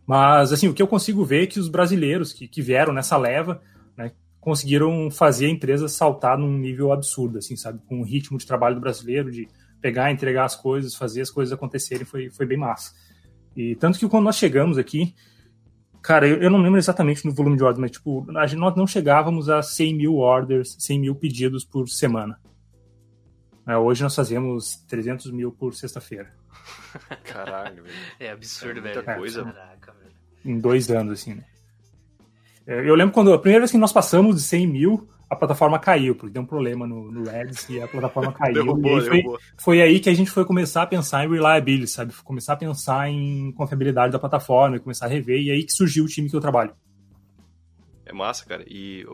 Mas 0.05 0.51
assim 0.51 0.67
o 0.67 0.73
que 0.73 0.81
eu 0.81 0.87
consigo 0.87 1.23
ver 1.23 1.43
é 1.43 1.47
que 1.47 1.57
os 1.57 1.69
brasileiros 1.69 2.33
que, 2.33 2.49
que 2.49 2.61
vieram 2.61 2.91
nessa 2.91 3.15
leva, 3.15 3.61
né, 3.95 4.11
conseguiram 4.41 5.09
fazer 5.09 5.45
a 5.45 5.51
empresa 5.51 5.87
saltar 5.87 6.37
num 6.37 6.57
nível 6.57 6.91
absurdo, 6.91 7.37
assim, 7.37 7.55
sabe? 7.55 7.79
Com 7.87 8.01
o 8.01 8.03
ritmo 8.03 8.37
de 8.37 8.45
trabalho 8.45 8.75
do 8.75 8.81
brasileiro 8.81 9.31
de 9.31 9.47
pegar, 9.81 10.11
entregar 10.11 10.45
as 10.45 10.55
coisas, 10.55 10.95
fazer 10.95 11.21
as 11.21 11.31
coisas 11.31 11.53
acontecerem, 11.53 12.05
foi, 12.05 12.29
foi 12.29 12.45
bem 12.45 12.57
massa. 12.57 12.93
E 13.55 13.75
tanto 13.75 13.99
que 13.99 14.07
quando 14.07 14.25
nós 14.25 14.37
chegamos 14.37 14.77
aqui, 14.77 15.13
cara, 16.01 16.27
eu, 16.27 16.41
eu 16.41 16.49
não 16.49 16.61
lembro 16.61 16.77
exatamente 16.77 17.25
no 17.25 17.33
volume 17.33 17.57
de 17.57 17.63
ordens, 17.63 17.81
mas 17.81 17.91
tipo, 17.91 18.25
a 18.37 18.47
gente, 18.47 18.59
nós 18.59 18.75
não 18.75 18.87
chegávamos 18.87 19.49
a 19.49 19.61
100 19.61 19.95
mil 19.95 20.15
orders, 20.17 20.75
100 20.79 20.99
mil 20.99 21.15
pedidos 21.15 21.63
por 21.63 21.87
semana. 21.89 22.39
É, 23.67 23.77
hoje 23.77 24.01
nós 24.01 24.15
fazemos 24.15 24.77
300 24.87 25.31
mil 25.31 25.51
por 25.51 25.75
sexta-feira. 25.75 26.33
Caralho, 27.23 27.83
velho. 27.83 27.95
É 28.19 28.31
absurdo, 28.31 28.79
é 28.79 28.81
velho. 28.81 29.03
coisa. 29.03 29.43
Caraca, 29.43 29.93
velho. 29.93 30.15
Em 30.43 30.59
dois 30.59 30.89
anos, 30.89 31.19
assim, 31.19 31.35
né? 31.35 31.43
É, 32.65 32.87
eu 32.87 32.95
lembro 32.95 33.13
quando 33.13 33.33
a 33.33 33.39
primeira 33.39 33.61
vez 33.61 33.71
que 33.71 33.77
nós 33.77 33.91
passamos 33.91 34.35
de 34.37 34.41
100 34.41 34.67
mil, 34.67 35.09
a 35.29 35.35
plataforma 35.35 35.77
caiu, 35.77 36.15
porque 36.15 36.33
deu 36.33 36.41
um 36.41 36.45
problema 36.45 36.87
no, 36.87 37.11
no 37.11 37.29
Reds 37.29 37.69
e 37.69 37.79
a 37.79 37.87
plataforma 37.87 38.31
caiu. 38.33 38.53
derrubou, 38.53 38.97
e 38.97 39.05
foi, 39.05 39.23
foi, 39.57 39.81
aí 39.81 39.99
que 39.99 40.09
a 40.09 40.13
gente 40.13 40.31
foi 40.31 40.43
começar 40.43 40.81
a 40.81 40.87
pensar 40.87 41.23
em 41.23 41.29
reliability, 41.29 41.91
sabe? 41.91 42.13
Começar 42.23 42.53
a 42.53 42.57
pensar 42.57 43.09
em 43.09 43.51
confiabilidade 43.51 44.11
da 44.11 44.19
plataforma 44.19 44.77
e 44.77 44.79
começar 44.79 45.05
a 45.05 45.09
rever, 45.09 45.39
e 45.39 45.51
aí 45.51 45.63
que 45.63 45.71
surgiu 45.71 46.05
o 46.05 46.07
time 46.07 46.29
que 46.29 46.35
eu 46.35 46.41
trabalho. 46.41 46.73
É 48.05 48.11
massa, 48.11 48.43
cara. 48.45 48.65
E 48.67 49.05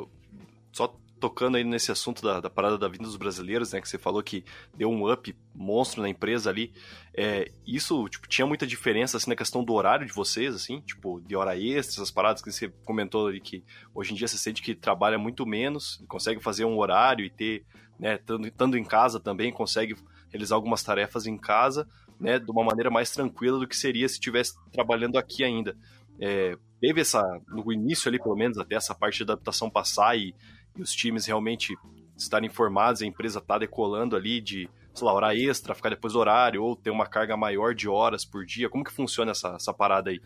só 0.71 0.95
tocando 1.19 1.55
aí 1.55 1.63
nesse 1.63 1.91
assunto 1.91 2.21
da, 2.21 2.39
da, 2.39 2.49
parada 2.49 2.77
da 2.77 2.87
vinda 2.87 3.03
dos 3.03 3.15
brasileiros, 3.15 3.71
né, 3.71 3.81
que 3.81 3.87
você 3.87 3.97
falou 3.97 4.21
que 4.21 4.43
deu 4.75 4.89
um 4.89 5.11
up 5.11 5.35
monstro 5.53 6.01
na 6.01 6.09
empresa 6.09 6.49
ali, 6.49 6.73
é, 7.13 7.51
isso, 7.65 8.07
tipo, 8.09 8.27
tinha 8.27 8.45
muita 8.45 8.67
diferença, 8.67 9.17
assim, 9.17 9.29
na 9.29 9.35
questão 9.35 9.63
do 9.63 9.73
horário 9.73 10.05
de 10.05 10.13
vocês, 10.13 10.53
assim, 10.53 10.81
tipo, 10.81 11.21
de 11.21 11.35
hora 11.35 11.57
extra, 11.57 11.95
essas 11.95 12.11
paradas 12.11 12.41
que 12.41 12.51
você 12.51 12.69
comentou 12.83 13.27
ali, 13.27 13.39
que 13.39 13.63
hoje 13.93 14.11
em 14.11 14.15
dia 14.15 14.27
você 14.27 14.37
sente 14.37 14.61
que 14.61 14.75
trabalha 14.75 15.17
muito 15.17 15.45
menos, 15.45 16.03
consegue 16.07 16.41
fazer 16.41 16.65
um 16.65 16.77
horário 16.77 17.25
e 17.25 17.29
ter, 17.29 17.65
né, 17.99 18.19
estando 18.43 18.77
em 18.77 18.83
casa 18.83 19.19
também, 19.19 19.51
consegue 19.51 19.95
realizar 20.29 20.55
algumas 20.55 20.83
tarefas 20.83 21.25
em 21.25 21.37
casa, 21.37 21.87
né, 22.19 22.39
de 22.39 22.51
uma 22.51 22.63
maneira 22.63 22.89
mais 22.89 23.09
tranquila 23.11 23.59
do 23.59 23.67
que 23.67 23.75
seria 23.75 24.07
se 24.07 24.15
estivesse 24.15 24.53
trabalhando 24.71 25.17
aqui 25.17 25.43
ainda. 25.43 25.77
É, 26.19 26.57
teve 26.79 27.01
essa, 27.01 27.21
no 27.47 27.71
início 27.71 28.09
ali, 28.09 28.19
pelo 28.19 28.35
menos, 28.35 28.57
até 28.57 28.75
essa 28.75 28.93
parte 28.93 29.17
de 29.17 29.23
adaptação 29.23 29.69
passar 29.69 30.17
e 30.17 30.33
e 30.77 30.81
os 30.81 30.91
times 30.91 31.25
realmente 31.25 31.75
estarem 32.17 32.47
informados, 32.47 33.01
a 33.01 33.05
empresa 33.05 33.39
está 33.39 33.57
decolando 33.57 34.15
ali 34.15 34.39
de, 34.41 34.69
sei 34.93 35.05
lá, 35.05 35.13
hora 35.13 35.35
extra, 35.35 35.75
ficar 35.75 35.89
depois 35.89 36.13
do 36.13 36.19
horário, 36.19 36.63
ou 36.63 36.75
ter 36.75 36.89
uma 36.89 37.05
carga 37.05 37.35
maior 37.35 37.73
de 37.73 37.87
horas 37.87 38.23
por 38.23 38.45
dia? 38.45 38.69
Como 38.69 38.83
que 38.83 38.91
funciona 38.91 39.31
essa, 39.31 39.49
essa 39.49 39.73
parada 39.73 40.09
aí? 40.09 40.21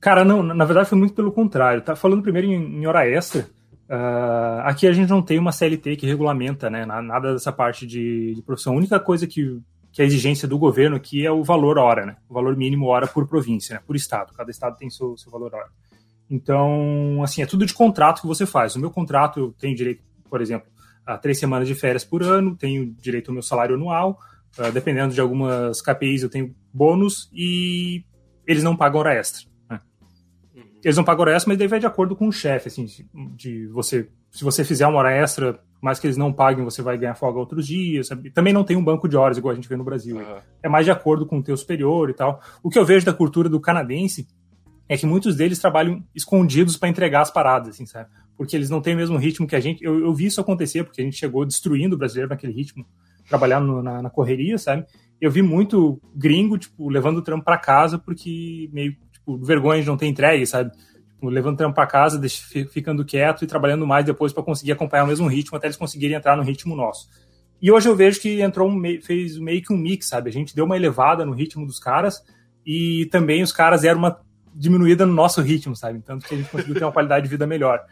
Cara, 0.00 0.24
não, 0.24 0.42
na 0.42 0.64
verdade 0.64 0.88
foi 0.88 0.98
muito 0.98 1.14
pelo 1.14 1.30
contrário. 1.30 1.82
Tá 1.82 1.94
falando 1.94 2.22
primeiro 2.22 2.48
em, 2.48 2.82
em 2.82 2.86
hora 2.86 3.06
extra. 3.06 3.48
Uh, 3.88 4.62
aqui 4.62 4.86
a 4.86 4.92
gente 4.92 5.10
não 5.10 5.20
tem 5.20 5.38
uma 5.38 5.52
CLT 5.52 5.96
que 5.96 6.06
regulamenta, 6.06 6.70
né? 6.70 6.86
Nada 6.86 7.32
dessa 7.32 7.52
parte 7.52 7.86
de, 7.86 8.34
de, 8.34 8.42
profissão. 8.42 8.72
A 8.72 8.76
única 8.76 8.98
coisa 8.98 9.26
que, 9.26 9.60
que 9.92 10.00
a 10.00 10.04
exigência 10.04 10.48
do 10.48 10.58
governo 10.58 10.96
aqui 10.96 11.26
é 11.26 11.30
o 11.30 11.42
valor 11.42 11.76
hora, 11.76 12.06
né? 12.06 12.16
O 12.28 12.34
valor 12.34 12.56
mínimo 12.56 12.86
hora 12.86 13.06
por 13.06 13.26
província, 13.26 13.74
né? 13.74 13.82
Por 13.86 13.94
estado. 13.94 14.32
Cada 14.32 14.50
estado 14.50 14.78
tem 14.78 14.88
seu, 14.88 15.16
seu 15.18 15.30
valor 15.30 15.52
hora. 15.54 15.68
Então, 16.30 17.20
assim, 17.24 17.42
é 17.42 17.46
tudo 17.46 17.66
de 17.66 17.74
contrato 17.74 18.20
que 18.20 18.26
você 18.26 18.46
faz. 18.46 18.76
O 18.76 18.80
meu 18.80 18.90
contrato, 18.90 19.40
eu 19.40 19.52
tenho 19.58 19.74
direito, 19.74 20.02
por 20.28 20.40
exemplo, 20.40 20.70
a 21.04 21.18
três 21.18 21.38
semanas 21.38 21.66
de 21.66 21.74
férias 21.74 22.04
por 22.04 22.22
ano, 22.22 22.56
tenho 22.56 22.86
direito 22.86 23.30
ao 23.30 23.34
meu 23.34 23.42
salário 23.42 23.74
anual, 23.74 24.16
uh, 24.58 24.70
dependendo 24.70 25.12
de 25.12 25.20
algumas 25.20 25.82
KPIs 25.82 26.22
eu 26.22 26.30
tenho 26.30 26.54
bônus 26.72 27.28
e 27.32 28.04
eles 28.46 28.62
não 28.62 28.76
pagam 28.76 29.00
hora 29.00 29.14
extra. 29.14 29.44
Né? 29.68 29.80
Uhum. 30.54 30.62
Eles 30.84 30.96
não 30.96 31.02
pagam 31.02 31.22
hora 31.22 31.34
extra, 31.34 31.48
mas 31.48 31.58
daí 31.58 31.66
vai 31.66 31.80
de 31.80 31.86
acordo 31.86 32.14
com 32.14 32.28
o 32.28 32.32
chefe, 32.32 32.68
assim, 32.68 32.86
de 33.34 33.66
você, 33.66 34.08
se 34.30 34.44
você 34.44 34.64
fizer 34.64 34.86
uma 34.86 34.98
hora 34.98 35.12
extra, 35.12 35.60
mais 35.82 35.98
que 35.98 36.06
eles 36.06 36.16
não 36.16 36.32
paguem, 36.32 36.64
você 36.64 36.80
vai 36.80 36.96
ganhar 36.96 37.14
folga 37.14 37.40
outros 37.40 37.66
dias. 37.66 38.06
Sabe? 38.06 38.30
Também 38.30 38.52
não 38.52 38.62
tem 38.62 38.76
um 38.76 38.84
banco 38.84 39.08
de 39.08 39.16
horas 39.16 39.38
igual 39.38 39.52
a 39.52 39.54
gente 39.54 39.68
vê 39.68 39.76
no 39.76 39.84
Brasil. 39.84 40.16
Uhum. 40.16 40.38
É 40.62 40.68
mais 40.68 40.84
de 40.84 40.92
acordo 40.92 41.26
com 41.26 41.38
o 41.38 41.42
teu 41.42 41.56
superior 41.56 42.10
e 42.10 42.14
tal. 42.14 42.40
O 42.62 42.68
que 42.68 42.78
eu 42.78 42.84
vejo 42.84 43.06
da 43.06 43.14
cultura 43.14 43.48
do 43.48 43.58
canadense 43.58 44.28
é 44.90 44.96
que 44.96 45.06
muitos 45.06 45.36
deles 45.36 45.60
trabalham 45.60 46.02
escondidos 46.12 46.76
para 46.76 46.88
entregar 46.88 47.20
as 47.20 47.30
paradas, 47.30 47.68
assim, 47.68 47.86
sabe? 47.86 48.10
Porque 48.36 48.56
eles 48.56 48.68
não 48.68 48.80
têm 48.80 48.94
o 48.94 48.96
mesmo 48.96 49.16
ritmo 49.16 49.46
que 49.46 49.54
a 49.54 49.60
gente. 49.60 49.84
Eu, 49.84 50.00
eu 50.00 50.12
vi 50.12 50.26
isso 50.26 50.40
acontecer, 50.40 50.82
porque 50.82 51.00
a 51.00 51.04
gente 51.04 51.16
chegou 51.16 51.46
destruindo 51.46 51.94
o 51.94 51.98
brasileiro 51.98 52.28
naquele 52.28 52.52
ritmo, 52.52 52.84
trabalhando 53.28 53.80
na, 53.84 54.02
na, 54.02 54.10
correria, 54.10 54.58
sabe? 54.58 54.84
Eu 55.20 55.30
vi 55.30 55.42
muito 55.42 56.00
gringo, 56.12 56.58
tipo, 56.58 56.88
levando 56.88 57.18
o 57.18 57.22
trampo 57.22 57.44
para 57.44 57.56
casa, 57.56 58.00
porque 58.00 58.68
meio, 58.72 58.96
tipo, 59.12 59.38
vergonha 59.38 59.80
de 59.80 59.86
não 59.86 59.96
ter 59.96 60.08
entregue, 60.08 60.44
sabe? 60.44 60.72
Tipo, 60.72 61.28
levando 61.28 61.54
o 61.54 61.58
trampo 61.58 61.76
para 61.76 61.86
casa, 61.86 62.20
ficando 62.72 63.04
quieto 63.04 63.44
e 63.44 63.46
trabalhando 63.46 63.86
mais 63.86 64.04
depois 64.04 64.32
para 64.32 64.42
conseguir 64.42 64.72
acompanhar 64.72 65.04
o 65.04 65.06
mesmo 65.06 65.28
ritmo, 65.28 65.56
até 65.56 65.68
eles 65.68 65.76
conseguirem 65.76 66.16
entrar 66.16 66.36
no 66.36 66.42
ritmo 66.42 66.74
nosso. 66.74 67.06
E 67.62 67.70
hoje 67.70 67.88
eu 67.88 67.94
vejo 67.94 68.20
que 68.20 68.42
entrou 68.42 68.68
um, 68.68 68.82
fez 69.00 69.38
meio 69.38 69.62
que 69.62 69.72
um 69.72 69.76
mix, 69.76 70.08
sabe? 70.08 70.30
A 70.30 70.32
gente 70.32 70.52
deu 70.52 70.64
uma 70.64 70.74
elevada 70.74 71.24
no 71.24 71.32
ritmo 71.32 71.64
dos 71.64 71.78
caras 71.78 72.20
e 72.66 73.06
também 73.12 73.40
os 73.40 73.52
caras 73.52 73.84
eram 73.84 74.00
uma 74.00 74.18
diminuída 74.54 75.06
no 75.06 75.12
nosso 75.12 75.40
ritmo, 75.40 75.74
sabe? 75.76 76.00
Tanto 76.00 76.26
que 76.26 76.34
a 76.34 76.38
gente 76.38 76.50
conseguiu 76.50 76.74
ter 76.74 76.84
uma 76.84 76.92
qualidade 76.92 77.24
de 77.24 77.30
vida 77.30 77.46
melhor. 77.46 77.84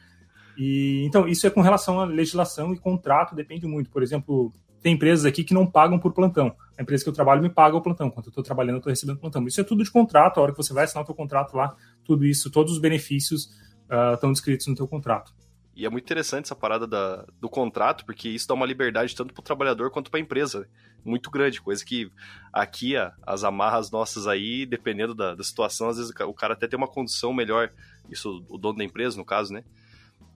E 0.56 1.04
então 1.04 1.28
isso 1.28 1.46
é 1.46 1.50
com 1.50 1.60
relação 1.60 2.00
à 2.00 2.04
legislação 2.04 2.72
e 2.72 2.78
contrato, 2.78 3.34
depende 3.34 3.66
muito. 3.66 3.90
Por 3.90 4.02
exemplo, 4.02 4.52
tem 4.82 4.94
empresas 4.94 5.24
aqui 5.24 5.44
que 5.44 5.54
não 5.54 5.66
pagam 5.66 5.98
por 5.98 6.12
plantão. 6.12 6.54
A 6.76 6.82
empresa 6.82 7.02
que 7.04 7.10
eu 7.10 7.14
trabalho 7.14 7.42
me 7.42 7.50
paga 7.50 7.76
o 7.76 7.80
plantão. 7.80 8.10
Quando 8.10 8.26
eu 8.26 8.30
estou 8.30 8.44
trabalhando, 8.44 8.76
eu 8.76 8.78
estou 8.78 8.90
recebendo 8.90 9.18
plantão. 9.18 9.46
Isso 9.46 9.60
é 9.60 9.64
tudo 9.64 9.82
de 9.82 9.90
contrato. 9.90 10.38
A 10.38 10.42
hora 10.42 10.52
que 10.52 10.58
você 10.58 10.72
vai 10.72 10.84
assinar 10.84 11.02
o 11.02 11.06
teu 11.06 11.14
contrato 11.14 11.56
lá, 11.56 11.74
tudo 12.04 12.24
isso, 12.24 12.50
todos 12.50 12.72
os 12.72 12.78
benefícios 12.78 13.46
uh, 13.90 14.14
estão 14.14 14.32
descritos 14.32 14.66
no 14.66 14.74
teu 14.74 14.86
contrato. 14.86 15.32
E 15.78 15.86
é 15.86 15.88
muito 15.88 16.02
interessante 16.02 16.46
essa 16.46 16.56
parada 16.56 16.88
da, 16.88 17.24
do 17.40 17.48
contrato, 17.48 18.04
porque 18.04 18.28
isso 18.28 18.48
dá 18.48 18.54
uma 18.54 18.66
liberdade 18.66 19.14
tanto 19.14 19.32
para 19.32 19.40
o 19.40 19.44
trabalhador 19.44 19.92
quanto 19.92 20.10
para 20.10 20.18
a 20.18 20.20
empresa. 20.20 20.68
Muito 21.04 21.30
grande, 21.30 21.62
coisa 21.62 21.84
que 21.84 22.10
aqui 22.52 22.94
as 23.22 23.44
amarras 23.44 23.88
nossas 23.88 24.26
aí, 24.26 24.66
dependendo 24.66 25.14
da, 25.14 25.36
da, 25.36 25.44
situação, 25.44 25.88
às 25.88 25.96
vezes 25.96 26.12
o 26.26 26.34
cara 26.34 26.54
até 26.54 26.66
tem 26.66 26.76
uma 26.76 26.88
condição 26.88 27.32
melhor, 27.32 27.70
isso 28.10 28.44
o 28.48 28.58
dono 28.58 28.78
da 28.78 28.82
empresa, 28.82 29.16
no 29.16 29.24
caso, 29.24 29.54
né? 29.54 29.62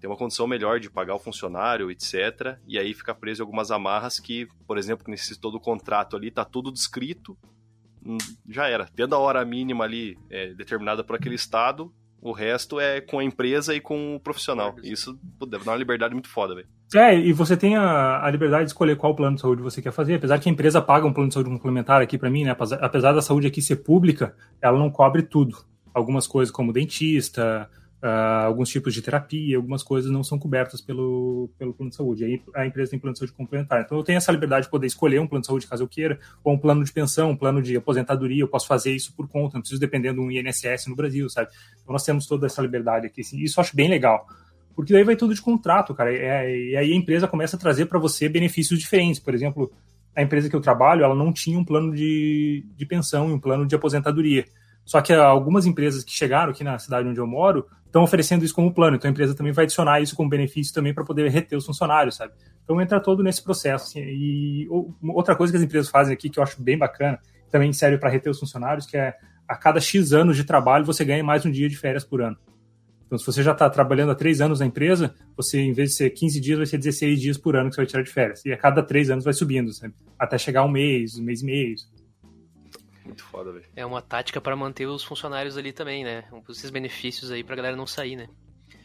Tem 0.00 0.08
uma 0.08 0.16
condição 0.16 0.46
melhor 0.46 0.78
de 0.78 0.88
pagar 0.88 1.16
o 1.16 1.18
funcionário, 1.18 1.90
etc. 1.90 2.56
E 2.64 2.78
aí 2.78 2.94
fica 2.94 3.12
preso 3.12 3.42
em 3.42 3.44
algumas 3.44 3.72
amarras 3.72 4.20
que, 4.20 4.46
por 4.64 4.78
exemplo, 4.78 5.06
nesse 5.08 5.36
todo 5.40 5.56
o 5.56 5.60
contrato 5.60 6.14
ali, 6.14 6.30
tá 6.30 6.44
tudo 6.44 6.70
descrito, 6.70 7.36
hum, 8.06 8.16
já 8.48 8.68
era. 8.68 8.86
Tendo 8.94 9.16
a 9.16 9.18
hora 9.18 9.44
mínima 9.44 9.82
ali 9.82 10.16
é, 10.30 10.54
determinada 10.54 11.02
por 11.02 11.16
aquele 11.16 11.34
estado, 11.34 11.92
o 12.22 12.30
resto 12.30 12.78
é 12.78 13.00
com 13.00 13.18
a 13.18 13.24
empresa 13.24 13.74
e 13.74 13.80
com 13.80 14.14
o 14.14 14.20
profissional. 14.20 14.76
Isso 14.84 15.18
deve 15.44 15.64
dar 15.64 15.72
uma 15.72 15.76
liberdade 15.76 16.14
muito 16.14 16.28
foda, 16.28 16.54
velho. 16.54 16.68
É, 16.94 17.18
e 17.18 17.32
você 17.32 17.56
tem 17.56 17.74
a, 17.74 18.24
a, 18.24 18.30
liberdade 18.30 18.64
de 18.64 18.70
escolher 18.70 18.96
qual 18.96 19.16
plano 19.16 19.34
de 19.34 19.42
saúde 19.42 19.60
você 19.60 19.82
quer 19.82 19.92
fazer. 19.92 20.14
Apesar 20.14 20.38
que 20.38 20.48
a 20.48 20.52
empresa 20.52 20.80
paga 20.80 21.04
um 21.04 21.12
plano 21.12 21.28
de 21.28 21.34
saúde 21.34 21.50
complementar 21.50 22.00
aqui 22.00 22.16
para 22.16 22.30
mim, 22.30 22.44
né? 22.44 22.54
Apesar 22.80 23.12
da 23.12 23.20
saúde 23.20 23.48
aqui 23.48 23.60
ser 23.60 23.76
pública, 23.76 24.36
ela 24.60 24.78
não 24.78 24.88
cobre 24.88 25.22
tudo. 25.22 25.56
Algumas 25.92 26.26
coisas 26.26 26.54
como 26.54 26.72
dentista, 26.72 27.68
Uh, 28.02 28.46
alguns 28.46 28.68
tipos 28.68 28.92
de 28.92 29.00
terapia, 29.00 29.56
algumas 29.56 29.80
coisas 29.80 30.10
não 30.10 30.24
são 30.24 30.36
cobertas 30.36 30.80
pelo, 30.80 31.48
pelo 31.56 31.72
plano 31.72 31.90
de 31.90 31.94
saúde. 31.94 32.24
Aí 32.24 32.42
a 32.56 32.66
empresa 32.66 32.90
tem 32.90 32.98
plano 32.98 33.12
de 33.12 33.20
saúde 33.20 33.32
complementar. 33.32 33.80
Então 33.82 33.96
eu 33.96 34.02
tenho 34.02 34.16
essa 34.16 34.32
liberdade 34.32 34.64
de 34.64 34.70
poder 34.72 34.88
escolher 34.88 35.20
um 35.20 35.26
plano 35.28 35.42
de 35.42 35.46
saúde 35.46 35.68
caso 35.68 35.84
eu 35.84 35.88
queira, 35.88 36.18
ou 36.42 36.52
um 36.52 36.58
plano 36.58 36.82
de 36.82 36.92
pensão, 36.92 37.30
um 37.30 37.36
plano 37.36 37.62
de 37.62 37.76
aposentadoria. 37.76 38.42
Eu 38.42 38.48
posso 38.48 38.66
fazer 38.66 38.90
isso 38.92 39.14
por 39.14 39.28
conta, 39.28 39.54
não 39.54 39.60
preciso 39.60 39.80
depender 39.80 40.12
de 40.12 40.18
um 40.18 40.32
INSS 40.32 40.88
no 40.88 40.96
Brasil, 40.96 41.30
sabe? 41.30 41.50
Então 41.80 41.92
nós 41.92 42.02
temos 42.02 42.26
toda 42.26 42.46
essa 42.46 42.60
liberdade 42.60 43.06
aqui. 43.06 43.20
Assim, 43.20 43.38
isso 43.38 43.60
eu 43.60 43.62
acho 43.62 43.76
bem 43.76 43.88
legal. 43.88 44.26
Porque 44.74 44.92
daí 44.92 45.04
vai 45.04 45.14
tudo 45.14 45.32
de 45.32 45.40
contrato, 45.40 45.94
cara. 45.94 46.12
E, 46.12 46.76
aí 46.76 46.92
a 46.92 46.96
empresa 46.96 47.28
começa 47.28 47.54
a 47.54 47.58
trazer 47.58 47.86
para 47.86 48.00
você 48.00 48.28
benefícios 48.28 48.80
diferentes. 48.80 49.20
Por 49.20 49.32
exemplo, 49.32 49.70
a 50.16 50.22
empresa 50.22 50.50
que 50.50 50.56
eu 50.56 50.60
trabalho, 50.60 51.04
ela 51.04 51.14
não 51.14 51.32
tinha 51.32 51.56
um 51.56 51.64
plano 51.64 51.94
de, 51.94 52.66
de 52.76 52.84
pensão 52.84 53.30
e 53.30 53.32
um 53.32 53.38
plano 53.38 53.64
de 53.64 53.76
aposentadoria. 53.76 54.44
Só 54.84 55.00
que 55.00 55.12
algumas 55.12 55.66
empresas 55.66 56.02
que 56.02 56.10
chegaram 56.10 56.50
aqui 56.50 56.64
na 56.64 56.76
cidade 56.80 57.08
onde 57.08 57.20
eu 57.20 57.26
moro 57.28 57.66
estão 57.92 58.02
oferecendo 58.02 58.42
isso 58.42 58.54
como 58.54 58.72
plano. 58.72 58.96
Então 58.96 59.08
a 59.08 59.12
empresa 59.12 59.34
também 59.34 59.52
vai 59.52 59.64
adicionar 59.64 60.00
isso 60.00 60.16
como 60.16 60.28
benefício 60.28 60.72
também 60.72 60.94
para 60.94 61.04
poder 61.04 61.30
reter 61.30 61.56
os 61.56 61.66
funcionários, 61.66 62.16
sabe? 62.16 62.32
Então 62.64 62.80
entra 62.80 62.98
todo 62.98 63.22
nesse 63.22 63.42
processo. 63.42 63.84
Assim, 63.84 64.00
e 64.00 64.66
outra 65.02 65.36
coisa 65.36 65.52
que 65.52 65.58
as 65.58 65.62
empresas 65.62 65.90
fazem 65.90 66.14
aqui 66.14 66.30
que 66.30 66.38
eu 66.38 66.42
acho 66.42 66.60
bem 66.60 66.78
bacana, 66.78 67.20
também 67.50 67.70
serve 67.72 67.98
para 67.98 68.08
reter 68.08 68.30
os 68.30 68.40
funcionários, 68.40 68.86
que 68.86 68.96
é 68.96 69.14
a 69.46 69.54
cada 69.54 69.78
X 69.78 70.14
anos 70.14 70.36
de 70.36 70.44
trabalho 70.44 70.86
você 70.86 71.04
ganha 71.04 71.22
mais 71.22 71.44
um 71.44 71.50
dia 71.50 71.68
de 71.68 71.76
férias 71.76 72.02
por 72.02 72.22
ano. 72.22 72.36
Então, 73.04 73.18
se 73.18 73.26
você 73.26 73.42
já 73.42 73.52
está 73.52 73.68
trabalhando 73.68 74.10
há 74.10 74.14
três 74.14 74.40
anos 74.40 74.60
na 74.60 74.64
empresa, 74.64 75.14
você, 75.36 75.60
em 75.60 75.74
vez 75.74 75.90
de 75.90 75.96
ser 75.96 76.08
15 76.08 76.40
dias, 76.40 76.56
vai 76.56 76.66
ser 76.66 76.78
16 76.78 77.20
dias 77.20 77.36
por 77.36 77.54
ano 77.54 77.68
que 77.68 77.74
você 77.74 77.82
vai 77.82 77.86
tirar 77.86 78.02
de 78.02 78.10
férias. 78.10 78.42
E 78.46 78.52
a 78.52 78.56
cada 78.56 78.82
três 78.82 79.10
anos 79.10 79.22
vai 79.22 79.34
subindo, 79.34 79.70
sabe? 79.70 79.92
até 80.18 80.38
chegar 80.38 80.64
um 80.64 80.70
mês, 80.70 81.18
um 81.18 81.22
mês 81.22 81.42
e 81.42 81.44
meio. 81.44 81.74
Muito 83.12 83.24
foda, 83.24 83.52
velho. 83.52 83.64
É 83.76 83.84
uma 83.84 84.00
tática 84.00 84.40
para 84.40 84.56
manter 84.56 84.86
os 84.86 85.04
funcionários 85.04 85.58
ali 85.58 85.72
também, 85.72 86.02
né? 86.02 86.24
Esses 86.48 86.70
benefícios 86.70 87.30
aí 87.30 87.44
pra 87.44 87.54
galera 87.54 87.76
não 87.76 87.86
sair, 87.86 88.16
né? 88.16 88.28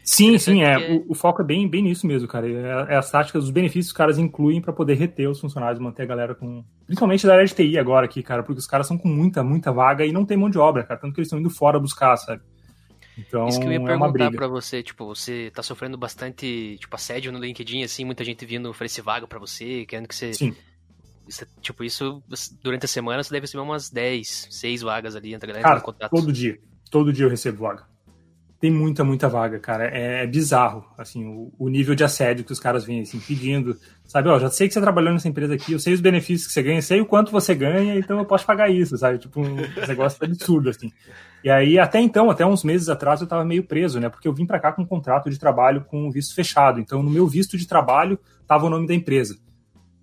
Sim, 0.04 0.38
sim, 0.38 0.64
é. 0.64 0.74
é... 0.74 0.94
O, 0.94 1.12
o, 1.12 1.16
foco 1.16 1.42
é 1.42 1.46
bem, 1.46 1.68
bem 1.68 1.84
nisso 1.84 2.06
mesmo, 2.06 2.28
cara. 2.28 2.48
É, 2.48 2.94
é 2.94 2.98
as 2.98 3.10
táticas, 3.10 3.44
os 3.44 3.50
benefícios 3.50 3.88
que 3.88 3.94
os 3.94 3.98
caras 3.98 4.18
incluem 4.18 4.62
para 4.62 4.74
poder 4.74 4.96
reter 4.96 5.30
os 5.30 5.40
funcionários, 5.40 5.80
manter 5.80 6.04
a 6.04 6.06
galera 6.06 6.36
com. 6.36 6.64
Principalmente 6.86 7.26
da 7.26 7.34
área 7.34 7.46
de 7.46 7.54
TI 7.54 7.78
agora 7.78 8.06
aqui, 8.06 8.22
cara, 8.22 8.44
porque 8.44 8.60
os 8.60 8.68
caras 8.68 8.88
são 8.88 8.98
com 8.98 9.08
muita, 9.08 9.44
muita 9.44 9.72
vaga 9.72 10.06
e 10.06 10.12
não 10.12 10.26
tem 10.26 10.38
mão 10.38 10.50
de 10.50 10.58
obra, 10.58 10.84
cara. 10.84 11.00
Tanto 11.00 11.14
que 11.14 11.20
eles 11.20 11.28
estão 11.28 11.40
indo 11.40 11.50
fora 11.50 11.80
buscar, 11.80 12.16
sabe? 12.18 12.42
Então, 13.18 13.48
Isso 13.48 13.60
que 13.60 13.66
eu 13.66 13.72
ia 13.72 13.80
é 13.80 13.84
perguntar 13.84 14.32
pra 14.32 14.48
você, 14.48 14.84
tipo, 14.84 15.06
você 15.06 15.52
tá 15.54 15.64
sofrendo 15.64 15.98
bastante, 15.98 16.78
tipo, 16.80 16.96
assédio 16.96 17.32
no 17.32 17.40
LinkedIn, 17.40 17.84
assim, 17.84 18.06
muita 18.06 18.24
gente 18.24 18.46
vindo 18.46 18.70
oferecer 18.70 19.02
vaga 19.02 19.28
para 19.28 19.40
você, 19.40 19.86
querendo 19.86 20.08
que 20.08 20.16
você 20.16 20.34
Sim. 20.34 20.56
Isso, 21.28 21.46
tipo, 21.62 21.84
isso 21.84 22.24
durante 22.62 22.86
a 22.86 22.88
semana 22.88 23.24
você 23.24 23.32
deve 23.32 23.46
receber 23.46 23.62
umas 23.62 23.90
10, 23.90 24.48
6 24.50 24.82
vagas 24.82 25.16
ali 25.16 25.34
entre 25.34 25.50
a 25.50 25.54
galera 25.54 25.68
cara, 25.68 25.82
contato. 25.82 26.12
Todo 26.12 26.32
dia. 26.32 26.58
Todo 26.90 27.12
dia 27.12 27.26
eu 27.26 27.30
recebo 27.30 27.64
vaga. 27.64 27.86
Tem 28.60 28.72
muita, 28.72 29.04
muita 29.04 29.30
vaga, 29.30 29.60
cara. 29.60 29.88
É, 29.88 30.24
é 30.24 30.28
bizarro, 30.28 30.84
assim, 30.98 31.24
o, 31.28 31.54
o, 31.60 31.70
nível 31.70 31.94
de 31.94 32.04
assédio 32.04 32.44
que 32.44 32.52
os 32.52 32.60
caras 32.60 32.84
vêm, 32.84 33.02
assim, 33.02 33.20
pedindo. 33.20 33.78
Sabe, 34.04 34.30
ó, 34.30 34.40
já 34.40 34.50
sei 34.50 34.68
que 34.68 34.74
você 34.74 34.80
tá 34.80 34.86
trabalhando 34.86 35.14
nessa 35.14 35.28
empresa 35.28 35.54
aqui, 35.54 35.74
eu 35.74 35.80
sei 35.80 35.94
os 35.94 36.02
benefícios 36.02 36.48
que 36.48 36.54
você 36.54 36.64
ganha, 36.64 36.82
sei 36.82 37.00
o 37.00 37.06
quanto 37.06 37.32
você 37.32 37.54
ganha, 37.54 38.00
então 38.00 38.18
eu 38.18 38.26
posso 38.26 38.48
pagar 38.48 38.70
isso, 38.70 38.98
sabe? 38.98 39.20
Tipo, 39.20 39.42
um 39.42 39.58
negócio 39.88 40.24
absurdo, 40.24 40.70
assim. 40.72 40.92
E 41.44 41.52
aí, 41.52 41.78
até 41.78 42.00
então, 42.00 42.32
até 42.32 42.44
uns 42.44 42.64
meses 42.64 42.90
atrás, 42.90 43.22
eu 43.22 43.28
tava 43.28 43.46
meio 43.46 43.64
preso, 43.64 44.00
né? 44.00 44.10
Porque 44.10 44.28
eu 44.28 44.34
vim 44.34 44.48
para 44.48 44.60
cá 44.60 44.72
com 44.72 44.82
um 44.82 44.88
contrato 44.88 45.30
de 45.30 45.38
trabalho 45.38 45.86
com 45.86 46.10
visto 46.10 46.34
fechado. 46.34 46.80
Então, 46.80 47.04
no 47.04 47.12
meu 47.12 47.28
visto 47.28 47.58
de 47.58 47.68
trabalho, 47.68 48.18
tava 48.48 48.66
o 48.66 48.70
nome 48.72 48.88
da 48.88 48.96
empresa. 48.96 49.38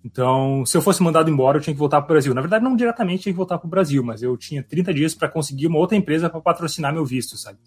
Então, 0.05 0.63
se 0.67 0.77
eu 0.77 0.83
fosse 0.83 1.01
mandado 1.01 1.31
embora, 1.31 1.57
eu 1.57 1.61
tinha 1.61 1.73
que 1.73 1.79
voltar 1.79 1.99
para 1.99 2.05
o 2.05 2.13
Brasil. 2.13 2.31
Na 2.31 2.41
verdade, 2.41 2.63
não 2.63 2.75
diretamente 2.75 3.23
tinha 3.23 3.33
que 3.33 3.37
voltar 3.37 3.57
para 3.57 3.65
o 3.65 3.69
Brasil, 3.69 4.03
mas 4.03 4.21
eu 4.21 4.37
tinha 4.37 4.61
30 4.61 4.93
dias 4.93 5.15
para 5.15 5.27
conseguir 5.27 5.65
uma 5.65 5.79
outra 5.79 5.97
empresa 5.97 6.29
para 6.29 6.39
patrocinar 6.39 6.93
meu 6.93 7.03
visto, 7.03 7.35
sabe? 7.35 7.57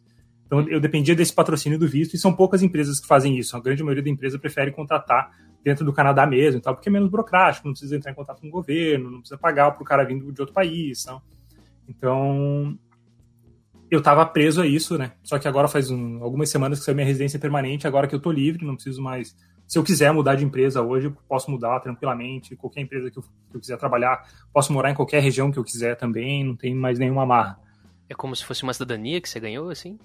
Então, 0.47 0.61
eu 0.69 0.79
dependia 0.79 1.17
desse 1.17 1.33
patrocínio 1.33 1.81
do 1.81 1.89
visto, 1.89 2.15
e 2.15 2.19
são 2.19 2.33
poucas 2.33 2.63
empresas 2.63 3.01
que 3.01 3.09
fazem 3.09 3.37
isso. 3.37 3.57
A 3.57 3.61
grande 3.61 3.83
maioria 3.83 4.05
da 4.05 4.09
empresa 4.09 4.39
prefere 4.39 4.71
contratar 4.71 5.33
dentro 5.65 5.85
do 5.85 5.93
Canadá 5.93 6.25
mesmo, 6.29 6.61
tal, 6.61 6.77
porque 6.77 6.89
é 6.89 6.93
menos 6.93 7.11
burocrático, 7.11 7.67
não 7.67 7.73
precisa 7.73 7.97
entrar 7.97 8.13
em 8.13 8.15
contato 8.15 8.41
com 8.41 8.47
o 8.47 8.51
governo, 8.53 9.11
não 9.11 9.19
precisa 9.19 9.37
pagar 9.37 9.73
para 9.73 9.83
o 9.83 9.85
cara 9.85 10.05
vindo 10.05 10.33
de 10.33 10.41
outro 10.41 10.55
país. 10.55 11.07
Então, 11.89 12.79
eu 13.91 13.99
estava 13.99 14.25
preso 14.25 14.63
a 14.63 14.67
isso, 14.67 14.97
né? 14.97 15.11
Só 15.25 15.41
que 15.41 15.49
agora 15.49 15.67
faz 15.67 15.91
um, 15.91 16.23
algumas 16.23 16.49
semanas 16.49 16.79
que 16.79 16.85
saiu 16.85 16.95
minha 16.95 17.07
residência 17.07 17.39
permanente, 17.39 17.85
agora 17.85 18.07
que 18.07 18.15
eu 18.15 18.19
estou 18.19 18.31
livre, 18.31 18.65
não 18.65 18.77
preciso 18.77 19.03
mais 19.03 19.35
se 19.69 19.79
eu 19.79 19.85
quiser 19.85 20.11
mudar 20.15 20.35
de 20.35 20.45
empresa 20.47 20.81
hoje, 20.81 21.09
eu 21.09 21.17
posso 21.29 21.51
mudar 21.51 21.79
tranquilamente. 21.81 22.57
Qualquer 22.57 22.81
empresa 22.81 23.11
que 23.11 23.19
eu, 23.19 23.23
que 23.23 23.57
eu, 23.57 23.61
quiser 23.61 23.77
trabalhar, 23.77 24.27
posso 24.51 24.73
morar 24.73 24.91
em 24.91 24.95
qualquer 24.95 25.23
região 25.23 25.53
que 25.53 25.59
eu 25.59 25.65
quiser 25.65 25.95
também, 25.95 26.43
não 26.43 26.57
tem 26.57 26.75
mais 26.75 26.99
nenhuma 26.99 27.25
amarra. 27.25 27.61
É 28.09 28.15
como 28.15 28.35
se 28.35 28.47
fosse 28.47 28.63
uma 28.63 28.73
cidadania 28.73 29.21
que 29.21 29.29
você 29.29 29.39
ganhou, 29.39 29.69
assim? 29.69 29.99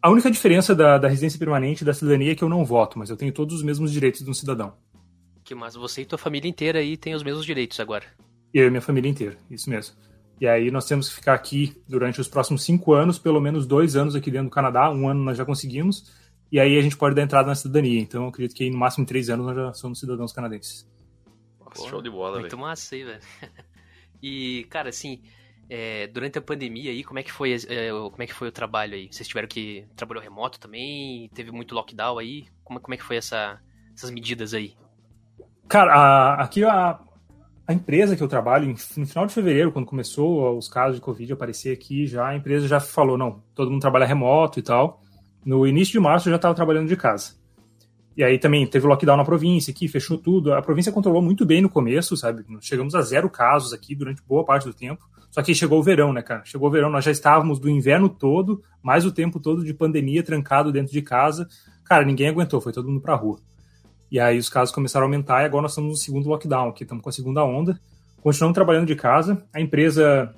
A 0.00 0.08
única 0.08 0.30
diferença 0.30 0.74
da, 0.74 0.96
da 0.96 1.06
residência 1.06 1.38
permanente 1.38 1.82
e 1.82 1.84
da 1.84 1.92
cidadania 1.92 2.32
é 2.32 2.34
que 2.34 2.42
eu 2.42 2.48
não 2.48 2.64
voto, 2.64 2.98
mas 2.98 3.10
eu 3.10 3.16
tenho 3.16 3.30
todos 3.30 3.56
os 3.56 3.62
mesmos 3.62 3.92
direitos 3.92 4.24
de 4.24 4.30
um 4.30 4.32
cidadão. 4.32 4.72
Que 5.44 5.54
mas 5.54 5.74
você 5.74 6.00
e 6.00 6.06
tua 6.06 6.16
família 6.16 6.48
inteira 6.48 6.78
aí 6.78 6.96
têm 6.96 7.14
os 7.14 7.22
mesmos 7.22 7.44
direitos 7.44 7.78
agora. 7.78 8.06
Eu 8.54 8.66
e 8.66 8.70
minha 8.70 8.80
família 8.80 9.10
inteira, 9.10 9.36
isso 9.50 9.68
mesmo. 9.68 9.94
E 10.40 10.48
aí 10.48 10.70
nós 10.70 10.86
temos 10.86 11.10
que 11.10 11.16
ficar 11.16 11.34
aqui 11.34 11.76
durante 11.86 12.18
os 12.18 12.26
próximos 12.26 12.62
cinco 12.64 12.94
anos, 12.94 13.18
pelo 13.18 13.38
menos 13.38 13.66
dois 13.66 13.96
anos 13.96 14.16
aqui 14.16 14.30
dentro 14.30 14.48
do 14.48 14.54
Canadá, 14.54 14.90
um 14.90 15.06
ano 15.06 15.22
nós 15.22 15.36
já 15.36 15.44
conseguimos, 15.44 16.10
e 16.50 16.58
aí 16.58 16.78
a 16.78 16.82
gente 16.82 16.96
pode 16.96 17.14
dar 17.14 17.22
entrada 17.22 17.48
na 17.48 17.54
cidadania. 17.54 18.00
Então 18.00 18.24
eu 18.24 18.28
acredito 18.28 18.56
que 18.56 18.68
no 18.70 18.78
máximo 18.78 19.02
em 19.02 19.06
três 19.06 19.30
anos 19.30 19.46
nós 19.46 19.56
já 19.56 19.72
somos 19.72 20.00
cidadãos 20.00 20.32
canadenses. 20.32 20.88
Nossa, 21.60 21.88
show 21.88 22.02
de 22.02 22.10
bola, 22.10 22.32
velho. 22.32 22.42
Muito 22.42 22.58
massa 22.58 22.94
aí, 22.94 23.04
velho. 23.04 23.20
E, 24.22 24.64
cara, 24.64 24.90
assim, 24.90 25.22
é, 25.66 26.06
durante 26.08 26.36
a 26.36 26.42
pandemia 26.42 26.90
aí, 26.90 27.02
como 27.02 27.18
é 27.18 27.22
que 27.22 27.32
foi 27.32 27.54
é, 27.54 27.90
como 27.90 28.22
é 28.22 28.26
que 28.26 28.34
foi 28.34 28.48
o 28.48 28.52
trabalho 28.52 28.94
aí? 28.94 29.08
Vocês 29.10 29.26
tiveram 29.26 29.48
que 29.48 29.86
trabalhar 29.96 30.20
remoto 30.20 30.60
também? 30.60 31.30
Teve 31.32 31.50
muito 31.50 31.74
lockdown 31.74 32.18
aí? 32.18 32.44
Como, 32.62 32.78
como 32.80 32.92
é 32.92 32.98
que 32.98 33.02
foi 33.02 33.16
essa, 33.16 33.58
essas 33.94 34.10
medidas 34.10 34.52
aí? 34.52 34.74
Cara, 35.68 35.94
a, 35.94 36.42
aqui 36.42 36.62
a, 36.64 37.00
a 37.66 37.72
empresa 37.72 38.16
que 38.16 38.22
eu 38.22 38.28
trabalho, 38.28 38.68
no 38.68 39.06
final 39.06 39.26
de 39.26 39.32
fevereiro, 39.32 39.70
quando 39.70 39.86
começou 39.86 40.58
os 40.58 40.68
casos 40.68 40.96
de 40.96 41.00
Covid 41.00 41.32
aparecer 41.32 41.72
aqui, 41.72 42.06
já 42.06 42.26
a 42.26 42.36
empresa 42.36 42.66
já 42.66 42.80
falou, 42.80 43.16
não, 43.16 43.42
todo 43.54 43.70
mundo 43.70 43.80
trabalha 43.80 44.04
remoto 44.04 44.58
e 44.58 44.62
tal. 44.62 45.00
No 45.44 45.66
início 45.66 45.92
de 45.92 46.00
março 46.00 46.28
eu 46.28 46.32
já 46.32 46.36
estava 46.36 46.54
trabalhando 46.54 46.88
de 46.88 46.96
casa. 46.96 47.34
E 48.16 48.24
aí 48.24 48.38
também 48.38 48.66
teve 48.66 48.86
lockdown 48.86 49.16
na 49.16 49.24
província 49.24 49.70
aqui, 49.70 49.88
fechou 49.88 50.18
tudo. 50.18 50.52
A 50.52 50.60
província 50.60 50.92
controlou 50.92 51.22
muito 51.22 51.46
bem 51.46 51.62
no 51.62 51.70
começo, 51.70 52.16
sabe? 52.16 52.44
Chegamos 52.60 52.94
a 52.94 53.00
zero 53.00 53.30
casos 53.30 53.72
aqui 53.72 53.94
durante 53.94 54.22
boa 54.22 54.44
parte 54.44 54.66
do 54.66 54.74
tempo. 54.74 55.02
Só 55.30 55.42
que 55.42 55.54
chegou 55.54 55.78
o 55.78 55.82
verão, 55.82 56.12
né, 56.12 56.22
cara? 56.22 56.44
Chegou 56.44 56.68
o 56.68 56.70
verão, 56.70 56.90
nós 56.90 57.04
já 57.04 57.10
estávamos 57.10 57.58
do 57.60 57.70
inverno 57.70 58.08
todo, 58.08 58.62
mais 58.82 59.06
o 59.06 59.12
tempo 59.12 59.38
todo 59.38 59.64
de 59.64 59.72
pandemia, 59.72 60.22
trancado 60.22 60.72
dentro 60.72 60.92
de 60.92 61.00
casa. 61.00 61.48
Cara, 61.84 62.04
ninguém 62.04 62.28
aguentou, 62.28 62.60
foi 62.60 62.72
todo 62.72 62.88
mundo 62.88 63.00
pra 63.00 63.14
rua. 63.14 63.38
E 64.10 64.18
aí 64.18 64.36
os 64.38 64.48
casos 64.48 64.74
começaram 64.74 65.04
a 65.04 65.08
aumentar 65.08 65.42
e 65.42 65.46
agora 65.46 65.62
nós 65.62 65.70
estamos 65.70 65.90
no 65.90 65.96
segundo 65.96 66.28
lockdown 66.28 66.68
aqui, 66.68 66.82
estamos 66.82 67.02
com 67.02 67.08
a 67.08 67.12
segunda 67.12 67.44
onda. 67.44 67.80
Continuamos 68.20 68.54
trabalhando 68.54 68.86
de 68.86 68.96
casa. 68.96 69.46
A 69.54 69.60
empresa 69.60 70.34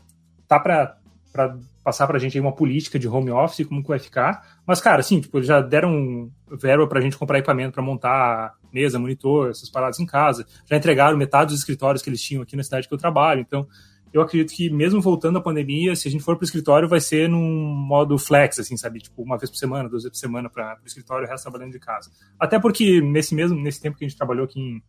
tá 0.46 0.60
para 0.60 1.58
passar 1.82 2.06
pra 2.06 2.18
gente 2.18 2.36
aí 2.36 2.40
uma 2.40 2.54
política 2.54 2.98
de 2.98 3.08
home 3.08 3.30
office, 3.30 3.66
como 3.66 3.82
que 3.82 3.88
vai 3.88 3.98
ficar. 3.98 4.60
Mas, 4.66 4.80
cara, 4.80 5.00
assim, 5.00 5.20
tipo, 5.20 5.38
eles 5.38 5.48
já 5.48 5.60
deram 5.60 6.30
verba 6.50 6.86
pra 6.86 7.00
gente 7.00 7.16
comprar 7.16 7.38
equipamento 7.38 7.72
para 7.72 7.82
montar 7.82 8.54
mesa, 8.72 8.98
monitor, 8.98 9.50
essas 9.50 9.68
paradas 9.68 9.98
em 9.98 10.06
casa. 10.06 10.46
Já 10.70 10.76
entregaram 10.76 11.16
metade 11.16 11.50
dos 11.50 11.58
escritórios 11.58 12.02
que 12.02 12.08
eles 12.08 12.22
tinham 12.22 12.42
aqui 12.42 12.56
na 12.56 12.62
cidade 12.62 12.86
que 12.86 12.94
eu 12.94 12.98
trabalho. 12.98 13.40
Então, 13.40 13.66
eu 14.12 14.20
acredito 14.20 14.54
que 14.54 14.70
mesmo 14.70 15.00
voltando 15.00 15.38
à 15.38 15.40
pandemia, 15.40 15.96
se 15.96 16.06
a 16.06 16.10
gente 16.10 16.22
for 16.22 16.36
pro 16.36 16.44
escritório, 16.44 16.88
vai 16.88 17.00
ser 17.00 17.28
num 17.28 17.74
modo 17.74 18.18
flex, 18.18 18.58
assim, 18.58 18.76
sabe? 18.76 19.00
Tipo, 19.00 19.22
uma 19.22 19.38
vez 19.38 19.50
por 19.50 19.56
semana, 19.56 19.88
duas 19.88 20.02
vezes 20.02 20.18
por 20.18 20.20
semana 20.20 20.50
para 20.50 20.78
o 20.82 20.86
escritório, 20.86 21.26
o 21.26 21.30
resto 21.30 21.44
trabalhando 21.44 21.72
de 21.72 21.78
casa. 21.78 22.10
Até 22.38 22.58
porque 22.58 23.00
nesse 23.00 23.34
mesmo, 23.34 23.58
nesse 23.58 23.80
tempo 23.80 23.96
que 23.96 24.04
a 24.04 24.08
gente 24.08 24.16
trabalhou 24.16 24.44
aqui 24.44 24.60
em, 24.60 24.82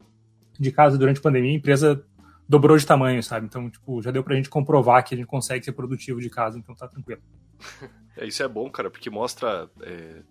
de 0.60 0.72
casa 0.72 0.98
durante 0.98 1.20
a 1.20 1.22
pandemia, 1.22 1.52
a 1.52 1.56
empresa 1.56 2.06
dobrou 2.48 2.78
de 2.78 2.86
tamanho, 2.86 3.22
sabe? 3.24 3.46
Então, 3.46 3.70
tipo, 3.70 4.02
já 4.02 4.12
deu 4.12 4.24
pra 4.24 4.36
gente 4.36 4.50
comprovar 4.50 5.04
que 5.04 5.14
a 5.14 5.18
gente 5.18 5.28
consegue 5.28 5.64
ser 5.64 5.74
produtivo 5.74 6.20
de 6.20 6.30
casa, 6.30 6.58
então 6.58 6.76
tá 6.76 6.88
tranquilo. 6.88 7.22
É, 8.16 8.28
isso 8.28 8.44
é 8.44 8.48
bom, 8.48 8.70
cara, 8.70 8.92
porque 8.92 9.10
mostra 9.10 9.68
é, 9.82 10.22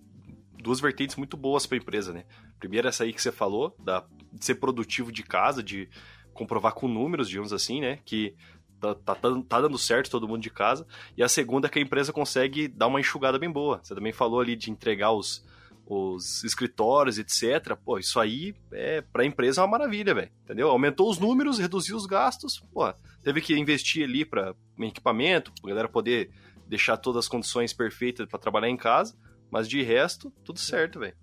duas 0.62 0.80
vertentes 0.80 1.16
muito 1.16 1.36
boas 1.36 1.66
pra 1.66 1.76
empresa, 1.76 2.12
né? 2.12 2.24
Primeiro, 2.60 2.86
essa 2.86 3.02
aí 3.02 3.12
que 3.12 3.20
você 3.20 3.32
falou, 3.32 3.74
da, 3.76 4.04
de 4.32 4.44
ser 4.44 4.54
produtivo 4.54 5.10
de 5.10 5.24
casa, 5.24 5.64
de 5.64 5.88
comprovar 6.32 6.74
com 6.74 6.86
números, 6.86 7.28
digamos 7.28 7.52
assim, 7.52 7.80
né? 7.80 7.98
Que 8.04 8.36
tá, 8.80 8.94
tá, 8.94 9.14
tá, 9.48 9.60
dando 9.60 9.76
certo 9.78 10.10
todo 10.10 10.28
mundo 10.28 10.40
de 10.40 10.50
casa. 10.50 10.86
E 11.16 11.24
a 11.24 11.28
segunda 11.28 11.66
é 11.66 11.70
que 11.70 11.78
a 11.78 11.82
empresa 11.82 12.12
consegue 12.12 12.68
dar 12.68 12.86
uma 12.86 13.00
enxugada 13.00 13.38
bem 13.38 13.50
boa. 13.50 13.80
Você 13.82 13.94
também 13.96 14.12
falou 14.12 14.40
ali 14.40 14.54
de 14.54 14.70
entregar 14.70 15.10
os, 15.10 15.44
os 15.86 16.44
escritórios, 16.44 17.18
etc. 17.18 17.76
Pô, 17.84 17.98
isso 17.98 18.18
aí 18.18 18.54
é 18.72 19.00
para 19.00 19.22
a 19.22 19.26
empresa 19.26 19.60
é 19.60 19.64
uma 19.64 19.70
maravilha, 19.70 20.14
velho. 20.14 20.30
Entendeu? 20.44 20.68
Aumentou 20.68 21.10
os 21.10 21.18
números, 21.18 21.58
reduziu 21.58 21.96
os 21.96 22.06
gastos, 22.06 22.62
pô, 22.72 22.92
teve 23.22 23.40
que 23.40 23.58
investir 23.58 24.04
ali 24.04 24.24
para 24.24 24.54
equipamento, 24.80 25.52
pra 25.60 25.70
galera 25.70 25.88
poder 25.88 26.30
deixar 26.68 26.96
todas 26.96 27.24
as 27.24 27.28
condições 27.28 27.72
perfeitas 27.72 28.26
para 28.26 28.38
trabalhar 28.38 28.68
em 28.68 28.76
casa, 28.76 29.14
mas 29.50 29.68
de 29.68 29.82
resto, 29.82 30.32
tudo 30.44 30.58
certo, 30.58 31.00
velho. 31.00 31.14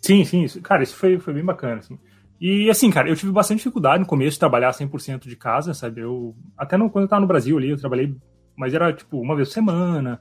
Sim, 0.00 0.24
sim, 0.24 0.44
isso, 0.44 0.60
cara, 0.62 0.82
isso 0.82 0.96
foi, 0.96 1.18
foi 1.18 1.34
bem 1.34 1.44
bacana, 1.44 1.80
assim. 1.80 1.98
E 2.40 2.70
assim, 2.70 2.90
cara, 2.90 3.10
eu 3.10 3.14
tive 3.14 3.30
bastante 3.30 3.58
dificuldade 3.58 4.00
no 4.00 4.06
começo 4.06 4.32
de 4.32 4.38
trabalhar 4.38 4.70
100% 4.70 5.28
de 5.28 5.36
casa, 5.36 5.74
sabe? 5.74 6.00
Eu 6.00 6.34
até 6.56 6.78
no, 6.78 6.88
quando 6.88 7.04
eu 7.04 7.08
tava 7.08 7.20
no 7.20 7.26
Brasil 7.26 7.58
ali, 7.58 7.68
eu 7.68 7.76
trabalhei, 7.76 8.16
mas 8.56 8.72
era 8.72 8.90
tipo 8.94 9.20
uma 9.20 9.36
vez 9.36 9.48
por 9.48 9.54
semana, 9.54 10.18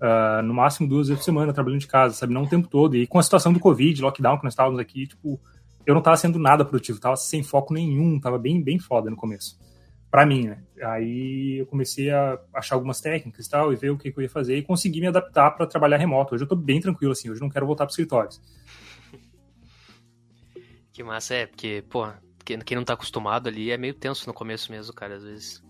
uh, 0.00 0.42
no 0.42 0.54
máximo 0.54 0.88
duas 0.88 1.08
vezes 1.08 1.20
por 1.20 1.24
semana, 1.24 1.52
trabalhando 1.52 1.80
de 1.80 1.86
casa, 1.86 2.14
sabe? 2.14 2.32
Não 2.32 2.44
o 2.44 2.48
tempo 2.48 2.68
todo. 2.68 2.96
E 2.96 3.06
com 3.06 3.18
a 3.18 3.22
situação 3.22 3.52
do 3.52 3.60
Covid, 3.60 4.00
lockdown 4.02 4.38
que 4.38 4.44
nós 4.44 4.52
estávamos 4.52 4.80
aqui, 4.80 5.06
tipo, 5.06 5.40
eu 5.86 5.94
não 5.94 6.00
estava 6.00 6.16
sendo 6.16 6.38
nada 6.38 6.64
produtivo, 6.64 7.00
tava 7.00 7.16
sem 7.16 7.42
foco 7.42 7.74
nenhum, 7.74 8.18
tava 8.18 8.38
bem, 8.38 8.62
bem 8.62 8.78
foda 8.78 9.10
no 9.10 9.16
começo. 9.16 9.58
Para 10.10 10.26
mim, 10.26 10.48
né? 10.48 10.62
Aí 10.82 11.58
eu 11.60 11.66
comecei 11.66 12.10
a 12.10 12.38
achar 12.52 12.74
algumas 12.74 13.00
técnicas 13.00 13.46
e 13.46 13.50
tal, 13.50 13.72
e 13.72 13.76
ver 13.76 13.90
o 13.90 13.98
que, 13.98 14.10
que 14.10 14.18
eu 14.18 14.22
ia 14.22 14.28
fazer, 14.28 14.56
e 14.56 14.62
consegui 14.62 15.00
me 15.00 15.06
adaptar 15.06 15.52
para 15.52 15.66
trabalhar 15.66 15.98
remoto. 15.98 16.34
Hoje 16.34 16.44
eu 16.44 16.48
tô 16.48 16.56
bem 16.56 16.80
tranquilo, 16.80 17.12
assim, 17.12 17.30
hoje 17.30 17.40
não 17.40 17.48
quero 17.48 17.66
voltar 17.66 17.84
para 17.84 17.92
escritórios. 17.92 18.40
Que 20.92 21.04
massa, 21.04 21.34
é, 21.34 21.46
porque, 21.46 21.82
pô, 21.88 22.06
quem 22.44 22.76
não 22.76 22.84
tá 22.84 22.92
acostumado 22.92 23.48
ali 23.48 23.70
é 23.70 23.78
meio 23.78 23.94
tenso 23.94 24.26
no 24.26 24.34
começo 24.34 24.70
mesmo, 24.70 24.92
cara, 24.92 25.14
às 25.14 25.22
vezes. 25.22 25.62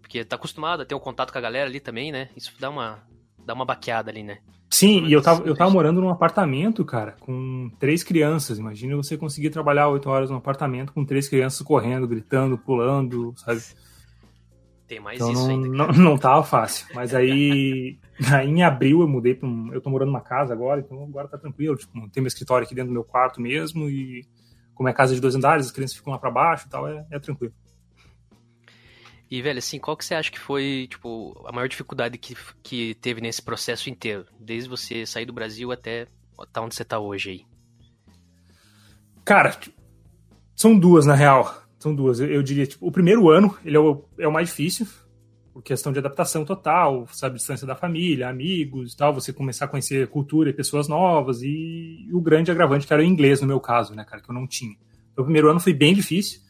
Porque 0.00 0.24
tá 0.24 0.34
acostumado 0.34 0.82
a 0.82 0.86
ter 0.86 0.94
um 0.94 0.98
contato 0.98 1.30
com 1.30 1.38
a 1.38 1.40
galera 1.40 1.68
ali 1.68 1.78
também, 1.78 2.10
né? 2.10 2.30
Isso 2.34 2.52
dá 2.58 2.70
uma, 2.70 3.00
dá 3.44 3.54
uma 3.54 3.64
baqueada 3.64 4.10
ali, 4.10 4.22
né? 4.22 4.38
Sim, 4.70 5.04
e 5.06 5.12
eu 5.12 5.22
tava, 5.22 5.44
eu 5.46 5.54
tava 5.54 5.70
morando 5.70 6.00
num 6.00 6.08
apartamento, 6.08 6.84
cara, 6.84 7.12
com 7.20 7.70
três 7.78 8.02
crianças. 8.02 8.58
Imagina 8.58 8.96
você 8.96 9.16
conseguir 9.16 9.50
trabalhar 9.50 9.88
oito 9.88 10.10
horas 10.10 10.30
num 10.30 10.36
apartamento 10.36 10.92
com 10.92 11.04
três 11.04 11.28
crianças 11.28 11.62
correndo, 11.62 12.08
gritando, 12.08 12.58
pulando, 12.58 13.32
sabe? 13.36 13.62
Tem 14.86 15.00
mais 15.00 15.16
então, 15.16 15.32
isso 15.32 15.42
não, 15.42 15.50
ainda. 15.50 15.68
Não, 15.68 15.86
não 15.92 16.18
tava 16.18 16.42
fácil. 16.42 16.86
Mas 16.94 17.14
aí, 17.14 17.98
aí 18.32 18.48
em 18.48 18.62
abril 18.62 19.00
eu 19.00 19.08
mudei 19.08 19.34
pra 19.34 19.48
um. 19.48 19.72
Eu 19.72 19.80
tô 19.80 19.90
morando 19.90 20.08
numa 20.08 20.20
casa 20.20 20.52
agora, 20.52 20.80
então 20.80 21.02
agora 21.04 21.28
tá 21.28 21.38
tranquilo. 21.38 21.76
Tipo, 21.76 22.08
tem 22.10 22.22
meu 22.22 22.28
escritório 22.28 22.64
aqui 22.64 22.74
dentro 22.74 22.90
do 22.90 22.94
meu 22.94 23.04
quarto 23.04 23.40
mesmo 23.40 23.88
e 23.88 24.26
como 24.74 24.88
é 24.88 24.92
casa 24.92 25.14
de 25.14 25.20
dois 25.20 25.34
andares, 25.34 25.66
as 25.66 25.72
crianças 25.72 25.96
ficam 25.96 26.12
lá 26.12 26.18
para 26.18 26.30
baixo 26.30 26.66
e 26.66 26.70
tal, 26.70 26.88
é, 26.88 27.06
é, 27.10 27.18
tranquilo. 27.18 27.54
E, 29.30 29.40
velho, 29.42 29.58
assim, 29.58 29.78
qual 29.78 29.96
que 29.96 30.04
você 30.04 30.14
acha 30.14 30.30
que 30.30 30.38
foi, 30.38 30.86
tipo, 30.88 31.42
a 31.46 31.52
maior 31.52 31.68
dificuldade 31.68 32.18
que, 32.18 32.36
que 32.62 32.94
teve 32.96 33.20
nesse 33.20 33.42
processo 33.42 33.88
inteiro? 33.90 34.26
Desde 34.38 34.68
você 34.68 35.06
sair 35.06 35.24
do 35.24 35.32
Brasil 35.32 35.72
até 35.72 36.06
tá 36.52 36.60
onde 36.60 36.74
você 36.74 36.84
tá 36.84 36.98
hoje 36.98 37.30
aí? 37.30 37.46
Cara, 39.24 39.58
são 40.54 40.78
duas, 40.78 41.06
na 41.06 41.14
real. 41.14 41.62
São 41.78 41.94
duas. 41.94 42.20
Eu, 42.20 42.28
eu 42.28 42.42
diria, 42.42 42.66
tipo, 42.66 42.86
o 42.86 42.92
primeiro 42.92 43.30
ano, 43.30 43.56
ele 43.64 43.76
é 43.76 43.80
o, 43.80 44.04
é 44.18 44.28
o 44.28 44.32
mais 44.32 44.48
difícil, 44.48 44.86
por 45.54 45.62
questão 45.62 45.92
de 45.92 46.00
adaptação 46.00 46.44
total, 46.44 47.06
sabe, 47.12 47.36
distância 47.36 47.64
da 47.64 47.76
família, 47.76 48.28
amigos 48.28 48.92
e 48.92 48.96
tal, 48.96 49.14
você 49.14 49.32
começar 49.32 49.66
a 49.66 49.68
conhecer 49.68 50.08
cultura 50.08 50.50
e 50.50 50.52
pessoas 50.52 50.88
novas, 50.88 51.42
e, 51.42 52.08
o 52.12 52.20
grande 52.20 52.50
agravante 52.50 52.86
que 52.86 52.92
era 52.92 53.00
o 53.00 53.04
inglês 53.04 53.40
no 53.40 53.46
meu 53.46 53.60
caso, 53.60 53.94
né, 53.94 54.04
cara, 54.04 54.20
que 54.20 54.28
eu 54.28 54.34
não 54.34 54.48
tinha. 54.48 54.76
Então, 55.12 55.22
o 55.22 55.24
primeiro 55.24 55.48
ano 55.48 55.60
foi 55.60 55.72
bem 55.72 55.94
difícil, 55.94 56.40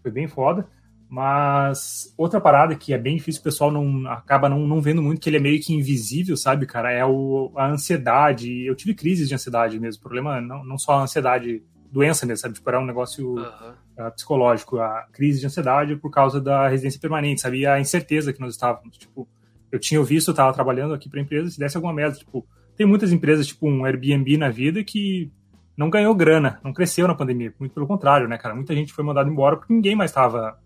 foi 0.00 0.10
bem 0.10 0.26
foda, 0.26 0.66
mas 1.08 2.12
outra 2.18 2.40
parada 2.40 2.74
que 2.76 2.92
é 2.92 2.98
bem 2.98 3.16
difícil, 3.16 3.40
o 3.40 3.44
pessoal 3.44 3.70
não 3.70 4.06
acaba 4.10 4.48
não, 4.48 4.66
não 4.66 4.80
vendo 4.80 5.02
muito, 5.02 5.20
que 5.20 5.30
ele 5.30 5.38
é 5.38 5.40
meio 5.40 5.60
que 5.60 5.72
invisível, 5.72 6.36
sabe, 6.36 6.66
cara, 6.66 6.92
é 6.92 7.04
o, 7.04 7.50
a 7.56 7.66
ansiedade. 7.70 8.66
Eu 8.66 8.74
tive 8.74 8.94
crises 8.94 9.26
de 9.26 9.34
ansiedade 9.34 9.80
mesmo, 9.80 10.00
o 10.00 10.02
problema 10.02 10.40
não, 10.40 10.62
não 10.64 10.76
só 10.76 10.92
a 10.92 11.02
ansiedade 11.02 11.62
doença 11.90 12.26
mesmo, 12.26 12.42
sabe? 12.42 12.54
Tipo, 12.54 12.68
era 12.68 12.80
um 12.80 12.84
negócio 12.84 13.36
uhum. 13.36 14.06
uh, 14.06 14.12
psicológico, 14.14 14.78
a 14.78 15.06
crise 15.10 15.40
de 15.40 15.46
ansiedade 15.46 15.96
por 15.96 16.10
causa 16.10 16.40
da 16.40 16.68
residência 16.68 17.00
permanente, 17.00 17.40
sabe? 17.40 17.60
E 17.60 17.66
a 17.66 17.80
incerteza 17.80 18.32
que 18.32 18.40
nós 18.40 18.52
estávamos. 18.52 18.98
Tipo, 18.98 19.26
eu 19.72 19.78
tinha 19.78 20.02
visto, 20.02 20.28
eu 20.28 20.32
estava 20.32 20.52
trabalhando 20.52 20.92
aqui 20.92 21.08
para 21.08 21.20
empresa, 21.20 21.50
se 21.50 21.58
desse 21.58 21.76
alguma 21.76 21.92
merda, 21.92 22.16
tipo, 22.16 22.46
tem 22.76 22.86
muitas 22.86 23.12
empresas, 23.12 23.46
tipo 23.46 23.66
um 23.66 23.84
Airbnb 23.84 24.36
na 24.36 24.50
vida, 24.50 24.84
que 24.84 25.32
não 25.76 25.88
ganhou 25.88 26.14
grana, 26.14 26.60
não 26.62 26.72
cresceu 26.72 27.08
na 27.08 27.14
pandemia. 27.14 27.54
Muito 27.58 27.72
pelo 27.72 27.86
contrário, 27.86 28.28
né, 28.28 28.36
cara? 28.36 28.54
Muita 28.54 28.74
gente 28.74 28.92
foi 28.92 29.04
mandada 29.04 29.30
embora 29.30 29.56
porque 29.56 29.72
ninguém 29.72 29.96
mais 29.96 30.10
estava 30.10 30.58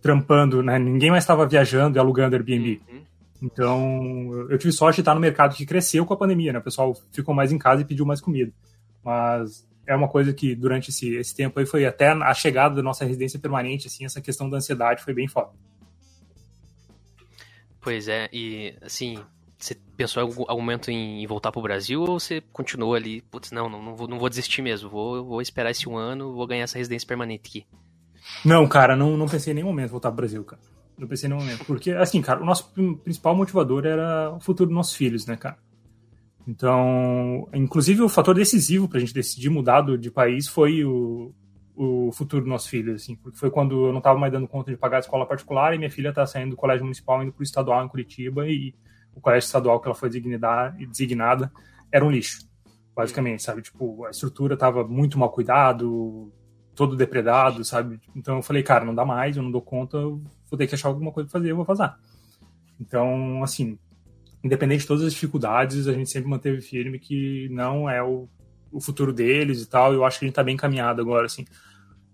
trampando, 0.00 0.62
né? 0.62 0.78
Ninguém 0.78 1.10
mais 1.10 1.24
estava 1.24 1.46
viajando 1.46 1.96
e 1.96 2.00
alugando 2.00 2.36
Airbnb. 2.36 2.80
Uhum. 2.88 3.02
Então, 3.42 4.46
eu 4.50 4.58
tive 4.58 4.72
sorte 4.72 4.96
de 4.96 5.00
estar 5.02 5.14
no 5.14 5.20
mercado 5.20 5.54
que 5.54 5.64
cresceu 5.64 6.04
com 6.04 6.14
a 6.14 6.16
pandemia, 6.16 6.52
né? 6.52 6.58
O 6.58 6.62
pessoal 6.62 6.96
ficou 7.12 7.34
mais 7.34 7.52
em 7.52 7.58
casa 7.58 7.82
e 7.82 7.84
pediu 7.84 8.04
mais 8.04 8.20
comida. 8.20 8.52
Mas 9.04 9.66
é 9.86 9.94
uma 9.94 10.08
coisa 10.08 10.32
que 10.32 10.54
durante 10.54 10.90
esse, 10.90 11.14
esse 11.14 11.34
tempo 11.34 11.58
aí 11.58 11.64
foi 11.64 11.86
até 11.86 12.08
a 12.08 12.34
chegada 12.34 12.74
da 12.74 12.82
nossa 12.82 13.04
residência 13.04 13.38
permanente, 13.38 13.86
assim, 13.86 14.04
essa 14.04 14.20
questão 14.20 14.50
da 14.50 14.58
ansiedade 14.58 15.02
foi 15.02 15.14
bem 15.14 15.26
foda. 15.26 15.50
Pois 17.80 18.06
é, 18.06 18.28
e 18.32 18.74
assim, 18.82 19.18
você 19.58 19.74
pensou 19.96 20.22
em 20.22 20.26
algum 20.26 20.60
momento 20.60 20.90
em 20.90 21.26
voltar 21.26 21.50
pro 21.50 21.62
Brasil 21.62 22.02
ou 22.02 22.20
você 22.20 22.42
continuou 22.52 22.94
ali, 22.94 23.22
putz, 23.22 23.50
não, 23.50 23.68
não, 23.68 23.82
não, 23.82 23.96
vou, 23.96 24.06
não 24.06 24.18
vou 24.18 24.28
desistir 24.28 24.60
mesmo, 24.60 24.90
vou, 24.90 25.24
vou 25.24 25.40
esperar 25.40 25.70
esse 25.70 25.88
um 25.88 25.96
ano, 25.96 26.34
vou 26.34 26.46
ganhar 26.46 26.64
essa 26.64 26.76
residência 26.76 27.08
permanente 27.08 27.48
aqui? 27.48 27.66
Não, 28.44 28.66
cara, 28.66 28.96
não, 28.96 29.16
não 29.16 29.26
pensei 29.26 29.52
em 29.52 29.54
nenhum 29.54 29.68
momento 29.68 29.90
voltar 29.90 30.10
pro 30.10 30.16
Brasil, 30.18 30.44
cara. 30.44 30.62
Não 30.96 31.06
pensei 31.06 31.28
em 31.28 31.30
nenhum 31.32 31.42
momento. 31.42 31.64
Porque, 31.64 31.90
assim, 31.92 32.20
cara, 32.20 32.40
o 32.42 32.44
nosso 32.44 32.72
principal 33.04 33.34
motivador 33.34 33.86
era 33.86 34.32
o 34.32 34.40
futuro 34.40 34.68
dos 34.68 34.76
nossos 34.76 34.94
filhos, 34.94 35.26
né, 35.26 35.36
cara? 35.36 35.58
Então, 36.46 37.46
inclusive 37.52 38.00
o 38.00 38.08
fator 38.08 38.34
decisivo 38.34 38.88
para 38.88 38.96
a 38.96 39.00
gente 39.00 39.12
decidir 39.12 39.50
mudar 39.50 39.82
de 39.98 40.10
país 40.10 40.48
foi 40.48 40.82
o, 40.82 41.34
o 41.76 42.10
futuro 42.10 42.42
dos 42.42 42.50
nossos 42.50 42.68
filhos, 42.68 43.02
assim, 43.02 43.14
porque 43.16 43.38
foi 43.38 43.50
quando 43.50 43.86
eu 43.86 43.92
não 43.92 43.98
estava 43.98 44.18
mais 44.18 44.32
dando 44.32 44.48
conta 44.48 44.70
de 44.70 44.76
pagar 44.78 44.96
a 44.96 45.00
escola 45.00 45.26
particular 45.26 45.74
e 45.74 45.78
minha 45.78 45.90
filha 45.90 46.08
está 46.08 46.24
saindo 46.24 46.50
do 46.50 46.56
colégio 46.56 46.84
municipal 46.84 47.22
indo 47.22 47.32
para 47.32 47.40
o 47.40 47.44
estadual 47.44 47.84
em 47.84 47.88
Curitiba 47.88 48.48
e 48.48 48.74
o 49.14 49.20
colégio 49.20 49.46
estadual 49.46 49.78
que 49.78 49.88
ela 49.88 49.94
foi 49.94 50.08
designada 50.08 51.52
era 51.92 52.02
um 52.02 52.10
lixo, 52.10 52.48
basicamente, 52.96 53.42
sabe? 53.42 53.60
Tipo, 53.60 54.06
a 54.06 54.10
estrutura 54.10 54.54
estava 54.54 54.82
muito 54.82 55.18
mal 55.18 55.30
cuidado, 55.30 56.32
todo 56.78 56.94
depredado, 56.94 57.64
sabe? 57.64 58.00
Então 58.14 58.36
eu 58.36 58.42
falei, 58.42 58.62
cara, 58.62 58.84
não 58.84 58.94
dá 58.94 59.04
mais, 59.04 59.36
eu 59.36 59.42
não 59.42 59.50
dou 59.50 59.60
conta, 59.60 59.98
vou 59.98 60.56
ter 60.56 60.68
que 60.68 60.76
achar 60.76 60.86
alguma 60.86 61.10
coisa 61.10 61.28
para 61.28 61.40
fazer, 61.40 61.50
eu 61.50 61.56
vou 61.56 61.64
fazer. 61.64 61.92
Então, 62.80 63.42
assim, 63.42 63.76
independente 64.44 64.82
de 64.82 64.86
todas 64.86 65.02
as 65.02 65.12
dificuldades, 65.12 65.88
a 65.88 65.92
gente 65.92 66.08
sempre 66.08 66.30
manteve 66.30 66.60
firme 66.60 67.00
que 67.00 67.48
não 67.50 67.90
é 67.90 68.00
o, 68.00 68.28
o 68.70 68.80
futuro 68.80 69.12
deles 69.12 69.60
e 69.60 69.66
tal. 69.66 69.92
Eu 69.92 70.04
acho 70.04 70.20
que 70.20 70.24
a 70.24 70.28
gente 70.28 70.32
está 70.32 70.44
bem 70.44 70.54
encaminhado 70.54 71.02
agora, 71.02 71.26
assim. 71.26 71.44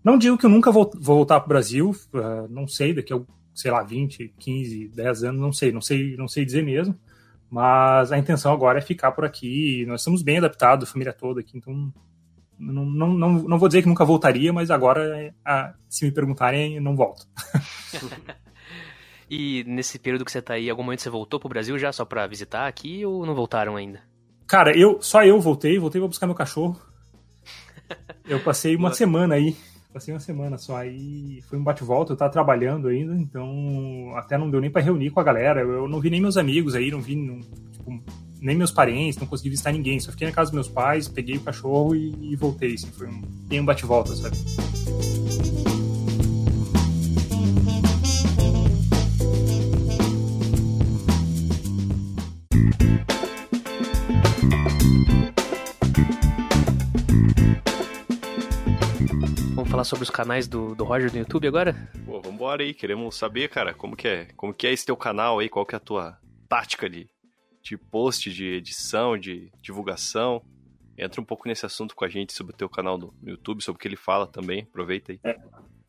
Não 0.02 0.16
digo 0.16 0.38
que 0.38 0.46
eu 0.46 0.50
nunca 0.50 0.72
vou, 0.72 0.90
vou 0.94 1.16
voltar 1.16 1.40
para 1.40 1.46
o 1.46 1.48
Brasil, 1.48 1.90
uh, 2.14 2.48
não 2.48 2.66
sei, 2.66 2.94
daqui 2.94 3.12
a, 3.12 3.20
sei 3.54 3.70
lá, 3.70 3.82
20, 3.82 4.34
15, 4.38 4.88
10 4.88 5.24
anos, 5.24 5.40
não 5.42 5.52
sei, 5.52 5.72
não 5.72 5.82
sei, 5.82 6.16
não 6.16 6.26
sei 6.26 6.42
dizer 6.42 6.64
mesmo. 6.64 6.98
Mas 7.50 8.12
a 8.12 8.18
intenção 8.18 8.50
agora 8.50 8.78
é 8.78 8.82
ficar 8.82 9.12
por 9.12 9.26
aqui. 9.26 9.84
Nós 9.86 10.00
estamos 10.00 10.22
bem 10.22 10.38
adaptados, 10.38 10.88
a 10.88 10.92
família 10.92 11.12
toda 11.12 11.40
aqui, 11.40 11.58
então 11.58 11.92
não, 12.58 12.84
não, 12.84 13.14
não, 13.14 13.32
não 13.42 13.58
vou 13.58 13.68
dizer 13.68 13.82
que 13.82 13.88
nunca 13.88 14.04
voltaria, 14.04 14.52
mas 14.52 14.70
agora, 14.70 15.34
se 15.88 16.04
me 16.04 16.12
perguntarem, 16.12 16.80
não 16.80 16.96
volto. 16.96 17.26
E 19.30 19.64
nesse 19.66 19.98
período 19.98 20.24
que 20.24 20.30
você 20.30 20.42
tá 20.42 20.54
aí, 20.54 20.68
algum 20.68 20.82
momento 20.82 21.00
você 21.00 21.10
voltou 21.10 21.40
pro 21.40 21.48
Brasil 21.48 21.78
já 21.78 21.90
só 21.90 22.04
pra 22.04 22.26
visitar 22.26 22.66
aqui 22.66 23.04
ou 23.04 23.24
não 23.24 23.34
voltaram 23.34 23.76
ainda? 23.76 24.00
Cara, 24.46 24.76
eu 24.76 25.00
só 25.00 25.24
eu 25.24 25.40
voltei, 25.40 25.78
voltei 25.78 26.00
pra 26.00 26.08
buscar 26.08 26.26
meu 26.26 26.36
cachorro. 26.36 26.78
Eu 28.26 28.40
passei 28.40 28.74
uma 28.74 28.92
semana 28.92 29.34
aí. 29.34 29.54
Passei 29.92 30.12
uma 30.12 30.20
semana 30.20 30.56
só. 30.56 30.76
Aí 30.76 31.42
foi 31.42 31.58
um 31.58 31.62
bate-volta, 31.62 32.12
eu 32.12 32.16
tava 32.16 32.32
trabalhando 32.32 32.88
ainda, 32.88 33.14
então 33.14 34.10
até 34.16 34.38
não 34.38 34.50
deu 34.50 34.60
nem 34.60 34.70
para 34.70 34.80
reunir 34.80 35.10
com 35.10 35.20
a 35.20 35.24
galera. 35.24 35.60
Eu 35.60 35.86
não 35.86 36.00
vi 36.00 36.08
nem 36.08 36.22
meus 36.22 36.38
amigos 36.38 36.74
aí, 36.74 36.90
não 36.90 37.02
vi 37.02 37.14
não, 37.14 37.40
tipo, 37.70 38.02
nem 38.44 38.54
meus 38.54 38.70
parentes, 38.70 39.18
não 39.18 39.26
consegui 39.26 39.48
visitar 39.48 39.72
ninguém. 39.72 39.98
Só 39.98 40.10
fiquei 40.12 40.28
na 40.28 40.34
casa 40.34 40.50
dos 40.50 40.54
meus 40.54 40.68
pais, 40.68 41.08
peguei 41.08 41.36
o 41.36 41.40
cachorro 41.40 41.96
e, 41.96 42.14
e 42.20 42.36
voltei. 42.36 42.74
Assim, 42.74 42.90
foi 42.92 43.08
um, 43.08 43.22
bem 43.48 43.60
um 43.60 43.64
bate-volta, 43.64 44.14
sabe? 44.14 44.36
falar 59.70 59.82
sobre 59.82 60.04
os 60.04 60.10
canais 60.10 60.46
do, 60.46 60.72
do 60.72 60.84
Roger 60.84 61.10
no 61.12 61.18
YouTube 61.18 61.48
agora? 61.48 61.74
Pô, 62.06 62.20
vambora 62.20 62.62
aí, 62.62 62.72
queremos 62.72 63.16
saber, 63.16 63.48
cara, 63.48 63.74
como 63.74 63.96
que 63.96 64.06
é, 64.06 64.28
como 64.36 64.54
que 64.54 64.68
é 64.68 64.72
esse 64.72 64.86
teu 64.86 64.96
canal 64.96 65.40
aí, 65.40 65.48
qual 65.48 65.66
que 65.66 65.74
é 65.74 65.78
a 65.78 65.80
tua 65.80 66.16
tática 66.48 66.88
de, 66.88 67.08
de 67.64 67.76
post, 67.76 68.32
de 68.32 68.44
edição, 68.44 69.18
de 69.18 69.50
divulgação. 69.60 70.42
Entra 70.96 71.20
um 71.20 71.24
pouco 71.24 71.48
nesse 71.48 71.66
assunto 71.66 71.96
com 71.96 72.04
a 72.04 72.08
gente 72.08 72.32
sobre 72.32 72.52
o 72.52 72.56
teu 72.56 72.68
canal 72.68 72.96
no 72.96 73.12
YouTube, 73.24 73.62
sobre 73.62 73.78
o 73.78 73.80
que 73.80 73.88
ele 73.88 73.96
fala 73.96 74.26
também, 74.26 74.62
aproveita 74.62 75.12
aí. 75.12 75.20
É. 75.24 75.36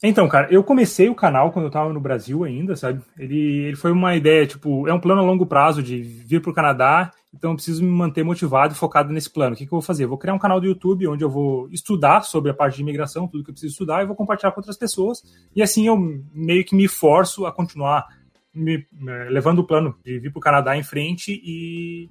Então, 0.03 0.27
cara, 0.27 0.51
eu 0.51 0.63
comecei 0.63 1.09
o 1.09 1.15
canal 1.15 1.51
quando 1.51 1.65
eu 1.65 1.71
tava 1.71 1.93
no 1.93 2.01
Brasil 2.01 2.43
ainda, 2.43 2.75
sabe? 2.75 3.01
Ele, 3.17 3.65
ele 3.65 3.75
foi 3.75 3.91
uma 3.91 4.15
ideia, 4.15 4.45
tipo, 4.45 4.87
é 4.87 4.93
um 4.93 4.99
plano 4.99 5.21
a 5.21 5.23
longo 5.23 5.45
prazo 5.45 5.81
de 5.81 6.01
vir 6.01 6.41
pro 6.41 6.53
Canadá 6.53 7.11
então 7.35 7.51
eu 7.51 7.55
preciso 7.55 7.83
me 7.83 7.89
manter 7.89 8.23
motivado 8.23 8.73
e 8.73 8.77
focado 8.77 9.11
nesse 9.11 9.29
plano. 9.29 9.53
O 9.53 9.57
que, 9.57 9.65
que 9.65 9.73
eu 9.73 9.77
vou 9.77 9.81
fazer? 9.81 10.05
Eu 10.05 10.09
vou 10.09 10.17
criar 10.17 10.33
um 10.33 10.39
canal 10.39 10.59
do 10.61 10.67
YouTube 10.67 11.07
onde 11.07 11.23
eu 11.23 11.29
vou 11.29 11.67
estudar 11.69 12.21
sobre 12.21 12.49
a 12.49 12.53
parte 12.53 12.77
de 12.77 12.81
imigração, 12.81 13.27
tudo 13.27 13.43
que 13.43 13.49
eu 13.49 13.53
preciso 13.53 13.73
estudar, 13.73 14.01
e 14.01 14.07
vou 14.07 14.15
compartilhar 14.15 14.51
com 14.51 14.61
outras 14.61 14.77
pessoas. 14.77 15.21
E 15.53 15.61
assim 15.61 15.85
eu 15.85 15.97
meio 16.33 16.63
que 16.63 16.73
me 16.73 16.87
forço 16.87 17.45
a 17.45 17.51
continuar 17.51 18.07
me, 18.55 18.87
me, 18.91 19.29
levando 19.29 19.59
o 19.59 19.67
plano 19.67 19.95
de 20.03 20.19
vir 20.19 20.31
para 20.31 20.39
o 20.39 20.41
Canadá 20.41 20.77
em 20.77 20.83
frente 20.83 21.41
e 21.43 22.09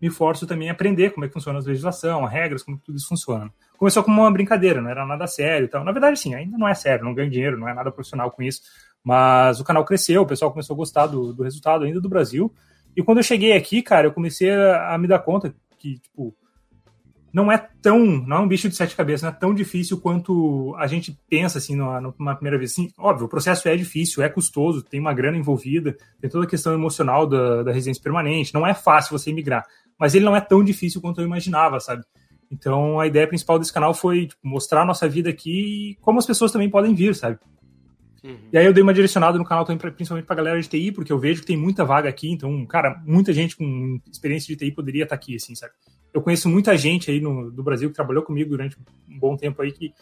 me 0.00 0.10
forço 0.10 0.46
também 0.46 0.68
a 0.68 0.72
aprender 0.72 1.10
como 1.10 1.24
é 1.24 1.28
que 1.28 1.34
funciona 1.34 1.58
a 1.58 1.62
legislação, 1.62 2.24
as 2.24 2.32
regras, 2.32 2.62
como 2.62 2.78
tudo 2.78 2.96
isso 2.96 3.08
funciona. 3.08 3.50
Começou 3.78 4.02
como 4.02 4.20
uma 4.20 4.30
brincadeira, 4.30 4.80
não 4.80 4.90
era 4.90 5.06
nada 5.06 5.26
sério. 5.26 5.64
Então, 5.64 5.82
na 5.82 5.92
verdade, 5.92 6.18
sim, 6.18 6.34
ainda 6.34 6.58
não 6.58 6.68
é 6.68 6.74
sério, 6.74 7.04
não 7.04 7.14
ganho 7.14 7.30
dinheiro, 7.30 7.58
não 7.58 7.68
é 7.68 7.74
nada 7.74 7.90
profissional 7.90 8.30
com 8.30 8.42
isso. 8.42 8.60
Mas 9.02 9.60
o 9.60 9.64
canal 9.64 9.84
cresceu, 9.84 10.22
o 10.22 10.26
pessoal 10.26 10.50
começou 10.50 10.74
a 10.74 10.76
gostar 10.76 11.06
do, 11.06 11.32
do 11.32 11.42
resultado 11.42 11.84
ainda 11.84 12.00
do 12.00 12.08
Brasil. 12.08 12.52
E 12.94 13.02
quando 13.02 13.18
eu 13.18 13.24
cheguei 13.24 13.52
aqui, 13.52 13.82
cara, 13.82 14.06
eu 14.06 14.12
comecei 14.12 14.50
a, 14.50 14.94
a 14.94 14.98
me 14.98 15.06
dar 15.06 15.20
conta 15.20 15.54
que, 15.78 15.98
tipo, 15.98 16.34
não 17.32 17.52
é 17.52 17.58
tão, 17.82 17.98
não 17.98 18.38
é 18.38 18.40
um 18.40 18.48
bicho 18.48 18.68
de 18.68 18.76
sete 18.76 18.96
cabeças, 18.96 19.22
não 19.22 19.30
é 19.30 19.32
tão 19.32 19.54
difícil 19.54 20.00
quanto 20.00 20.74
a 20.78 20.86
gente 20.86 21.18
pensa, 21.28 21.58
assim, 21.58 21.76
numa, 21.76 22.00
numa 22.00 22.34
primeira 22.34 22.56
vez. 22.56 22.72
Sim, 22.72 22.90
óbvio, 22.98 23.26
o 23.26 23.28
processo 23.28 23.68
é 23.68 23.76
difícil, 23.76 24.22
é 24.22 24.28
custoso, 24.28 24.82
tem 24.82 24.98
uma 24.98 25.12
grana 25.12 25.36
envolvida, 25.36 25.96
tem 26.20 26.30
toda 26.30 26.46
a 26.46 26.48
questão 26.48 26.72
emocional 26.72 27.26
da, 27.26 27.62
da 27.62 27.72
residência 27.72 28.02
permanente, 28.02 28.54
não 28.54 28.66
é 28.66 28.72
fácil 28.74 29.16
você 29.16 29.30
emigrar, 29.30 29.66
mas 29.98 30.14
ele 30.14 30.24
não 30.24 30.36
é 30.36 30.40
tão 30.40 30.64
difícil 30.64 31.00
quanto 31.00 31.20
eu 31.20 31.26
imaginava, 31.26 31.78
sabe? 31.80 32.04
Então, 32.50 33.00
a 33.00 33.06
ideia 33.06 33.26
principal 33.26 33.58
desse 33.58 33.72
canal 33.72 33.92
foi 33.92 34.26
tipo, 34.26 34.40
mostrar 34.42 34.82
a 34.82 34.86
nossa 34.86 35.08
vida 35.08 35.28
aqui 35.28 35.92
e 35.92 35.94
como 35.96 36.18
as 36.18 36.26
pessoas 36.26 36.52
também 36.52 36.70
podem 36.70 36.94
vir, 36.94 37.14
sabe? 37.14 37.38
Uhum. 38.24 38.38
E 38.52 38.58
aí 38.58 38.66
eu 38.66 38.72
dei 38.72 38.82
uma 38.82 38.94
direcionada 38.94 39.38
no 39.38 39.44
canal 39.44 39.64
também, 39.64 39.78
pra, 39.78 39.90
principalmente 39.90 40.26
pra 40.26 40.36
galera 40.36 40.60
de 40.60 40.68
TI, 40.68 40.92
porque 40.92 41.12
eu 41.12 41.18
vejo 41.18 41.40
que 41.40 41.46
tem 41.46 41.56
muita 41.56 41.84
vaga 41.84 42.08
aqui, 42.08 42.30
então, 42.30 42.64
cara, 42.66 43.00
muita 43.04 43.32
gente 43.32 43.56
com 43.56 44.00
experiência 44.10 44.48
de 44.48 44.56
TI 44.56 44.72
poderia 44.72 45.04
estar 45.04 45.14
aqui, 45.14 45.36
assim, 45.36 45.54
sabe? 45.54 45.72
Eu 46.12 46.22
conheço 46.22 46.48
muita 46.48 46.76
gente 46.76 47.10
aí 47.10 47.20
no, 47.20 47.50
do 47.50 47.62
Brasil 47.62 47.88
que 47.88 47.94
trabalhou 47.94 48.22
comigo 48.22 48.50
durante 48.50 48.76
um 49.08 49.18
bom 49.18 49.36
tempo 49.36 49.60
aí, 49.62 49.72
que 49.72 49.92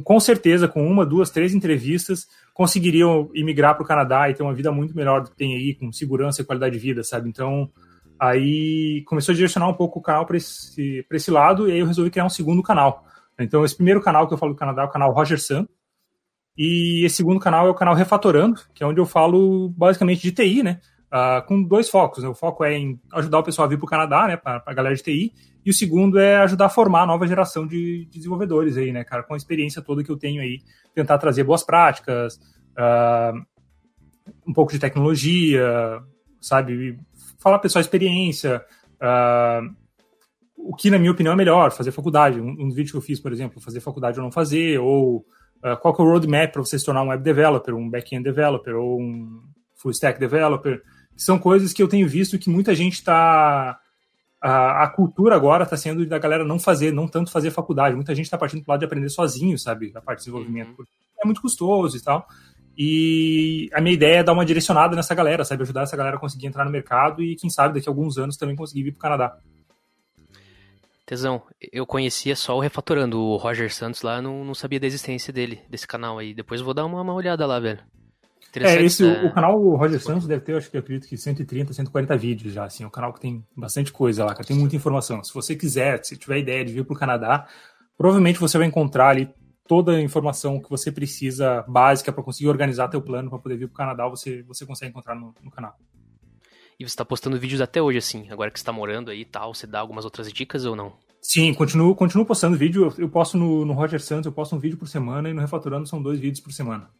com 0.00 0.18
certeza, 0.18 0.66
com 0.66 0.86
uma, 0.86 1.04
duas, 1.04 1.28
três 1.30 1.52
entrevistas, 1.52 2.26
conseguiriam 2.54 3.30
imigrar 3.34 3.74
para 3.74 3.82
o 3.84 3.86
Canadá 3.86 4.30
e 4.30 4.34
ter 4.34 4.42
uma 4.42 4.54
vida 4.54 4.72
muito 4.72 4.96
melhor 4.96 5.22
do 5.22 5.30
que 5.30 5.36
tem 5.36 5.54
aí, 5.54 5.74
com 5.74 5.92
segurança 5.92 6.40
e 6.40 6.44
qualidade 6.44 6.74
de 6.74 6.80
vida, 6.80 7.04
sabe? 7.04 7.28
Então, 7.28 7.70
aí 8.18 9.02
começou 9.06 9.32
a 9.32 9.36
direcionar 9.36 9.68
um 9.68 9.74
pouco 9.74 9.98
o 9.98 10.02
canal 10.02 10.24
para 10.24 10.38
esse, 10.38 11.04
esse 11.10 11.30
lado, 11.30 11.68
e 11.68 11.72
aí 11.72 11.80
eu 11.80 11.86
resolvi 11.86 12.10
criar 12.10 12.24
um 12.24 12.30
segundo 12.30 12.62
canal. 12.62 13.04
Então, 13.38 13.64
esse 13.64 13.76
primeiro 13.76 14.00
canal 14.00 14.26
que 14.26 14.32
eu 14.32 14.38
falo 14.38 14.52
do 14.52 14.58
Canadá 14.58 14.82
é 14.82 14.84
o 14.86 14.90
canal 14.90 15.12
Roger 15.12 15.40
Sun, 15.40 15.66
e 16.56 17.04
esse 17.04 17.16
segundo 17.16 17.40
canal 17.40 17.66
é 17.66 17.70
o 17.70 17.74
canal 17.74 17.94
Refatorando, 17.94 18.60
que 18.74 18.82
é 18.82 18.86
onde 18.86 19.00
eu 19.00 19.06
falo 19.06 19.68
basicamente 19.70 20.22
de 20.22 20.32
TI, 20.32 20.62
né? 20.62 20.80
Uh, 21.12 21.46
com 21.46 21.62
dois 21.62 21.90
focos. 21.90 22.22
Né? 22.22 22.28
O 22.28 22.34
foco 22.34 22.64
é 22.64 22.72
em 22.72 22.98
ajudar 23.12 23.40
o 23.40 23.42
pessoal 23.42 23.66
a 23.66 23.68
vir 23.68 23.76
para 23.76 23.84
o 23.84 23.88
Canadá, 23.88 24.26
né? 24.26 24.36
Para 24.38 24.62
a 24.64 24.72
galera 24.72 24.94
de 24.94 25.02
TI. 25.02 25.34
E 25.64 25.70
o 25.70 25.74
segundo 25.74 26.18
é 26.18 26.36
ajudar 26.38 26.66
a 26.66 26.70
formar 26.70 27.02
a 27.02 27.06
nova 27.06 27.26
geração 27.26 27.66
de, 27.66 28.06
de, 28.06 28.18
desenvolvedores 28.18 28.78
aí, 28.78 28.92
né, 28.92 29.04
cara? 29.04 29.22
Com 29.22 29.34
a 29.34 29.36
experiência 29.36 29.82
toda 29.82 30.02
que 30.02 30.10
eu 30.10 30.16
tenho 30.16 30.40
aí. 30.40 30.60
Tentar 30.94 31.18
trazer 31.18 31.44
boas 31.44 31.62
práticas, 31.62 32.36
uh, 32.78 33.38
um 34.46 34.54
pouco 34.54 34.72
de 34.72 34.78
tecnologia, 34.78 36.00
sabe? 36.40 36.98
Falar 37.38 37.58
pessoal 37.58 37.82
experiência. 37.82 38.64
Uh, 38.94 39.70
o 40.56 40.74
que, 40.74 40.90
na 40.90 40.98
minha 40.98 41.12
opinião, 41.12 41.34
é 41.34 41.36
melhor, 41.36 41.72
fazer 41.72 41.90
faculdade. 41.90 42.40
Um, 42.40 42.56
um 42.58 42.70
vídeo 42.70 42.92
que 42.92 42.96
eu 42.96 43.02
fiz, 43.02 43.20
por 43.20 43.32
exemplo, 43.32 43.60
fazer 43.60 43.80
faculdade 43.80 44.18
ou 44.18 44.24
não 44.24 44.32
fazer, 44.32 44.78
ou 44.78 45.26
Uh, 45.64 45.76
qual 45.76 45.94
que 45.94 46.02
é 46.02 46.04
o 46.04 46.08
roadmap 46.08 46.50
para 46.50 46.60
você 46.60 46.76
se 46.76 46.84
tornar 46.84 47.04
um 47.04 47.10
web 47.10 47.22
developer, 47.22 47.72
um 47.72 47.88
back-end 47.88 48.24
developer 48.24 48.74
ou 48.74 49.00
um 49.00 49.40
full 49.76 49.92
stack 49.92 50.18
developer. 50.18 50.82
São 51.16 51.38
coisas 51.38 51.72
que 51.72 51.82
eu 51.82 51.88
tenho 51.88 52.08
visto 52.08 52.38
que 52.38 52.50
muita 52.50 52.74
gente 52.74 52.94
está. 52.94 53.78
A, 54.40 54.84
a, 54.84 54.88
cultura 54.88 55.36
agora 55.36 55.62
está 55.62 55.76
sendo 55.76 56.04
da 56.04 56.18
galera 56.18 56.44
não 56.44 56.58
fazer, 56.58 56.92
não 56.92 57.06
tanto 57.06 57.30
fazer 57.30 57.50
faculdade. 57.50 57.94
Muita 57.94 58.14
gente 58.14 58.24
está 58.26 58.36
partindo 58.36 58.64
para 58.64 58.72
lado 58.72 58.80
de 58.80 58.86
aprender 58.86 59.08
sozinho, 59.08 59.56
sabe? 59.58 59.92
A 59.94 60.00
parte 60.00 60.18
de 60.18 60.24
desenvolvimento. 60.24 60.80
Uhum. 60.80 60.86
É 61.22 61.24
muito 61.24 61.40
custoso 61.40 61.96
e 61.96 62.00
tal. 62.00 62.26
E 62.76 63.68
a 63.72 63.80
minha 63.80 63.94
ideia 63.94 64.18
é 64.18 64.22
dar 64.22 64.32
uma 64.32 64.44
direcionada 64.44 64.96
nessa 64.96 65.14
galera, 65.14 65.44
sabe? 65.44 65.62
Ajudar 65.62 65.82
essa 65.82 65.96
galera 65.96 66.16
a 66.16 66.20
conseguir 66.20 66.46
entrar 66.46 66.64
no 66.64 66.70
mercado 66.70 67.22
e, 67.22 67.36
quem 67.36 67.50
sabe, 67.50 67.74
daqui 67.74 67.88
a 67.88 67.90
alguns 67.90 68.18
anos 68.18 68.36
também 68.36 68.56
conseguir 68.56 68.82
vir 68.82 68.92
para 68.92 68.98
o 68.98 69.02
Canadá. 69.02 69.38
Tesão, 71.04 71.42
eu 71.60 71.84
conhecia 71.84 72.34
só 72.34 72.56
o 72.56 72.60
Refatorando, 72.60 73.20
o 73.20 73.36
Roger 73.36 73.72
Santos 73.72 74.02
lá, 74.02 74.22
não, 74.22 74.44
não 74.44 74.54
sabia 74.54 74.80
da 74.80 74.86
existência 74.86 75.32
dele, 75.32 75.60
desse 75.68 75.86
canal 75.86 76.18
aí. 76.18 76.32
Depois 76.32 76.60
eu 76.60 76.64
vou 76.64 76.72
dar 76.72 76.86
uma, 76.86 77.02
uma 77.02 77.12
olhada 77.12 77.44
lá, 77.44 77.60
velho. 77.60 77.80
É, 78.54 78.82
esse, 78.82 79.02
o 79.02 79.32
canal 79.32 79.58
o 79.58 79.76
Roger 79.76 80.00
Santos 80.00 80.26
deve 80.26 80.42
ter, 80.42 80.54
acho 80.54 80.70
que 80.70 80.76
eu 80.76 80.80
acredito 80.80 81.08
que 81.08 81.16
130, 81.16 81.72
140 81.72 82.16
vídeos 82.18 82.52
já, 82.52 82.64
assim, 82.64 82.84
é 82.84 82.86
um 82.86 82.90
canal 82.90 83.12
que 83.12 83.20
tem 83.20 83.42
bastante 83.56 83.90
coisa 83.90 84.24
lá, 84.24 84.34
que 84.34 84.46
tem 84.46 84.56
muita 84.56 84.76
informação. 84.76 85.24
Se 85.24 85.32
você 85.32 85.56
quiser, 85.56 86.04
se 86.04 86.16
tiver 86.16 86.38
ideia 86.38 86.64
de 86.64 86.72
vir 86.72 86.84
para 86.84 86.94
o 86.94 86.98
Canadá, 86.98 87.46
provavelmente 87.96 88.38
você 88.38 88.58
vai 88.58 88.66
encontrar 88.66 89.08
ali 89.08 89.30
toda 89.66 89.92
a 89.92 90.00
informação 90.02 90.60
que 90.60 90.68
você 90.68 90.92
precisa, 90.92 91.64
básica, 91.66 92.12
para 92.12 92.22
conseguir 92.22 92.50
organizar 92.50 92.88
teu 92.88 93.00
plano 93.00 93.30
para 93.30 93.38
poder 93.38 93.56
vir 93.56 93.68
para 93.68 93.74
o 93.74 93.76
Canadá, 93.76 94.06
você, 94.06 94.42
você 94.42 94.66
consegue 94.66 94.90
encontrar 94.90 95.14
no, 95.14 95.34
no 95.42 95.50
canal. 95.50 95.74
E 96.78 96.84
você 96.84 96.92
está 96.92 97.04
postando 97.04 97.38
vídeos 97.38 97.60
até 97.60 97.80
hoje, 97.80 97.98
assim, 97.98 98.28
agora 98.30 98.50
que 98.50 98.58
você 98.58 98.62
está 98.62 98.72
morando 98.72 99.10
aí 99.10 99.20
e 99.20 99.24
tal, 99.24 99.54
você 99.54 99.66
dá 99.66 99.80
algumas 99.80 100.04
outras 100.04 100.30
dicas 100.30 100.66
ou 100.66 100.76
não? 100.76 100.92
Sim, 101.22 101.54
continuo, 101.54 101.94
continuo 101.94 102.26
postando 102.26 102.56
vídeo. 102.56 102.86
Eu, 102.98 103.04
eu 103.04 103.08
posto 103.08 103.38
no, 103.38 103.64
no 103.64 103.72
Roger 103.72 104.00
Santos, 104.02 104.26
eu 104.26 104.32
posto 104.32 104.56
um 104.56 104.58
vídeo 104.58 104.76
por 104.76 104.88
semana 104.88 105.30
e 105.30 105.32
no 105.32 105.40
Refatorando 105.40 105.86
são 105.86 106.02
dois 106.02 106.18
vídeos 106.18 106.40
por 106.40 106.52
semana. 106.52 106.90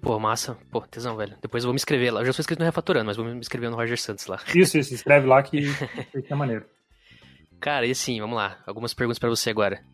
Pô, 0.00 0.18
massa. 0.18 0.56
Pô, 0.70 0.80
tesão, 0.82 1.16
velho. 1.16 1.36
Depois 1.42 1.64
eu 1.64 1.68
vou 1.68 1.74
me 1.74 1.78
inscrever 1.78 2.12
lá. 2.12 2.20
Eu 2.20 2.26
já 2.26 2.32
sou 2.32 2.42
inscrito 2.42 2.60
no 2.60 2.66
Refatorando, 2.66 3.06
mas 3.06 3.16
vou 3.16 3.26
me 3.26 3.38
inscrever 3.38 3.70
no 3.70 3.76
Roger 3.76 3.98
Santos 3.98 4.26
lá. 4.26 4.40
Isso, 4.54 4.78
isso. 4.78 4.94
Escreve 4.94 5.26
lá 5.26 5.42
que, 5.42 5.60
que 6.22 6.32
é 6.32 6.36
maneiro. 6.36 6.64
Cara, 7.60 7.86
e 7.86 7.90
assim, 7.90 8.20
vamos 8.20 8.36
lá. 8.36 8.62
Algumas 8.66 8.94
perguntas 8.94 9.18
para 9.18 9.28
você 9.28 9.50
agora. 9.50 9.84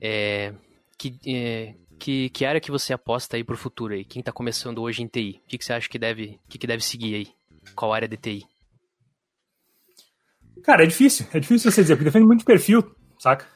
É, 0.00 0.54
que, 0.98 1.18
é, 1.26 1.74
que, 1.98 2.30
que 2.30 2.44
área 2.44 2.60
que 2.60 2.70
você 2.70 2.92
aposta 2.92 3.36
aí 3.36 3.44
pro 3.44 3.56
futuro 3.56 3.92
aí? 3.92 4.04
Quem 4.04 4.22
tá 4.22 4.32
começando 4.32 4.80
hoje 4.80 5.02
em 5.02 5.06
TI? 5.06 5.42
O 5.44 5.48
que, 5.48 5.58
que 5.58 5.64
você 5.64 5.74
acha 5.74 5.88
que 5.88 5.98
deve, 5.98 6.40
que, 6.48 6.58
que 6.58 6.66
deve 6.66 6.82
seguir 6.82 7.14
aí? 7.14 7.28
Qual 7.76 7.92
área 7.92 8.08
de 8.08 8.16
TI? 8.16 8.46
Cara, 10.64 10.84
é 10.84 10.86
difícil. 10.86 11.26
É 11.32 11.38
difícil 11.38 11.70
você 11.70 11.82
dizer, 11.82 11.96
porque 11.96 12.10
depende 12.10 12.26
muito 12.26 12.40
de 12.40 12.44
perfil, 12.46 12.82
saca? 13.18 13.46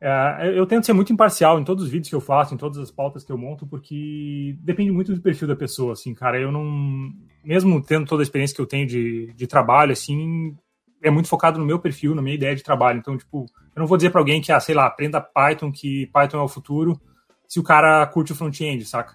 É, 0.00 0.52
eu 0.54 0.66
tento 0.66 0.84
ser 0.84 0.92
muito 0.92 1.12
imparcial 1.12 1.58
em 1.58 1.64
todos 1.64 1.84
os 1.84 1.90
vídeos 1.90 2.08
que 2.08 2.14
eu 2.14 2.20
faço, 2.20 2.54
em 2.54 2.58
todas 2.58 2.78
as 2.78 2.90
pautas 2.90 3.24
que 3.24 3.32
eu 3.32 3.38
monto, 3.38 3.66
porque 3.66 4.56
depende 4.60 4.90
muito 4.90 5.14
do 5.14 5.20
perfil 5.20 5.48
da 5.48 5.56
pessoa, 5.56 5.92
assim, 5.94 6.14
cara. 6.14 6.38
Eu 6.38 6.52
não. 6.52 7.12
Mesmo 7.44 7.82
tendo 7.82 8.06
toda 8.06 8.22
a 8.22 8.24
experiência 8.24 8.54
que 8.54 8.60
eu 8.60 8.66
tenho 8.66 8.86
de, 8.86 9.32
de 9.34 9.46
trabalho, 9.46 9.92
assim, 9.92 10.54
é 11.02 11.10
muito 11.10 11.28
focado 11.28 11.58
no 11.58 11.64
meu 11.64 11.78
perfil, 11.78 12.14
na 12.14 12.22
minha 12.22 12.34
ideia 12.34 12.54
de 12.54 12.62
trabalho. 12.62 12.98
Então, 12.98 13.16
tipo, 13.16 13.46
eu 13.74 13.80
não 13.80 13.86
vou 13.86 13.96
dizer 13.96 14.10
para 14.10 14.20
alguém 14.20 14.40
que, 14.40 14.52
ah, 14.52 14.60
sei 14.60 14.74
lá, 14.74 14.86
aprenda 14.86 15.20
Python, 15.20 15.72
que 15.72 16.06
Python 16.12 16.38
é 16.38 16.42
o 16.42 16.48
futuro, 16.48 17.00
se 17.48 17.58
o 17.58 17.62
cara 17.62 18.06
curte 18.06 18.32
o 18.32 18.36
front-end, 18.36 18.84
saca? 18.84 19.14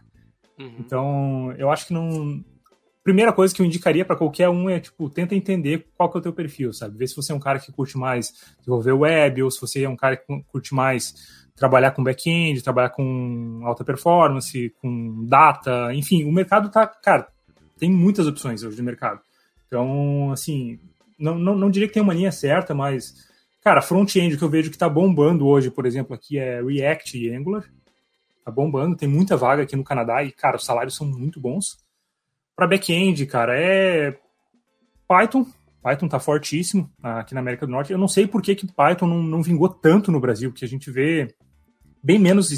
Uhum. 0.57 0.75
Então, 0.79 1.53
eu 1.57 1.69
acho 1.69 1.87
que 1.87 1.93
não 1.93 2.43
primeira 3.03 3.33
coisa 3.33 3.53
que 3.53 3.61
eu 3.61 3.65
indicaria 3.65 4.05
para 4.05 4.15
qualquer 4.15 4.49
um 4.49 4.69
é, 4.69 4.79
tipo, 4.79 5.09
tenta 5.09 5.35
entender 5.35 5.87
qual 5.97 6.09
que 6.09 6.17
é 6.17 6.19
o 6.19 6.21
teu 6.21 6.33
perfil, 6.33 6.71
sabe? 6.73 6.97
Ver 6.97 7.07
se 7.07 7.15
você 7.15 7.31
é 7.31 7.35
um 7.35 7.39
cara 7.39 7.59
que 7.59 7.71
curte 7.71 7.97
mais 7.97 8.33
desenvolver 8.59 8.91
web, 8.91 9.43
ou 9.43 9.51
se 9.51 9.59
você 9.59 9.83
é 9.83 9.89
um 9.89 9.95
cara 9.95 10.17
que 10.17 10.25
curte 10.47 10.73
mais 10.73 11.41
trabalhar 11.55 11.91
com 11.91 12.03
back-end, 12.03 12.63
trabalhar 12.63 12.89
com 12.89 13.61
alta 13.63 13.83
performance, 13.83 14.73
com 14.81 15.25
data, 15.25 15.93
enfim, 15.93 16.23
o 16.23 16.31
mercado 16.31 16.69
tá, 16.69 16.87
cara, 16.87 17.27
tem 17.77 17.91
muitas 17.91 18.27
opções 18.27 18.63
hoje 18.63 18.77
no 18.77 18.83
mercado. 18.83 19.21
Então, 19.67 20.31
assim, 20.31 20.79
não, 21.17 21.37
não, 21.37 21.55
não 21.55 21.69
diria 21.69 21.87
que 21.87 21.93
tem 21.93 22.03
uma 22.03 22.13
linha 22.13 22.31
certa, 22.31 22.73
mas, 22.73 23.27
cara, 23.61 23.81
front-end 23.81 24.37
que 24.37 24.43
eu 24.43 24.49
vejo 24.49 24.71
que 24.71 24.77
tá 24.77 24.89
bombando 24.89 25.47
hoje, 25.47 25.69
por 25.69 25.85
exemplo, 25.85 26.15
aqui 26.15 26.37
é 26.37 26.61
React 26.61 27.17
e 27.17 27.33
Angular. 27.33 27.63
Tá 28.43 28.51
bombando, 28.51 28.97
tem 28.97 29.07
muita 29.07 29.37
vaga 29.37 29.63
aqui 29.63 29.75
no 29.75 29.83
Canadá 29.83 30.23
e, 30.23 30.31
cara, 30.31 30.57
os 30.57 30.65
salários 30.65 30.95
são 30.95 31.05
muito 31.05 31.39
bons. 31.39 31.77
Para 32.55 32.67
back-end, 32.67 33.25
cara, 33.25 33.59
é 33.59 34.17
Python. 35.07 35.45
Python 35.81 36.07
tá 36.07 36.19
fortíssimo 36.19 36.91
aqui 37.01 37.33
na 37.33 37.39
América 37.39 37.65
do 37.65 37.71
Norte. 37.71 37.91
Eu 37.91 37.97
não 37.97 38.07
sei 38.07 38.27
por 38.27 38.41
que, 38.41 38.55
que 38.55 38.71
Python 38.71 39.07
não, 39.07 39.21
não 39.21 39.41
vingou 39.41 39.67
tanto 39.67 40.11
no 40.11 40.19
Brasil, 40.19 40.51
porque 40.51 40.65
a 40.65 40.67
gente 40.67 40.91
vê 40.91 41.35
bem 42.03 42.19
menos 42.19 42.49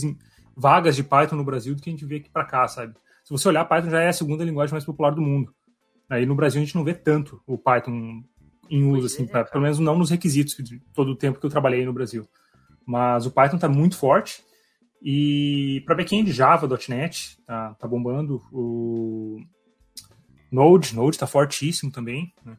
vagas 0.55 0.95
de 0.95 1.03
Python 1.03 1.35
no 1.35 1.43
Brasil 1.43 1.73
do 1.73 1.81
que 1.81 1.89
a 1.89 1.93
gente 1.93 2.05
vê 2.05 2.17
aqui 2.17 2.29
para 2.29 2.45
cá, 2.45 2.67
sabe? 2.67 2.93
Se 3.23 3.31
você 3.31 3.47
olhar, 3.47 3.65
Python 3.65 3.89
já 3.89 4.01
é 4.01 4.09
a 4.09 4.13
segunda 4.13 4.43
linguagem 4.43 4.73
mais 4.73 4.85
popular 4.85 5.11
do 5.11 5.21
mundo. 5.21 5.53
Aí 6.09 6.25
no 6.25 6.35
Brasil 6.35 6.61
a 6.61 6.65
gente 6.65 6.75
não 6.75 6.83
vê 6.83 6.93
tanto 6.93 7.41
o 7.47 7.57
Python 7.57 8.23
em 8.69 8.83
uso, 8.83 9.07
assim, 9.07 9.25
pra, 9.25 9.45
pelo 9.45 9.63
menos 9.63 9.79
não 9.79 9.97
nos 9.97 10.09
requisitos 10.09 10.55
de 10.57 10.79
todo 10.93 11.11
o 11.11 11.15
tempo 11.15 11.39
que 11.39 11.45
eu 11.45 11.49
trabalhei 11.49 11.85
no 11.85 11.93
Brasil. 11.93 12.27
Mas 12.85 13.25
o 13.25 13.31
Python 13.31 13.55
está 13.55 13.69
muito 13.69 13.97
forte. 13.97 14.43
E 15.01 15.81
para 15.85 15.95
backend, 15.95 16.31
Java, 16.31 16.67
.NET, 16.89 17.37
tá, 17.45 17.73
tá 17.75 17.87
bombando. 17.87 18.41
O 18.51 19.39
Node, 20.53 20.95
Node 20.95 21.15
está 21.15 21.25
fortíssimo 21.25 21.91
também. 21.91 22.31
Né? 22.45 22.55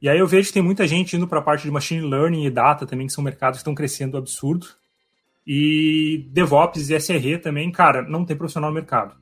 E 0.00 0.08
aí 0.08 0.18
eu 0.18 0.26
vejo 0.26 0.48
que 0.48 0.54
tem 0.54 0.62
muita 0.62 0.86
gente 0.86 1.14
indo 1.14 1.28
para 1.28 1.40
a 1.40 1.42
parte 1.42 1.62
de 1.62 1.70
machine 1.70 2.00
learning 2.00 2.46
e 2.46 2.50
data 2.50 2.86
também, 2.86 3.06
que 3.06 3.12
são 3.12 3.22
mercados 3.22 3.58
que 3.58 3.60
estão 3.60 3.74
crescendo 3.74 4.16
absurdo. 4.16 4.66
E 5.46 6.26
DevOps 6.30 6.88
e 6.88 6.98
SRE 6.98 7.38
também, 7.38 7.70
cara, 7.70 8.02
não 8.02 8.24
tem 8.24 8.36
profissional 8.36 8.70
no 8.70 8.74
mercado. 8.74 9.14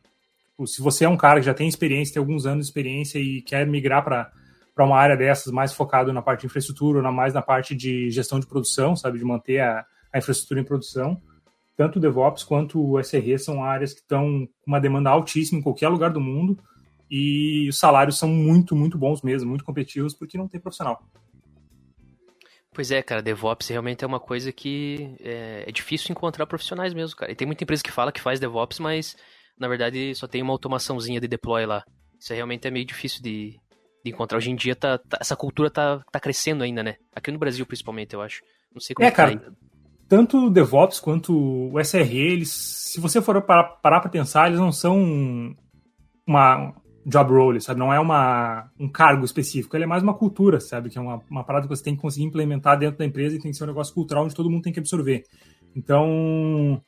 Tipo, 0.61 0.67
se 0.67 0.81
você 0.81 1.05
é 1.05 1.09
um 1.09 1.17
cara 1.17 1.41
que 1.41 1.47
já 1.47 1.55
tem 1.55 1.67
experiência, 1.67 2.15
tem 2.15 2.21
alguns 2.21 2.47
anos 2.47 2.67
de 2.67 2.71
experiência 2.71 3.19
e 3.19 3.43
quer 3.43 3.67
migrar 3.67 4.05
para 4.05 4.31
uma 4.79 4.97
área 4.97 5.17
dessas 5.17 5.53
mais 5.53 5.73
focado 5.73 6.13
na 6.13 6.23
parte 6.23 6.43
de 6.43 6.47
infraestrutura, 6.47 7.05
ou 7.05 7.13
mais 7.13 7.35
na 7.35 7.43
parte 7.43 7.75
de 7.75 8.11
gestão 8.11 8.39
de 8.39 8.47
produção, 8.47 8.95
sabe, 8.95 9.19
de 9.19 9.25
manter 9.25 9.61
a, 9.61 9.85
a 10.13 10.19
infraestrutura 10.19 10.61
em 10.61 10.65
produção, 10.65 11.21
tanto 11.77 11.97
o 11.97 12.01
DevOps 12.01 12.45
quanto 12.45 12.81
o 12.81 13.01
SRE 13.01 13.39
são 13.39 13.65
áreas 13.65 13.93
que 13.93 14.01
estão 14.01 14.47
com 14.63 14.71
uma 14.71 14.81
demanda 14.81 15.11
altíssima 15.11 15.59
em 15.59 15.63
qualquer 15.63 15.89
lugar 15.89 16.11
do 16.11 16.21
mundo 16.21 16.59
e 17.11 17.69
os 17.69 17.79
salários 17.79 18.19
são 18.19 18.29
muito, 18.29 18.77
muito 18.77 18.97
bons 18.97 19.23
mesmo, 19.23 19.49
muito 19.49 19.65
competitivos, 19.65 20.15
porque 20.15 20.39
não 20.39 20.47
tem 20.47 20.61
profissional. 20.61 21.03
Pois 22.73 22.91
é, 22.93 23.03
cara, 23.03 23.21
DevOps 23.21 23.69
realmente 23.69 24.05
é 24.05 24.07
uma 24.07 24.21
coisa 24.21 24.53
que 24.53 25.17
é, 25.21 25.65
é, 25.67 25.73
difícil 25.73 26.13
encontrar 26.13 26.47
profissionais 26.47 26.95
mesmo, 26.95 27.17
cara. 27.17 27.33
E 27.33 27.35
tem 27.35 27.47
muita 27.47 27.65
empresa 27.65 27.83
que 27.83 27.91
fala 27.91 28.13
que 28.13 28.21
faz 28.21 28.39
DevOps, 28.39 28.79
mas 28.79 29.17
na 29.59 29.67
verdade 29.67 30.15
só 30.15 30.29
tem 30.29 30.41
uma 30.41 30.53
automaçãozinha 30.53 31.21
de 31.21 31.27
deploy 31.27 31.67
lá. 31.67 31.85
Isso 32.19 32.33
realmente 32.33 32.69
é 32.69 32.71
meio 32.71 32.87
difícil 32.87 33.21
de, 33.23 33.59
de 34.05 34.11
encontrar. 34.13 34.39
Hoje 34.39 34.51
em 34.51 34.57
dia 34.57 34.77
tá, 34.77 34.99
tá, 34.99 35.19
essa 35.21 35.35
cultura 35.35 35.69
tá, 35.69 36.01
tá 36.13 36.21
crescendo 36.21 36.63
ainda, 36.63 36.83
né? 36.83 36.95
Aqui 37.15 37.33
no 37.33 37.39
Brasil, 37.39 37.67
principalmente, 37.67 38.15
eu 38.15 38.23
acho. 38.23 38.41
Não 38.73 38.81
sei 38.81 38.95
como 38.95 39.09
é, 39.09 39.11
cara. 39.11 39.37
Tá 39.37 39.51
tanto 40.11 40.47
o 40.47 40.51
DevOps 40.51 40.99
quanto 40.99 41.33
o 41.73 41.81
SRE, 41.81 42.19
eles, 42.19 42.51
se 42.51 43.01
você 43.01 43.23
for 43.23 43.41
parar, 43.43 43.79
pra 43.81 44.09
pensar, 44.09 44.49
eles 44.49 44.59
não 44.59 44.73
são 44.73 45.55
uma 46.27 46.75
job 47.05 47.33
role, 47.33 47.61
sabe? 47.61 47.81
Não 47.81 47.93
é 47.93 47.99
uma, 47.99 48.71
um 48.79 48.89
cargo 48.89 49.25
específico, 49.25 49.77
ele 49.77 49.85
é 49.85 49.87
mais 49.87 50.03
uma 50.03 50.15
cultura, 50.15 50.61
sabe? 50.61 50.91
Que 50.91 50.99
é 50.99 51.01
uma, 51.01 51.23
uma 51.31 51.45
parada 51.45 51.67
que 51.67 51.75
você 51.75 51.83
tem 51.83 51.97
que 51.97 52.03
conseguir 52.03 52.27
implementar 52.27 52.79
dentro 52.79 52.99
da 52.99 53.05
empresa 53.05 53.37
e 53.37 53.39
tem 53.39 53.51
que 53.51 53.57
ser 53.57 53.65
um 53.65 53.69
negócio 53.69 53.95
cultural 53.95 54.25
onde 54.25 54.35
todo 54.35 54.51
mundo 54.51 54.63
tem 54.63 54.73
que 54.73 54.81
absorver. 54.81 55.25
Então, 55.75 56.83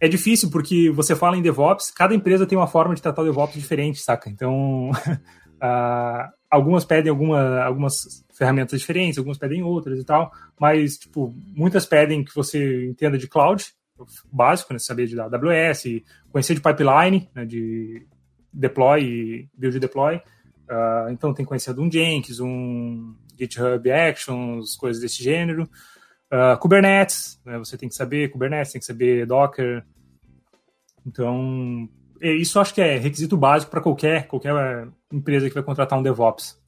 é 0.00 0.06
difícil 0.06 0.50
porque 0.50 0.90
você 0.90 1.16
fala 1.16 1.36
em 1.36 1.42
DevOps, 1.42 1.90
cada 1.90 2.14
empresa 2.14 2.46
tem 2.46 2.56
uma 2.56 2.66
forma 2.66 2.94
de 2.94 3.02
tratar 3.02 3.22
o 3.22 3.24
DevOps 3.24 3.54
diferente, 3.54 4.00
saca? 4.00 4.30
Então, 4.30 4.90
uh, 4.90 6.32
algumas 6.48 6.84
pedem 6.84 7.10
alguma, 7.10 7.60
algumas 7.62 8.24
ferramentas 8.32 8.78
diferentes, 8.80 9.18
algumas 9.18 9.38
pedem 9.38 9.62
outras 9.62 9.98
e 9.98 10.04
tal, 10.04 10.30
mas, 10.58 10.96
tipo, 10.96 11.34
muitas 11.54 11.84
pedem 11.84 12.24
que 12.24 12.34
você 12.34 12.86
entenda 12.86 13.18
de 13.18 13.26
cloud, 13.26 13.64
básico, 14.30 14.72
né, 14.72 14.78
saber 14.78 15.06
de 15.06 15.18
AWS, 15.18 16.02
conhecer 16.30 16.54
de 16.54 16.60
pipeline, 16.60 17.28
né, 17.34 17.44
de 17.44 18.06
deploy 18.52 19.02
e 19.02 19.48
build 19.54 19.78
deploy, 19.78 20.16
uh, 20.16 21.10
então 21.10 21.34
tem 21.34 21.44
conhecer 21.44 21.74
de 21.74 21.80
um 21.80 21.90
Jenkins, 21.90 22.40
um 22.40 23.14
GitHub 23.38 23.90
Actions, 23.90 24.76
coisas 24.76 25.00
desse 25.00 25.22
gênero, 25.22 25.64
uh, 26.32 26.58
Kubernetes, 26.58 27.40
né, 27.44 27.58
você 27.58 27.76
tem 27.76 27.88
que 27.88 27.94
saber 27.94 28.30
Kubernetes, 28.30 28.72
tem 28.72 28.80
que 28.80 28.86
saber 28.86 29.26
Docker, 29.26 29.84
então 31.06 31.88
é, 32.20 32.32
isso 32.32 32.58
acho 32.58 32.74
que 32.74 32.80
é 32.80 32.98
requisito 32.98 33.36
básico 33.36 33.70
para 33.70 33.80
qualquer, 33.80 34.26
qualquer 34.26 34.52
empresa 35.12 35.48
que 35.48 35.54
vai 35.54 35.62
contratar 35.62 35.98
um 35.98 36.02
DevOps. 36.02 36.58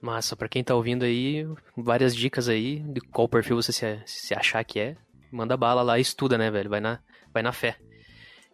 Massa, 0.00 0.34
para 0.34 0.48
quem 0.48 0.64
tá 0.64 0.74
ouvindo 0.74 1.04
aí, 1.04 1.46
várias 1.76 2.14
dicas 2.14 2.48
aí 2.48 2.80
de 2.80 3.00
qual 3.00 3.28
perfil 3.28 3.54
você 3.54 3.72
se, 3.72 4.02
se 4.04 4.34
achar 4.34 4.64
que 4.64 4.80
é. 4.80 4.96
Manda 5.30 5.56
bala 5.56 5.80
lá 5.80 5.96
e 5.96 6.02
estuda, 6.02 6.36
né, 6.36 6.50
velho? 6.50 6.68
Vai 6.68 6.80
na, 6.80 6.98
vai 7.32 7.42
na 7.42 7.52
fé. 7.52 7.76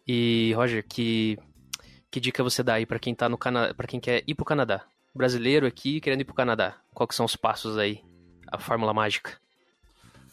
E, 0.07 0.53
Roger, 0.55 0.85
que, 0.87 1.37
que 2.11 2.19
dica 2.19 2.43
você 2.43 2.63
dá 2.63 2.75
aí 2.75 2.85
para 2.85 2.99
quem 2.99 3.13
tá 3.13 3.29
no 3.29 3.37
Canadá, 3.37 3.73
para 3.73 3.87
quem 3.87 3.99
quer 3.99 4.23
ir 4.27 4.35
pro 4.35 4.45
Canadá? 4.45 4.83
Brasileiro 5.13 5.65
aqui 5.65 5.99
querendo 5.99 6.21
ir 6.21 6.25
pro 6.25 6.35
Canadá. 6.35 6.75
Quais 6.93 7.15
são 7.15 7.25
os 7.25 7.35
passos 7.35 7.77
aí? 7.77 8.01
A 8.51 8.57
fórmula 8.57 8.93
mágica. 8.93 9.31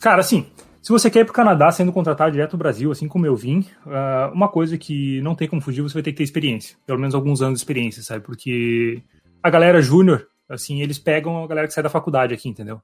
Cara, 0.01 0.21
assim, 0.21 0.47
se 0.83 0.93
você 0.93 1.11
quer 1.11 1.21
ir 1.21 1.25
para 1.25 1.33
o 1.33 1.35
Canadá 1.35 1.71
sendo 1.71 1.93
contratado 1.93 2.31
direto 2.31 2.53
do 2.53 2.59
Brasil, 2.59 2.91
assim 2.91 3.09
como 3.09 3.27
eu 3.27 3.35
vim, 3.35 3.67
uh, 3.85 4.33
uma 4.33 4.49
coisa 4.49 4.79
que 4.79 5.21
não 5.23 5.35
tem 5.35 5.49
como 5.49 5.61
fugir, 5.61 5.83
você 5.83 5.95
vai 5.95 6.03
ter 6.03 6.13
que 6.13 6.19
ter 6.19 6.25
experiência. 6.25 6.77
Pelo 6.87 6.99
menos 6.99 7.15
alguns 7.15 7.43
anos 7.43 7.59
de 7.59 7.63
experiência, 7.63 8.03
sabe? 8.03 8.25
Porque 8.25 9.03
a 9.43 9.51
galera 9.51 9.83
júnior, 9.83 10.29
assim, 10.49 10.83
eles 10.83 10.99
pegam 10.99 11.43
a 11.43 11.47
galera 11.47 11.67
que 11.67 11.75
sai 11.75 11.83
da 11.83 11.91
faculdade 11.91 12.33
aqui, 12.33 12.49
entendeu? 12.49 12.81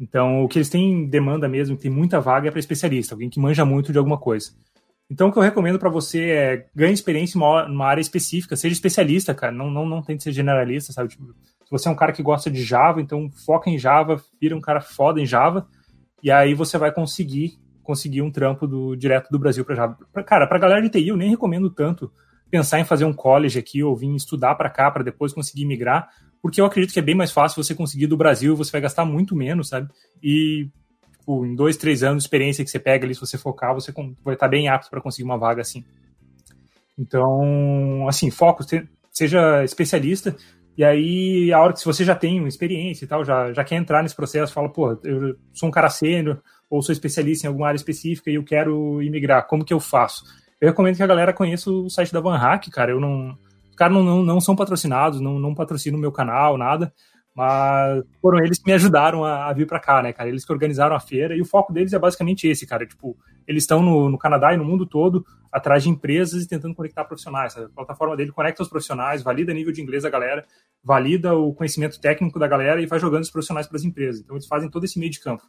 Então, 0.00 0.42
o 0.44 0.48
que 0.48 0.58
eles 0.58 0.70
têm 0.70 1.06
demanda 1.06 1.48
mesmo, 1.48 1.76
que 1.76 1.82
tem 1.82 1.90
muita 1.90 2.20
vaga, 2.20 2.48
é 2.48 2.50
para 2.50 2.60
especialista, 2.60 3.14
alguém 3.14 3.28
que 3.28 3.40
manja 3.40 3.64
muito 3.64 3.92
de 3.92 3.98
alguma 3.98 4.18
coisa. 4.18 4.52
Então, 5.10 5.28
o 5.28 5.32
que 5.32 5.38
eu 5.38 5.42
recomendo 5.42 5.78
para 5.78 5.90
você 5.90 6.30
é 6.30 6.66
ganhe 6.74 6.94
experiência 6.94 7.36
em 7.36 7.40
uma, 7.40 7.66
uma, 7.66 7.86
área 7.86 8.00
específica, 8.00 8.54
seja 8.54 8.72
especialista, 8.72 9.34
cara, 9.34 9.52
não, 9.52 9.68
não, 9.68 9.84
não 9.84 10.02
tente 10.02 10.22
ser 10.22 10.30
generalista, 10.30 10.92
sabe? 10.92 11.08
Tipo, 11.08 11.34
se 11.64 11.70
você 11.70 11.88
é 11.88 11.90
um 11.90 11.96
cara 11.96 12.12
que 12.12 12.22
gosta 12.22 12.48
de 12.48 12.62
Java, 12.62 13.00
então 13.00 13.28
foca 13.44 13.68
em 13.68 13.76
Java, 13.76 14.22
vira 14.40 14.56
um 14.56 14.60
cara 14.60 14.80
foda 14.80 15.20
em 15.20 15.26
Java, 15.26 15.66
e 16.22 16.30
aí 16.30 16.54
você 16.54 16.78
vai 16.78 16.92
conseguir 16.92 17.58
conseguir 17.82 18.22
um 18.22 18.30
trampo 18.30 18.68
do 18.68 18.94
direto 18.94 19.28
do 19.30 19.38
Brasil 19.38 19.64
para 19.64 19.74
Java. 19.74 19.98
Cara, 20.24 20.46
para 20.46 20.58
galera 20.58 20.80
de 20.80 20.88
TI 20.90 21.08
eu 21.08 21.16
nem 21.16 21.30
recomendo 21.30 21.68
tanto 21.70 22.12
pensar 22.48 22.78
em 22.78 22.84
fazer 22.84 23.04
um 23.04 23.12
college 23.12 23.58
aqui 23.58 23.82
ou 23.82 23.96
vir 23.96 24.14
estudar 24.14 24.54
para 24.54 24.70
cá 24.70 24.90
para 24.92 25.02
depois 25.02 25.32
conseguir 25.32 25.64
migrar, 25.64 26.08
porque 26.40 26.60
eu 26.60 26.64
acredito 26.64 26.92
que 26.92 27.00
é 27.00 27.02
bem 27.02 27.16
mais 27.16 27.32
fácil 27.32 27.62
você 27.62 27.74
conseguir 27.74 28.06
do 28.06 28.16
Brasil, 28.16 28.54
você 28.54 28.70
vai 28.70 28.80
gastar 28.80 29.04
muito 29.04 29.34
menos, 29.34 29.68
sabe? 29.68 29.88
E 30.22 30.68
tipo, 31.30 31.46
em 31.46 31.54
dois, 31.54 31.76
três 31.76 32.02
anos 32.02 32.22
de 32.22 32.26
experiência 32.26 32.64
que 32.64 32.70
você 32.70 32.78
pega 32.78 33.06
ali, 33.06 33.14
se 33.14 33.20
você 33.20 33.38
focar, 33.38 33.74
você 33.74 33.92
vai 34.24 34.34
estar 34.34 34.48
bem 34.48 34.68
apto 34.68 34.90
para 34.90 35.00
conseguir 35.00 35.24
uma 35.24 35.38
vaga 35.38 35.62
assim. 35.62 35.84
Então, 36.98 38.06
assim, 38.08 38.30
foco, 38.30 38.64
seja 39.12 39.64
especialista, 39.64 40.36
e 40.76 40.84
aí, 40.84 41.52
a 41.52 41.60
hora 41.60 41.72
que 41.72 41.80
se 41.80 41.84
você 41.84 42.04
já 42.04 42.14
tem 42.14 42.46
experiência 42.46 43.04
e 43.04 43.08
tal, 43.08 43.24
já, 43.24 43.52
já 43.52 43.62
quer 43.62 43.76
entrar 43.76 44.02
nesse 44.02 44.16
processo, 44.16 44.52
fala, 44.52 44.68
pô, 44.68 44.98
eu 45.04 45.36
sou 45.52 45.68
um 45.68 45.72
cara 45.72 45.90
sênior, 45.90 46.40
ou 46.68 46.82
sou 46.82 46.92
especialista 46.92 47.46
em 47.46 47.48
alguma 47.48 47.68
área 47.68 47.76
específica 47.76 48.30
e 48.30 48.34
eu 48.34 48.44
quero 48.44 49.02
imigrar, 49.02 49.46
como 49.46 49.64
que 49.64 49.74
eu 49.74 49.80
faço? 49.80 50.24
Eu 50.60 50.68
recomendo 50.68 50.96
que 50.96 51.02
a 51.02 51.06
galera 51.06 51.32
conheça 51.32 51.70
o 51.70 51.88
site 51.88 52.12
da 52.12 52.20
Van 52.20 52.36
Hack, 52.36 52.68
cara. 52.70 52.92
Eu 52.92 53.00
não. 53.00 53.36
Os 53.70 53.76
caras 53.76 53.94
não, 53.94 54.02
não, 54.02 54.22
não, 54.22 54.40
são 54.40 54.54
patrocinados, 54.54 55.20
não, 55.20 55.38
não 55.38 55.54
patrocinam 55.54 55.96
o 55.96 56.00
meu 56.00 56.12
canal, 56.12 56.58
nada. 56.58 56.92
Mas 57.34 58.04
foram 58.20 58.38
eles 58.44 58.58
que 58.58 58.66
me 58.66 58.72
ajudaram 58.72 59.24
a, 59.24 59.46
a 59.48 59.52
vir 59.52 59.66
para 59.66 59.78
cá, 59.78 60.02
né, 60.02 60.12
cara? 60.12 60.28
Eles 60.28 60.44
que 60.44 60.52
organizaram 60.52 60.96
a 60.96 61.00
feira 61.00 61.36
e 61.36 61.40
o 61.40 61.44
foco 61.44 61.72
deles 61.72 61.92
é 61.92 61.98
basicamente 61.98 62.46
esse, 62.48 62.66
cara. 62.66 62.84
Tipo, 62.84 63.16
eles 63.46 63.62
estão 63.62 63.82
no, 63.82 64.08
no 64.08 64.18
Canadá 64.18 64.52
e 64.52 64.56
no 64.56 64.64
mundo 64.64 64.84
todo 64.84 65.24
atrás 65.50 65.82
de 65.82 65.88
empresas 65.88 66.42
e 66.42 66.48
tentando 66.48 66.74
conectar 66.74 67.04
profissionais. 67.04 67.52
Sabe? 67.52 67.66
A 67.66 67.68
plataforma 67.70 68.16
dele 68.16 68.32
conecta 68.32 68.62
os 68.62 68.68
profissionais, 68.68 69.22
valida 69.22 69.54
nível 69.54 69.72
de 69.72 69.80
inglês 69.80 70.02
da 70.02 70.10
galera, 70.10 70.44
valida 70.82 71.34
o 71.34 71.54
conhecimento 71.54 72.00
técnico 72.00 72.38
da 72.38 72.48
galera 72.48 72.80
e 72.80 72.86
vai 72.86 72.98
jogando 72.98 73.22
os 73.22 73.30
profissionais 73.30 73.66
para 73.66 73.76
as 73.76 73.84
empresas. 73.84 74.20
Então 74.20 74.36
eles 74.36 74.46
fazem 74.46 74.68
todo 74.68 74.84
esse 74.84 74.98
meio 74.98 75.10
de 75.10 75.20
campo. 75.20 75.42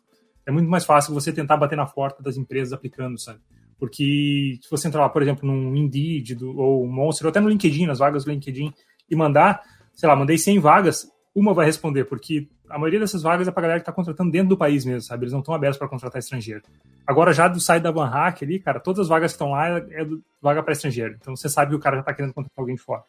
É 0.46 0.52
muito 0.52 0.70
mais 0.70 0.86
fácil 0.86 1.14
você 1.14 1.32
tentar 1.32 1.58
bater 1.58 1.76
na 1.76 1.86
porta 1.86 2.22
das 2.22 2.38
empresas 2.38 2.74
aplicando, 2.74 3.20
sabe? 3.20 3.40
Porque 3.78 4.60
se 4.62 4.70
você 4.70 4.88
entrar 4.88 5.02
lá, 5.02 5.10
por 5.10 5.22
exemplo, 5.22 5.48
num 5.48 5.76
Indeed 5.76 6.36
do, 6.36 6.56
ou 6.58 6.88
Monster, 6.88 7.26
ou 7.26 7.30
até 7.30 7.40
no 7.40 7.50
LinkedIn, 7.50 7.88
nas 7.88 8.00
vagas 8.00 8.24
do 8.24 8.32
LinkedIn, 8.32 8.72
e 9.10 9.16
mandar, 9.16 9.62
sei 9.94 10.08
lá, 10.08 10.16
mandei 10.16 10.38
100 10.38 10.60
vagas, 10.60 11.11
uma 11.34 11.54
vai 11.54 11.66
responder, 11.66 12.06
porque 12.06 12.48
a 12.70 12.78
maioria 12.78 13.00
dessas 13.00 13.22
vagas 13.22 13.48
é 13.48 13.52
para 13.52 13.62
galera 13.62 13.80
que 13.80 13.84
está 13.84 13.92
contratando 13.92 14.32
dentro 14.32 14.50
do 14.50 14.58
país 14.58 14.86
mesmo, 14.86 15.02
sabe? 15.02 15.24
Eles 15.24 15.34
não 15.34 15.40
estão 15.40 15.54
abertos 15.54 15.78
para 15.78 15.88
contratar 15.88 16.20
estrangeiro. 16.20 16.62
Agora, 17.08 17.34
já 17.34 17.48
do 17.48 17.60
site 17.60 17.84
da 17.84 17.92
Banhack 17.92 18.44
ali, 18.44 18.60
cara, 18.60 18.80
todas 18.80 19.02
as 19.02 19.08
vagas 19.08 19.32
que 19.32 19.36
estão 19.36 19.52
lá 19.52 19.70
é, 19.70 20.02
é 20.02 20.08
vaga 20.42 20.62
para 20.62 20.74
estrangeiro. 20.74 21.16
Então 21.20 21.36
você 21.36 21.48
sabe 21.48 21.72
que 21.72 21.78
o 21.78 21.80
cara 21.80 21.98
já 21.98 22.02
está 22.02 22.14
querendo 22.14 22.34
contratar 22.34 22.62
alguém 22.62 22.76
de 22.76 22.82
fora. 22.82 23.04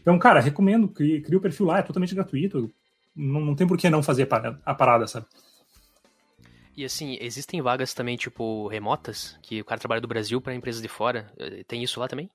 Então, 0.00 0.18
cara, 0.18 0.40
recomendo, 0.40 0.88
crie, 0.88 1.20
crie 1.20 1.36
o 1.36 1.40
perfil 1.40 1.66
lá, 1.66 1.78
é 1.78 1.82
totalmente 1.82 2.14
gratuito. 2.14 2.70
Não, 3.14 3.40
não 3.40 3.54
tem 3.54 3.66
por 3.66 3.76
que 3.76 3.90
não 3.90 4.02
fazer 4.02 4.28
a 4.64 4.74
parada, 4.74 5.06
sabe? 5.06 5.26
E 6.76 6.84
assim, 6.84 7.18
existem 7.20 7.60
vagas 7.60 7.92
também, 7.92 8.16
tipo, 8.16 8.66
remotas, 8.68 9.38
que 9.42 9.60
o 9.60 9.64
cara 9.64 9.78
trabalha 9.80 10.00
do 10.00 10.08
Brasil 10.08 10.40
para 10.40 10.54
empresas 10.54 10.80
de 10.80 10.88
fora. 10.88 11.30
Tem 11.66 11.82
isso 11.82 12.00
lá 12.00 12.08
também? 12.08 12.30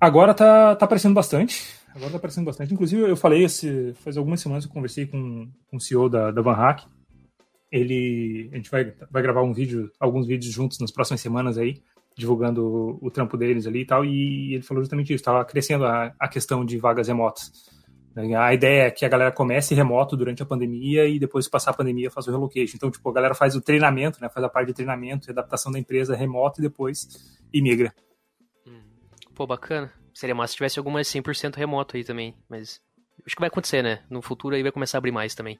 Agora 0.00 0.32
tá, 0.32 0.74
tá 0.76 0.86
aparecendo 0.86 1.14
bastante. 1.14 1.78
Agora 1.94 2.12
tá 2.12 2.16
aparecendo 2.16 2.46
bastante. 2.46 2.72
Inclusive, 2.72 3.02
eu 3.02 3.16
falei, 3.16 3.44
esse, 3.44 3.92
faz 4.02 4.16
algumas 4.16 4.40
semanas 4.40 4.64
eu 4.64 4.70
conversei 4.70 5.06
com, 5.06 5.48
com 5.68 5.76
o 5.76 5.80
CEO 5.80 6.08
da, 6.08 6.30
da 6.30 6.40
Van 6.40 6.54
Hack. 6.54 6.84
Ele, 7.70 8.48
a 8.52 8.56
gente 8.56 8.70
vai, 8.70 8.94
vai 9.10 9.22
gravar 9.22 9.42
um 9.42 9.52
vídeo, 9.52 9.90
alguns 10.00 10.26
vídeos 10.26 10.52
juntos 10.52 10.78
nas 10.78 10.90
próximas 10.90 11.20
semanas 11.20 11.58
aí, 11.58 11.82
divulgando 12.16 12.64
o, 12.64 12.98
o 13.06 13.10
trampo 13.10 13.36
deles 13.36 13.66
ali 13.66 13.82
e 13.82 13.86
tal. 13.86 14.04
E 14.04 14.54
ele 14.54 14.62
falou 14.62 14.82
justamente 14.82 15.12
isso, 15.12 15.20
estava 15.20 15.44
crescendo 15.44 15.84
a, 15.84 16.14
a 16.18 16.28
questão 16.28 16.64
de 16.64 16.78
vagas 16.78 17.06
remotas. 17.06 17.52
A 18.16 18.54
ideia 18.54 18.84
é 18.84 18.90
que 18.90 19.04
a 19.04 19.08
galera 19.08 19.30
comece 19.30 19.74
remoto 19.74 20.16
durante 20.16 20.42
a 20.42 20.46
pandemia 20.46 21.06
e 21.06 21.18
depois 21.18 21.46
passar 21.46 21.70
a 21.70 21.74
pandemia 21.74 22.10
faz 22.10 22.26
o 22.26 22.30
relocation. 22.30 22.76
Então, 22.76 22.90
tipo, 22.90 23.08
a 23.08 23.12
galera 23.12 23.34
faz 23.34 23.54
o 23.54 23.60
treinamento, 23.60 24.20
né? 24.20 24.28
Faz 24.28 24.44
a 24.44 24.48
parte 24.48 24.68
de 24.68 24.74
treinamento 24.74 25.28
e 25.28 25.30
adaptação 25.30 25.70
da 25.70 25.78
empresa 25.78 26.16
remoto 26.16 26.60
e 26.60 26.62
depois 26.62 27.38
imigra. 27.52 27.94
Pô, 29.40 29.46
bacana. 29.46 29.90
Seria 30.12 30.34
massa 30.34 30.50
se 30.50 30.56
tivesse 30.58 30.78
alguma 30.78 31.00
100% 31.00 31.56
remoto 31.56 31.96
aí 31.96 32.04
também, 32.04 32.34
mas 32.46 32.78
acho 33.24 33.34
que 33.34 33.40
vai 33.40 33.48
acontecer, 33.48 33.80
né? 33.80 34.00
No 34.10 34.20
futuro 34.20 34.54
aí 34.54 34.62
vai 34.62 34.70
começar 34.70 34.98
a 34.98 35.00
abrir 35.00 35.12
mais 35.12 35.34
também. 35.34 35.58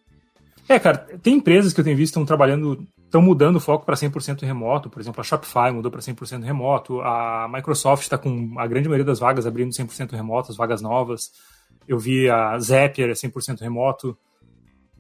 É, 0.69 0.79
cara, 0.79 0.99
tem 0.99 1.37
empresas 1.37 1.73
que 1.73 1.81
eu 1.81 1.85
tenho 1.85 1.97
visto 1.97 2.11
estão 2.11 2.27
trabalhando, 2.27 2.87
estão 3.03 3.23
mudando 3.23 3.57
o 3.57 3.61
foco 3.61 3.87
para 3.87 3.97
100% 3.97 4.43
remoto. 4.43 4.91
Por 4.91 5.01
exemplo, 5.01 5.23
a 5.23 5.25
Shopify 5.25 5.73
mudou 5.73 5.91
para 5.91 6.03
100% 6.03 6.43
remoto. 6.43 7.01
A 7.01 7.49
Microsoft 7.51 8.03
está 8.03 8.19
com 8.19 8.53
a 8.59 8.67
grande 8.67 8.87
maioria 8.87 9.07
das 9.07 9.19
vagas 9.19 9.47
abrindo 9.47 9.71
100% 9.71 10.13
remoto, 10.13 10.51
as 10.51 10.59
vagas 10.59 10.83
novas. 10.83 11.33
Eu 11.89 11.99
vi 11.99 12.29
a 12.29 12.59
Zapier 12.59 13.09
é 13.09 13.15
100% 13.15 13.63
remoto. 13.63 14.15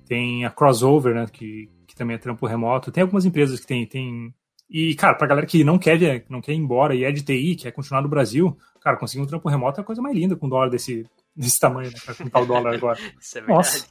Tem 0.07 0.47
a 0.47 0.51
Crossover, 0.51 1.15
né, 1.15 1.27
que, 1.31 1.69
que 1.87 1.95
também 1.95 2.17
é 2.17 2.19
trampo 2.19 2.47
remoto. 2.47 2.91
Tem 2.91 3.03
algumas 3.03 3.27
empresas 3.27 3.61
que 3.61 3.67
tem, 3.67 3.87
tem 3.87 4.35
e, 4.71 4.95
cara, 4.95 5.15
pra 5.15 5.27
galera 5.27 5.47
que 5.47 5.65
não 5.65 5.79
quer, 5.79 6.25
não 6.29 6.41
quer 6.41 6.53
ir 6.53 6.57
embora 6.57 6.95
e 6.95 7.03
é 7.03 7.11
de 7.11 7.23
TI, 7.25 7.57
quer 7.57 7.73
continuar 7.73 8.03
no 8.03 8.09
Brasil, 8.09 8.57
cara, 8.81 8.97
conseguir 8.97 9.23
um 9.23 9.27
trampo 9.27 9.49
remoto 9.49 9.81
é 9.81 9.83
a 9.83 9.87
coisa 9.87 10.03
mais 10.03 10.17
linda 10.17 10.37
com 10.37 10.47
um 10.47 10.49
dólar 10.49 10.71
desse, 10.71 11.07
desse 11.37 11.59
tamanho, 11.59 11.91
né? 11.91 11.97
Pra 12.05 12.15
contar 12.15 12.41
o 12.41 12.47
dólar 12.47 12.75
agora. 12.75 12.99
Isso 13.21 13.39
é 13.39 13.41
verdade. 13.41 13.57
Nossa. 13.57 13.87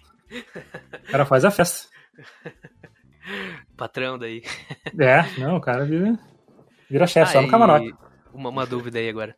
O 1.07 1.11
cara 1.11 1.25
faz 1.25 1.45
a 1.45 1.51
festa. 1.51 1.87
Patrão 3.75 4.17
daí. 4.17 4.43
É, 4.99 5.39
não, 5.39 5.57
o 5.57 5.61
cara 5.61 5.85
vira, 5.85 6.17
vira 6.89 7.07
chefe, 7.07 7.31
ah, 7.31 7.33
só 7.33 7.41
no 7.41 7.47
camarote. 7.47 7.93
Uma, 8.33 8.49
uma 8.49 8.65
dúvida 8.65 8.99
aí 8.99 9.09
agora. 9.09 9.35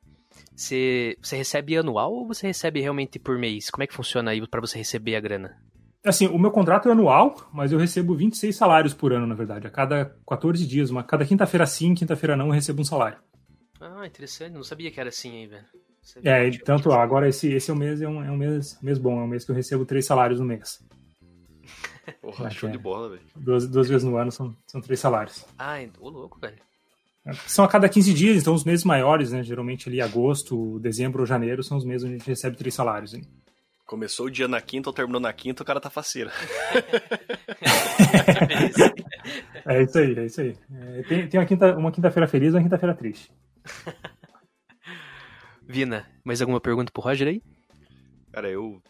Você, 0.56 1.18
você 1.22 1.38
recebe 1.38 1.78
anual 1.78 2.12
ou 2.14 2.28
você 2.28 2.48
recebe 2.48 2.82
realmente 2.82 3.20
por 3.20 3.38
mês? 3.38 3.70
Como 3.70 3.84
é 3.84 3.88
que 3.88 3.94
funciona 3.94 4.32
aí 4.32 4.46
para 4.48 4.62
você 4.62 4.78
receber 4.78 5.16
a 5.16 5.20
grana? 5.20 5.58
Assim, 6.04 6.28
o 6.28 6.40
meu 6.40 6.50
contrato 6.50 6.90
é 6.90 6.92
anual, 6.92 7.36
mas 7.54 7.72
eu 7.72 7.78
recebo 7.78 8.16
26 8.16 8.56
salários 8.56 8.94
por 8.94 9.14
ano, 9.14 9.28
na 9.28 9.36
verdade. 9.36 9.68
A 9.68 9.70
cada 9.70 10.16
14 10.28 10.66
dias, 10.66 10.90
uma, 10.90 11.04
cada 11.04 11.26
quinta-feira 11.26 11.66
sim, 11.66 11.94
quinta-feira 11.94 12.36
não, 12.36 12.48
eu 12.48 12.54
recebo 12.54 12.82
um 12.82 12.86
salário. 12.86 13.20
Ah, 13.82 14.06
interessante. 14.06 14.54
Não 14.54 14.64
sabia 14.64 14.92
que 14.92 15.00
era 15.00 15.10
assim 15.10 15.42
aí, 15.42 15.48
velho. 15.48 15.66
É, 16.24 16.50
tanto 16.60 16.92
agora 16.92 17.28
esse, 17.28 17.52
esse 17.52 17.70
é 17.70 17.74
um 17.74 17.78
mês 17.78 18.02
é 18.02 18.08
um, 18.08 18.24
é 18.24 18.32
um 18.32 18.38
mês, 18.38 18.78
mês 18.82 18.98
bom, 18.98 19.20
é 19.20 19.24
um 19.24 19.28
mês 19.28 19.46
que 19.46 19.52
eu 19.52 19.56
recebo 19.56 19.86
três 19.86 20.06
salários 20.06 20.40
no 20.40 20.46
mês. 20.46 20.84
Porra, 22.22 22.50
show 22.50 22.70
é. 22.70 22.72
de 22.72 22.78
bola, 22.78 23.10
velho. 23.10 23.22
Duas, 23.36 23.68
duas 23.68 23.88
vezes 23.88 24.04
no 24.04 24.18
ano 24.18 24.32
são, 24.32 24.56
são 24.68 24.82
três 24.82 25.00
salários. 25.00 25.46
Ah, 25.58 25.78
ô 26.00 26.10
louco, 26.10 26.40
velho. 26.40 26.58
São 27.46 27.64
a 27.64 27.68
cada 27.68 27.88
15 27.88 28.14
dias, 28.16 28.42
então 28.42 28.54
os 28.54 28.64
meses 28.64 28.84
maiores, 28.84 29.32
né? 29.32 29.44
Geralmente 29.44 29.88
ali 29.88 30.02
agosto, 30.02 30.80
dezembro 30.80 31.22
ou 31.22 31.26
janeiro 31.26 31.64
são 31.64 31.78
os 31.78 31.86
meses 31.86 32.04
onde 32.04 32.16
a 32.16 32.18
gente 32.18 32.28
recebe 32.28 32.58
três 32.58 32.74
salários. 32.74 33.14
Hein? 33.14 33.22
Começou 33.86 34.26
o 34.26 34.32
dia 34.32 34.48
na 34.48 34.60
quinta 34.60 34.90
ou 34.90 34.94
terminou 34.94 35.22
na 35.22 35.32
quinta, 35.32 35.62
o 35.62 35.66
cara 35.66 35.80
tá 35.80 35.92
faceiro. 35.92 36.32
é 39.68 39.84
isso 39.84 40.00
aí, 40.00 40.18
é 40.18 40.26
isso 40.26 40.42
aí. 40.42 40.58
É, 40.74 41.04
tem 41.04 41.28
tem 41.28 41.40
uma 41.40 41.46
quinta-feira 41.46 41.78
uma 41.78 41.92
quinta 41.92 42.28
feliz 42.28 42.54
e 42.54 42.58
uma 42.58 42.64
quinta-feira 42.64 42.96
triste. 42.96 43.32
Vina, 45.68 46.10
mais 46.24 46.42
alguma 46.42 46.60
pergunta 46.60 46.92
pro 46.92 47.02
Roger 47.02 47.28
aí? 47.28 47.42
Cara, 48.32 48.50
eu, 48.50 48.82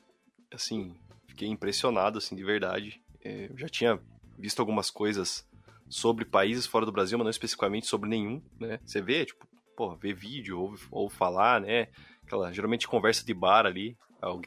assim, 0.54 0.96
fiquei 1.28 1.48
impressionado, 1.48 2.18
assim, 2.18 2.36
de 2.36 2.44
verdade. 2.44 3.02
É, 3.24 3.48
eu 3.50 3.58
já 3.58 3.68
tinha 3.68 4.00
visto 4.38 4.60
algumas 4.60 4.90
coisas 4.90 5.46
sobre 5.90 6.26
países 6.26 6.66
fora 6.66 6.86
do 6.86 6.92
Brasil, 6.92 7.18
mas 7.18 7.26
não 7.26 7.30
especificamente 7.30 7.88
sobre 7.88 8.10
nenhum, 8.10 8.42
né? 8.60 8.80
Você 8.86 9.02
vê, 9.02 9.26
tipo, 9.26 9.48
pô, 9.76 9.96
vê 9.96 10.14
vídeo, 10.14 10.60
ou, 10.60 10.76
ou 10.90 11.10
falar, 11.10 11.62
né? 11.62 11.88
Aquela, 12.24 12.54
geralmente 12.54 12.88
conversa 12.88 13.26
de 13.26 13.34
bar 13.34 13.66
ali, 13.66 13.98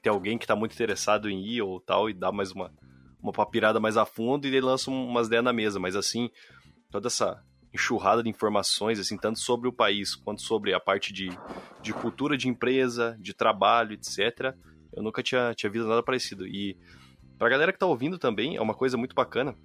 tem 0.03 0.13
alguém 0.13 0.39
que 0.39 0.47
tá 0.47 0.57
muito 0.57 0.73
interessado 0.73 1.29
em 1.29 1.45
ir 1.45 1.63
ou 1.63 1.81
tal, 1.81 2.09
e 2.09 2.15
dá 2.15 2.33
mais 2.33 2.53
uma, 2.53 2.73
uma 3.21 3.33
papirada 3.33 3.81
mais 3.81 3.97
a 3.97 4.07
fundo, 4.07 4.47
e 4.47 4.49
ele 4.49 4.61
lança 4.61 4.91
umas 4.91 5.27
ideias 5.27 5.45
na 5.45 5.53
mesa, 5.53 5.79
mas 5.79 5.97
assim, 5.97 6.31
toda 6.91 7.09
essa 7.09 7.43
enxurrada 7.75 8.23
de 8.23 8.31
informações, 8.31 9.01
assim, 9.01 9.19
tanto 9.19 9.41
sobre 9.41 9.69
o 9.69 9.73
país, 9.73 10.15
quanto 10.15 10.41
sobre 10.41 10.73
a 10.73 10.79
parte 10.79 11.13
de, 11.13 11.29
de 11.83 11.93
cultura 11.93 12.37
de 12.37 12.49
empresa, 12.49 13.17
de 13.21 13.35
trabalho, 13.35 13.93
etc., 13.93 14.55
eu 14.93 15.03
nunca 15.03 15.25
tinha, 15.25 15.53
tinha 15.55 15.71
visto 15.71 15.89
nada 15.89 16.05
parecido. 16.05 16.47
E 16.47 16.79
pra 17.37 17.49
galera 17.49 17.73
que 17.73 17.79
tá 17.79 17.87
ouvindo 17.87 18.17
também, 18.17 18.55
é 18.57 18.63
uma 18.63 18.75
coisa 18.75 18.97
muito 18.97 19.13
bacana, 19.13 19.57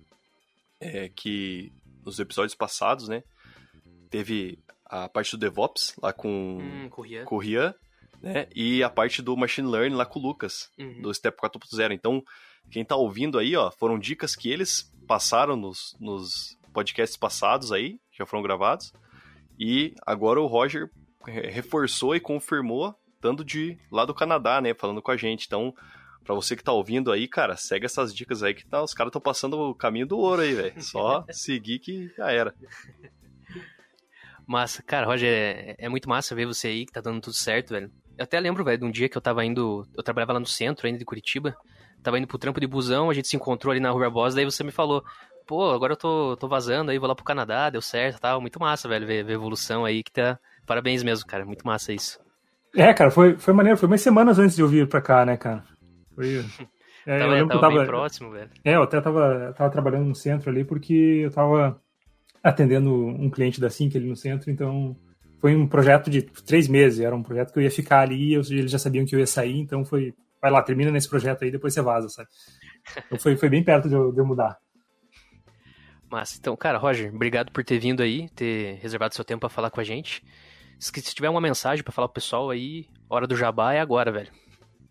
é 0.80 1.08
que 1.10 1.72
nos 2.04 2.20
episódios 2.20 2.56
passados, 2.56 3.08
né, 3.08 3.24
teve 4.10 4.58
a 4.86 5.08
parte 5.08 5.32
do 5.32 5.38
DevOps 5.38 5.94
lá 6.02 6.12
com, 6.12 6.58
hum, 6.60 6.90
com 6.90 7.36
o 7.36 7.40
Rian, 7.40 7.76
né, 8.20 8.48
e 8.56 8.82
a 8.82 8.90
parte 8.90 9.22
do 9.22 9.38
Machine 9.38 9.70
Learning 9.70 9.96
lá 9.96 10.06
com 10.06 10.20
o 10.20 10.22
Lucas, 10.24 10.72
uhum. 10.80 11.04
do 11.04 11.14
Step 11.14 11.38
4.0. 11.38 11.94
Então, 11.94 12.24
quem 12.72 12.84
tá 12.84 12.96
ouvindo 12.96 13.38
aí, 13.38 13.56
ó, 13.56 13.70
foram 13.70 14.00
dicas 14.00 14.36
que 14.36 14.50
eles 14.50 14.92
passaram 15.08 15.56
nos, 15.56 15.96
nos 16.00 16.58
podcasts 16.74 17.18
passados 17.18 17.72
aí, 17.72 18.00
já 18.12 18.26
foram 18.26 18.44
gravados, 18.44 18.94
e 19.60 19.94
agora 20.06 20.40
o 20.40 20.48
Roger 20.48 20.90
reforçou 21.26 22.16
e 22.16 22.20
confirmou, 22.20 22.96
dando 23.22 23.44
de 23.44 23.78
lá 23.92 24.06
do 24.06 24.14
Canadá, 24.14 24.62
né, 24.62 24.74
falando 24.74 25.02
com 25.02 25.12
a 25.12 25.18
gente. 25.18 25.46
Então, 25.46 25.74
Pra 26.30 26.36
você 26.36 26.56
que 26.56 26.64
tá 26.64 26.72
ouvindo 26.72 27.12
aí, 27.12 27.28
cara, 27.28 27.58
segue 27.58 27.88
essas 27.88 28.14
dicas 28.14 28.44
aí 28.44 28.54
que 28.54 28.64
tá, 28.64 28.84
os 28.84 28.94
caras 28.94 29.10
estão 29.10 29.20
passando 29.20 29.60
o 29.60 29.74
caminho 29.74 30.06
do 30.06 30.20
ouro 30.20 30.44
aí, 30.44 30.54
velho. 30.54 30.80
Só 30.80 31.26
seguir 31.32 31.80
que 31.80 32.08
já 32.16 32.32
era. 32.32 32.54
Massa. 34.46 34.84
Cara, 34.84 35.08
Roger, 35.08 35.28
é, 35.28 35.76
é, 35.80 35.90
muito 35.90 36.08
massa 36.08 36.36
ver 36.36 36.46
você 36.46 36.68
aí 36.68 36.86
que 36.86 36.92
tá 36.92 37.02
dando 37.02 37.20
tudo 37.20 37.34
certo, 37.34 37.72
velho. 37.72 37.92
Eu 38.16 38.26
até 38.26 38.40
lembro, 38.40 38.64
velho, 38.64 38.78
de 38.78 38.86
um 38.86 38.92
dia 38.92 39.10
que 39.10 39.18
eu 39.18 39.22
tava 39.22 39.44
indo. 39.44 39.88
Eu 39.98 40.04
trabalhava 40.04 40.34
lá 40.34 40.40
no 40.40 40.46
centro 40.46 40.86
ainda 40.86 41.00
de 41.00 41.06
Curitiba. 41.06 41.58
Tava 42.04 42.20
indo 42.20 42.28
pro 42.28 42.38
trampo 42.38 42.60
de 42.60 42.68
busão, 42.68 43.10
a 43.10 43.14
gente 43.16 43.28
se 43.28 43.36
encontrou 43.36 43.72
ali 43.72 43.80
na 43.80 43.90
Rua 43.90 44.02
Barbosa, 44.04 44.36
daí 44.36 44.46
você 44.46 44.64
me 44.64 44.72
falou, 44.72 45.04
pô, 45.50 45.72
agora 45.72 45.94
eu 45.94 45.98
tô, 45.98 46.38
tô 46.38 46.48
vazando 46.48 46.92
aí, 46.92 47.00
vou 47.00 47.08
lá 47.08 47.16
pro 47.16 47.26
Canadá, 47.26 47.72
deu 47.72 47.82
certo 47.82 48.22
tal. 48.22 48.40
Muito 48.40 48.60
massa, 48.60 48.88
velho, 48.88 49.08
ver, 49.08 49.26
ver 49.26 49.32
a 49.32 49.36
evolução 49.36 49.84
aí 49.84 50.04
que 50.04 50.12
tá. 50.12 50.38
Parabéns 50.64 51.02
mesmo, 51.02 51.26
cara. 51.26 51.44
Muito 51.44 51.66
massa 51.66 51.92
isso. 51.92 52.20
É, 52.76 52.94
cara, 52.94 53.10
foi, 53.10 53.36
foi 53.36 53.52
maneiro. 53.52 53.76
Foi 53.76 53.88
umas 53.88 54.00
semanas 54.00 54.38
antes 54.38 54.56
de 54.56 54.62
eu 54.62 54.68
vir 54.68 54.88
pra 54.88 55.02
cá, 55.02 55.26
né, 55.26 55.36
cara? 55.36 55.64
Foi. 56.14 56.46
É, 57.06 57.18
tava, 57.18 57.38
eu 57.38 57.48
tava, 57.48 57.62
tava 57.62 57.76
bem 57.76 57.86
próximo, 57.88 58.30
velho. 58.30 58.52
É, 58.64 58.76
eu 58.76 58.84
até 58.84 59.02
tava, 59.02 59.54
tava 59.58 59.72
trabalhando 59.72 60.06
no 60.06 60.14
centro 60.14 60.50
ali 60.50 60.64
porque 60.64 61.22
eu 61.24 61.32
tava 61.32 61.82
atendendo 62.44 62.94
um 62.94 63.32
cliente 63.32 63.60
da 63.60 63.70
Sync 63.70 63.98
ali 63.98 64.06
no 64.06 64.18
centro, 64.18 64.52
então 64.52 64.96
foi 65.40 65.56
um 65.56 65.66
projeto 65.66 66.10
de 66.10 66.22
três 66.22 66.68
meses, 66.68 67.00
era 67.00 67.16
um 67.16 67.24
projeto 67.24 67.52
que 67.52 67.58
eu 67.58 67.64
ia 67.64 67.72
ficar 67.72 68.02
ali, 68.02 68.34
eu, 68.34 68.42
eles 68.42 68.70
já 68.70 68.78
sabiam 68.78 69.06
que 69.06 69.16
eu 69.16 69.20
ia 69.20 69.26
sair, 69.26 69.58
então 69.58 69.84
foi, 69.84 70.14
vai 70.40 70.52
lá, 70.52 70.62
termina 70.62 70.92
nesse 70.92 71.10
projeto 71.10 71.44
aí, 71.44 71.50
depois 71.50 71.74
você 71.74 71.82
vaza, 71.82 72.10
sabe? 72.10 72.30
Então 73.08 73.18
foi, 73.18 73.36
foi 73.38 73.50
bem 73.50 73.64
perto 73.64 73.88
de 73.88 73.96
eu, 73.96 74.12
de 74.12 74.20
eu 74.20 74.26
mudar. 74.26 74.60
Mas, 76.10 76.38
então, 76.40 76.56
cara, 76.56 76.78
Roger, 76.78 77.14
obrigado 77.14 77.52
por 77.52 77.64
ter 77.64 77.80
vindo 77.80 78.02
aí, 78.02 78.30
ter 78.30 78.80
reservado 78.82 79.14
seu 79.14 79.24
tempo 79.24 79.42
para 79.42 79.50
falar 79.50 79.70
com 79.70 79.80
a 79.80 79.84
gente. 79.84 80.24
Se 80.80 80.92
tiver 80.92 81.30
uma 81.30 81.42
mensagem 81.42 81.84
para 81.84 81.94
falar 81.94 82.08
pro 82.08 82.16
pessoal 82.16 82.50
aí, 82.50 82.88
hora 83.10 83.28
do 83.28 83.36
jabá 83.36 83.74
é 83.74 83.80
agora, 83.80 84.12
velho. 84.12 84.32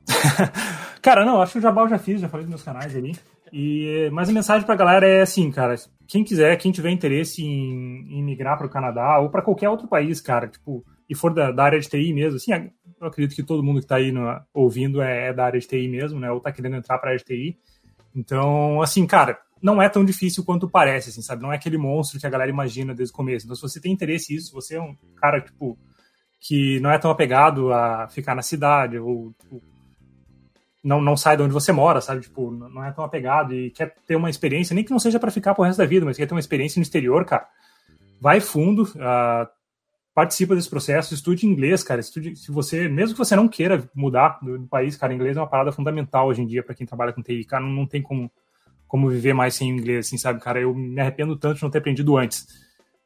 cara, 1.02 1.24
não, 1.24 1.40
acho 1.40 1.52
que 1.52 1.58
o 1.58 1.62
Jabal 1.62 1.84
eu 1.84 1.90
já 1.90 1.98
fiz, 1.98 2.20
já 2.20 2.28
falei 2.28 2.44
nos 2.44 2.50
meus 2.50 2.62
canais 2.62 2.94
ali. 2.96 3.12
E, 3.52 4.10
mas 4.12 4.28
a 4.28 4.32
mensagem 4.32 4.66
pra 4.66 4.74
galera 4.74 5.06
é 5.08 5.22
assim, 5.22 5.50
cara, 5.50 5.74
quem 6.06 6.22
quiser, 6.22 6.56
quem 6.56 6.70
tiver 6.70 6.90
interesse 6.90 7.42
em, 7.42 8.06
em 8.10 8.22
migrar 8.22 8.58
para 8.58 8.66
o 8.66 8.70
Canadá 8.70 9.18
ou 9.20 9.30
para 9.30 9.42
qualquer 9.42 9.68
outro 9.70 9.88
país, 9.88 10.20
cara, 10.20 10.48
tipo, 10.48 10.84
e 11.08 11.14
for 11.14 11.32
da, 11.32 11.50
da, 11.50 11.64
área 11.64 11.80
de 11.80 11.88
TI 11.88 12.12
mesmo, 12.12 12.36
assim, 12.36 12.52
eu 13.00 13.06
acredito 13.06 13.34
que 13.34 13.42
todo 13.42 13.62
mundo 13.62 13.80
que 13.80 13.86
tá 13.86 13.96
aí 13.96 14.12
no, 14.12 14.22
ouvindo 14.52 15.00
é, 15.00 15.28
é, 15.28 15.32
da 15.32 15.46
área 15.46 15.58
de 15.58 15.66
TI 15.66 15.88
mesmo, 15.88 16.20
né, 16.20 16.30
ou 16.30 16.40
tá 16.40 16.52
querendo 16.52 16.76
entrar 16.76 16.98
pra 16.98 17.10
área 17.10 17.18
de 17.18 17.24
TI. 17.24 17.58
Então, 18.14 18.82
assim, 18.82 19.06
cara, 19.06 19.38
não 19.60 19.80
é 19.82 19.88
tão 19.88 20.04
difícil 20.04 20.44
quanto 20.44 20.68
parece, 20.68 21.10
assim, 21.10 21.22
sabe? 21.22 21.42
Não 21.42 21.52
é 21.52 21.56
aquele 21.56 21.78
monstro 21.78 22.18
que 22.18 22.26
a 22.26 22.30
galera 22.30 22.50
imagina 22.50 22.94
desde 22.94 23.12
o 23.12 23.16
começo. 23.16 23.46
Então, 23.46 23.56
se 23.56 23.62
você 23.62 23.80
tem 23.80 23.92
interesse 23.92 24.32
nisso, 24.32 24.52
você 24.52 24.76
é 24.76 24.80
um 24.80 24.96
cara, 25.16 25.40
tipo, 25.40 25.78
que 26.40 26.78
não 26.80 26.90
é 26.90 26.98
tão 26.98 27.10
apegado 27.10 27.72
a 27.72 28.08
ficar 28.08 28.34
na 28.34 28.42
cidade, 28.42 28.98
ou 28.98 29.32
tipo, 29.40 29.62
não, 30.82 31.00
não 31.00 31.16
sai 31.16 31.36
de 31.36 31.42
onde 31.42 31.52
você 31.52 31.72
mora, 31.72 32.00
sabe? 32.00 32.22
Tipo, 32.22 32.50
não 32.50 32.84
é 32.84 32.92
tão 32.92 33.04
apegado 33.04 33.54
e 33.54 33.70
quer 33.70 33.94
ter 34.06 34.16
uma 34.16 34.30
experiência, 34.30 34.74
nem 34.74 34.84
que 34.84 34.90
não 34.90 34.98
seja 34.98 35.18
para 35.18 35.30
ficar 35.30 35.54
pro 35.54 35.64
resto 35.64 35.78
da 35.78 35.86
vida, 35.86 36.06
mas 36.06 36.16
quer 36.16 36.26
ter 36.26 36.34
uma 36.34 36.40
experiência 36.40 36.78
no 36.78 36.82
exterior, 36.82 37.24
cara. 37.24 37.46
Vai 38.20 38.40
fundo, 38.40 38.84
uh, 38.84 39.48
participa 40.14 40.54
desse 40.54 40.70
processo, 40.70 41.14
estude 41.14 41.46
inglês, 41.46 41.82
cara. 41.82 42.00
Estude, 42.00 42.36
se 42.36 42.50
você, 42.50 42.88
mesmo 42.88 43.14
que 43.14 43.18
você 43.18 43.36
não 43.36 43.48
queira 43.48 43.88
mudar 43.94 44.38
do, 44.42 44.58
do 44.58 44.66
país, 44.66 44.96
cara, 44.96 45.14
inglês 45.14 45.36
é 45.36 45.40
uma 45.40 45.46
parada 45.46 45.72
fundamental 45.72 46.28
hoje 46.28 46.42
em 46.42 46.46
dia 46.46 46.62
para 46.62 46.74
quem 46.74 46.86
trabalha 46.86 47.12
com 47.12 47.22
TI, 47.22 47.44
cara. 47.44 47.62
Não, 47.62 47.70
não 47.70 47.86
tem 47.86 48.00
como, 48.00 48.30
como 48.88 49.08
viver 49.08 49.34
mais 49.34 49.54
sem 49.54 49.68
inglês, 49.68 50.06
assim, 50.06 50.18
sabe, 50.18 50.40
cara? 50.40 50.60
Eu 50.60 50.74
me 50.74 51.00
arrependo 51.00 51.36
tanto 51.36 51.58
de 51.58 51.62
não 51.62 51.70
ter 51.70 51.78
aprendido 51.78 52.16
antes. 52.16 52.46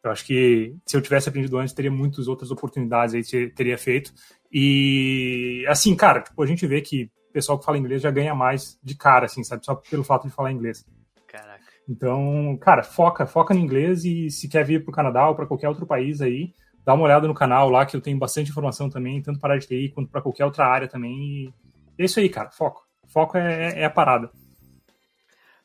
Eu 0.02 0.10
acho 0.10 0.24
que 0.24 0.74
se 0.86 0.96
eu 0.96 1.02
tivesse 1.02 1.28
aprendido 1.28 1.58
antes, 1.58 1.74
teria 1.74 1.90
muitas 1.90 2.26
outras 2.28 2.50
oportunidades 2.50 3.14
aí 3.14 3.22
que 3.22 3.54
teria 3.54 3.76
feito. 3.76 4.12
E, 4.50 5.64
assim, 5.68 5.94
cara, 5.94 6.22
tipo, 6.22 6.42
a 6.42 6.46
gente 6.46 6.66
vê 6.66 6.80
que 6.80 7.10
pessoal 7.32 7.58
que 7.58 7.64
fala 7.64 7.78
inglês 7.78 8.02
já 8.02 8.10
ganha 8.10 8.34
mais 8.34 8.78
de 8.82 8.94
cara, 8.94 9.26
assim, 9.26 9.42
sabe? 9.42 9.64
Só 9.64 9.74
pelo 9.74 10.04
fato 10.04 10.28
de 10.28 10.34
falar 10.34 10.52
inglês. 10.52 10.84
Caraca. 11.26 11.64
Então, 11.88 12.56
cara, 12.60 12.82
foca, 12.82 13.26
foca 13.26 13.54
no 13.54 13.60
inglês 13.60 14.04
e 14.04 14.30
se 14.30 14.48
quer 14.48 14.64
vir 14.64 14.84
pro 14.84 14.92
Canadá 14.92 15.28
ou 15.28 15.34
para 15.34 15.46
qualquer 15.46 15.68
outro 15.68 15.86
país 15.86 16.20
aí, 16.20 16.52
dá 16.84 16.94
uma 16.94 17.04
olhada 17.04 17.26
no 17.26 17.34
canal 17.34 17.70
lá 17.70 17.86
que 17.86 17.96
eu 17.96 18.00
tenho 18.00 18.18
bastante 18.18 18.50
informação 18.50 18.88
também, 18.88 19.22
tanto 19.22 19.40
para 19.40 19.54
a 19.54 19.58
TI 19.58 19.90
quanto 19.94 20.10
para 20.10 20.22
qualquer 20.22 20.44
outra 20.44 20.66
área 20.66 20.88
também. 20.88 21.52
E 21.98 22.02
é 22.02 22.04
isso 22.04 22.20
aí, 22.20 22.28
cara, 22.28 22.50
foco. 22.50 22.82
Foco 23.08 23.36
é, 23.36 23.80
é 23.80 23.84
a 23.84 23.90
parada. 23.90 24.30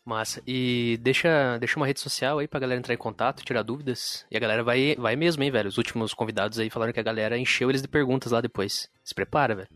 Massa. 0.07 0.41
E 0.47 0.97
deixa, 1.01 1.57
deixa 1.57 1.77
uma 1.77 1.85
rede 1.85 1.99
social 1.99 2.39
aí 2.39 2.47
pra 2.47 2.61
galera 2.61 2.79
entrar 2.79 2.93
em 2.93 2.97
contato, 2.97 3.43
tirar 3.43 3.61
dúvidas. 3.61 4.25
E 4.31 4.37
a 4.37 4.39
galera 4.39 4.63
vai, 4.63 4.95
vai 4.95 5.17
mesmo, 5.17 5.43
hein, 5.43 5.51
velho? 5.51 5.67
Os 5.67 5.77
últimos 5.77 6.13
convidados 6.13 6.57
aí 6.59 6.69
falaram 6.69 6.93
que 6.93 6.99
a 6.99 7.03
galera 7.03 7.37
encheu 7.37 7.69
eles 7.69 7.81
de 7.81 7.89
perguntas 7.89 8.31
lá 8.31 8.39
depois. 8.39 8.89
Se 9.03 9.13
prepara, 9.13 9.53
velho. 9.53 9.67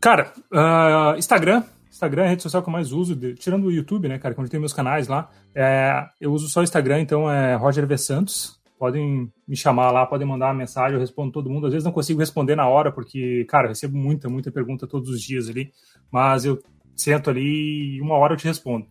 Cara, 0.00 0.32
uh, 0.52 1.16
Instagram. 1.16 1.62
Instagram 1.88 2.22
é 2.22 2.26
a 2.26 2.28
rede 2.30 2.42
social 2.42 2.64
que 2.64 2.68
eu 2.68 2.72
mais 2.72 2.90
uso, 2.90 3.14
de, 3.14 3.34
tirando 3.34 3.66
o 3.66 3.70
YouTube, 3.70 4.08
né, 4.08 4.18
cara, 4.18 4.34
onde 4.36 4.50
tem 4.50 4.58
meus 4.58 4.72
canais 4.72 5.06
lá. 5.06 5.30
É, 5.54 6.04
eu 6.20 6.32
uso 6.32 6.48
só 6.48 6.58
o 6.58 6.64
Instagram, 6.64 7.00
então 7.00 7.30
é 7.30 7.54
Roger 7.54 7.86
V. 7.86 7.96
Santos. 7.96 8.60
Podem 8.76 9.32
me 9.46 9.56
chamar 9.56 9.92
lá, 9.92 10.04
podem 10.04 10.26
mandar 10.26 10.46
uma 10.46 10.54
mensagem, 10.54 10.94
eu 10.94 11.00
respondo 11.00 11.30
todo 11.30 11.48
mundo. 11.48 11.68
Às 11.68 11.72
vezes 11.72 11.84
não 11.84 11.92
consigo 11.92 12.18
responder 12.18 12.56
na 12.56 12.66
hora, 12.66 12.90
porque, 12.90 13.46
cara, 13.48 13.66
eu 13.66 13.68
recebo 13.68 13.96
muita, 13.96 14.28
muita 14.28 14.50
pergunta 14.50 14.84
todos 14.84 15.08
os 15.10 15.22
dias 15.22 15.48
ali. 15.48 15.70
Mas 16.10 16.44
eu 16.44 16.58
sento 16.96 17.30
ali 17.30 17.96
e 17.96 18.00
uma 18.00 18.16
hora 18.16 18.34
eu 18.34 18.36
te 18.36 18.46
respondo. 18.46 18.86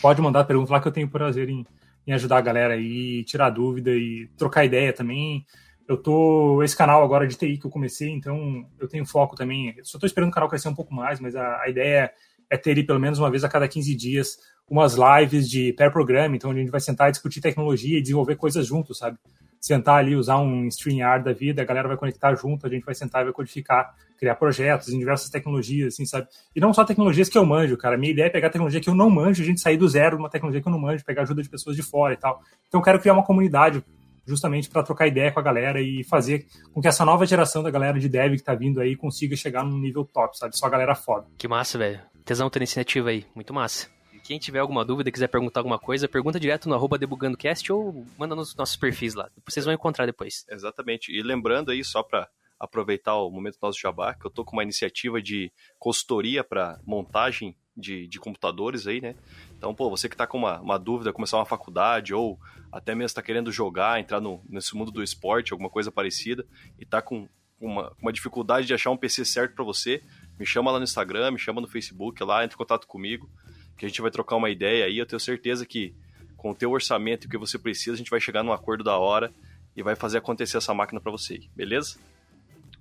Pode 0.00 0.20
mandar 0.20 0.44
pergunta 0.44 0.72
lá 0.72 0.80
que 0.80 0.88
eu 0.88 0.92
tenho 0.92 1.08
prazer 1.08 1.48
em, 1.48 1.66
em 2.06 2.12
ajudar 2.12 2.38
a 2.38 2.42
galera 2.42 2.74
aí, 2.74 3.24
tirar 3.24 3.50
dúvida 3.50 3.90
e 3.90 4.28
trocar 4.36 4.64
ideia 4.64 4.92
também. 4.92 5.44
Eu 5.86 5.96
tô. 5.96 6.62
Esse 6.62 6.76
canal 6.76 7.02
agora 7.02 7.26
de 7.26 7.36
TI 7.36 7.56
que 7.56 7.66
eu 7.66 7.70
comecei, 7.70 8.10
então 8.10 8.66
eu 8.78 8.86
tenho 8.86 9.06
foco 9.06 9.34
também. 9.34 9.74
Só 9.82 9.98
tô 9.98 10.06
esperando 10.06 10.28
o 10.28 10.32
canal 10.32 10.48
crescer 10.48 10.68
um 10.68 10.74
pouco 10.74 10.94
mais, 10.94 11.18
mas 11.18 11.34
a, 11.34 11.62
a 11.62 11.68
ideia 11.68 12.12
é 12.50 12.56
ter 12.56 12.82
pelo 12.86 13.00
menos 13.00 13.18
uma 13.18 13.30
vez 13.30 13.44
a 13.44 13.48
cada 13.48 13.68
15 13.68 13.94
dias 13.94 14.38
umas 14.70 14.94
lives 14.94 15.48
de 15.48 15.72
pair 15.72 15.90
program, 15.90 16.34
então 16.34 16.50
a 16.50 16.54
gente 16.54 16.70
vai 16.70 16.80
sentar 16.80 17.08
e 17.08 17.12
discutir 17.12 17.40
tecnologia 17.40 17.98
e 17.98 18.02
desenvolver 18.02 18.36
coisas 18.36 18.66
juntos, 18.66 18.98
sabe? 18.98 19.18
Sentar 19.58 19.96
ali, 19.96 20.14
usar 20.14 20.38
um 20.38 20.68
StreamYard 20.68 21.24
da 21.24 21.32
vida, 21.32 21.62
a 21.62 21.64
galera 21.64 21.88
vai 21.88 21.96
conectar 21.96 22.34
junto, 22.34 22.66
a 22.66 22.70
gente 22.70 22.84
vai 22.84 22.94
sentar 22.94 23.22
e 23.22 23.24
vai 23.24 23.32
codificar, 23.32 23.94
criar 24.18 24.34
projetos 24.34 24.88
em 24.88 24.98
diversas 24.98 25.30
tecnologias, 25.30 25.94
assim, 25.94 26.04
sabe? 26.04 26.26
E 26.54 26.60
não 26.60 26.74
só 26.74 26.84
tecnologias 26.84 27.28
que 27.28 27.38
eu 27.38 27.46
manjo, 27.46 27.76
cara. 27.76 27.96
Minha 27.96 28.12
ideia 28.12 28.26
é 28.26 28.30
pegar 28.30 28.50
tecnologia 28.50 28.80
que 28.80 28.90
eu 28.90 28.94
não 28.94 29.08
manjo, 29.08 29.42
a 29.42 29.46
gente 29.46 29.60
sair 29.60 29.76
do 29.76 29.88
zero 29.88 30.16
uma 30.16 30.28
tecnologia 30.28 30.60
que 30.60 30.68
eu 30.68 30.72
não 30.72 30.78
manjo, 30.78 31.04
pegar 31.04 31.22
ajuda 31.22 31.42
de 31.42 31.48
pessoas 31.48 31.76
de 31.76 31.82
fora 31.82 32.14
e 32.14 32.16
tal. 32.16 32.40
Então 32.66 32.80
eu 32.80 32.84
quero 32.84 33.00
criar 33.00 33.14
uma 33.14 33.24
comunidade 33.24 33.82
justamente 34.26 34.68
para 34.68 34.82
trocar 34.82 35.06
ideia 35.06 35.32
com 35.32 35.40
a 35.40 35.42
galera 35.42 35.80
e 35.80 36.04
fazer 36.04 36.46
com 36.72 36.82
que 36.82 36.88
essa 36.88 37.04
nova 37.04 37.24
geração 37.24 37.62
da 37.62 37.70
galera 37.70 37.98
de 37.98 38.08
dev 38.08 38.34
que 38.34 38.42
tá 38.42 38.54
vindo 38.54 38.80
aí 38.80 38.94
consiga 38.94 39.34
chegar 39.34 39.64
num 39.64 39.78
nível 39.78 40.04
top, 40.04 40.36
sabe? 40.36 40.56
Só 40.56 40.66
a 40.66 40.70
galera 40.70 40.94
foda. 40.94 41.26
Que 41.38 41.48
massa, 41.48 41.78
velho. 41.78 42.00
Tesão 42.24 42.50
ter 42.50 42.58
iniciativa 42.58 43.08
aí, 43.08 43.24
muito 43.34 43.54
massa. 43.54 43.88
Quem 44.22 44.38
tiver 44.38 44.58
alguma 44.58 44.84
dúvida, 44.84 45.10
quiser 45.10 45.28
perguntar 45.28 45.60
alguma 45.60 45.78
coisa, 45.78 46.06
pergunta 46.06 46.38
direto 46.38 46.68
no 46.68 46.74
arroba 46.74 46.98
debugandocast 46.98 47.72
ou 47.72 48.04
manda 48.18 48.34
nos 48.34 48.54
nossos 48.54 48.76
perfis 48.76 49.14
lá. 49.14 49.30
Vocês 49.48 49.64
vão 49.64 49.72
encontrar 49.72 50.04
depois. 50.04 50.44
Exatamente. 50.50 51.10
E 51.10 51.22
lembrando 51.22 51.70
aí, 51.70 51.82
só 51.82 52.02
para 52.02 52.28
aproveitar 52.58 53.16
o 53.16 53.30
momento 53.30 53.54
do 53.54 53.66
nosso 53.66 53.80
jabá, 53.80 54.14
que 54.14 54.26
eu 54.26 54.30
tô 54.30 54.44
com 54.44 54.56
uma 54.56 54.62
iniciativa 54.62 55.22
de 55.22 55.52
consultoria 55.78 56.42
para 56.42 56.80
montagem 56.84 57.56
de, 57.76 58.08
de 58.08 58.18
computadores 58.18 58.86
aí, 58.86 59.00
né? 59.00 59.14
Então, 59.56 59.74
pô, 59.74 59.88
você 59.88 60.08
que 60.08 60.16
tá 60.16 60.26
com 60.26 60.38
uma, 60.38 60.60
uma 60.60 60.78
dúvida, 60.78 61.12
começar 61.12 61.36
uma 61.36 61.46
faculdade 61.46 62.12
ou 62.12 62.38
até 62.72 62.94
mesmo 62.94 63.06
está 63.06 63.22
querendo 63.22 63.52
jogar, 63.52 64.00
entrar 64.00 64.20
no, 64.20 64.42
nesse 64.48 64.76
mundo 64.76 64.90
do 64.90 65.02
esporte, 65.02 65.52
alguma 65.52 65.70
coisa 65.70 65.90
parecida, 65.90 66.44
e 66.78 66.82
está 66.82 67.00
com 67.00 67.28
uma, 67.60 67.92
uma 68.00 68.12
dificuldade 68.12 68.66
de 68.66 68.74
achar 68.74 68.90
um 68.90 68.96
PC 68.96 69.24
certo 69.24 69.54
para 69.54 69.64
você, 69.64 70.02
me 70.38 70.44
chama 70.44 70.70
lá 70.70 70.78
no 70.78 70.84
Instagram, 70.84 71.30
me 71.30 71.38
chama 71.38 71.60
no 71.60 71.68
Facebook, 71.68 72.22
lá, 72.22 72.44
entre 72.44 72.54
em 72.54 72.58
contato 72.58 72.86
comigo, 72.86 73.30
que 73.76 73.84
a 73.84 73.88
gente 73.88 74.02
vai 74.02 74.10
trocar 74.10 74.36
uma 74.36 74.50
ideia 74.50 74.84
aí. 74.86 74.98
Eu 74.98 75.06
tenho 75.06 75.20
certeza 75.20 75.64
que 75.64 75.94
com 76.36 76.50
o 76.50 76.54
teu 76.54 76.70
orçamento 76.70 77.24
e 77.24 77.26
o 77.26 77.30
que 77.30 77.38
você 77.38 77.58
precisa, 77.58 77.94
a 77.94 77.96
gente 77.96 78.10
vai 78.10 78.20
chegar 78.20 78.42
num 78.42 78.52
acordo 78.52 78.84
da 78.84 78.96
hora 78.96 79.32
e 79.76 79.82
vai 79.82 79.96
fazer 79.96 80.18
acontecer 80.18 80.56
essa 80.56 80.74
máquina 80.74 81.00
para 81.00 81.10
você, 81.10 81.40
beleza? 81.54 81.98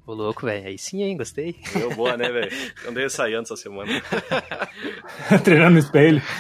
Ô, 0.08 0.14
louco, 0.14 0.45
velho. 0.45 0.66
Aí 0.66 0.78
sim, 0.78 1.03
hein? 1.03 1.18
Gostei. 1.18 1.58
Deu 1.74 1.93
boa, 1.93 2.16
né, 2.16 2.32
velho? 2.32 2.49
Andei 2.88 3.05
ensaiando 3.05 3.43
essa 3.43 3.58
semana. 3.58 3.91
Treinando 5.43 5.74
no 5.74 5.80
espelho. 5.80 6.22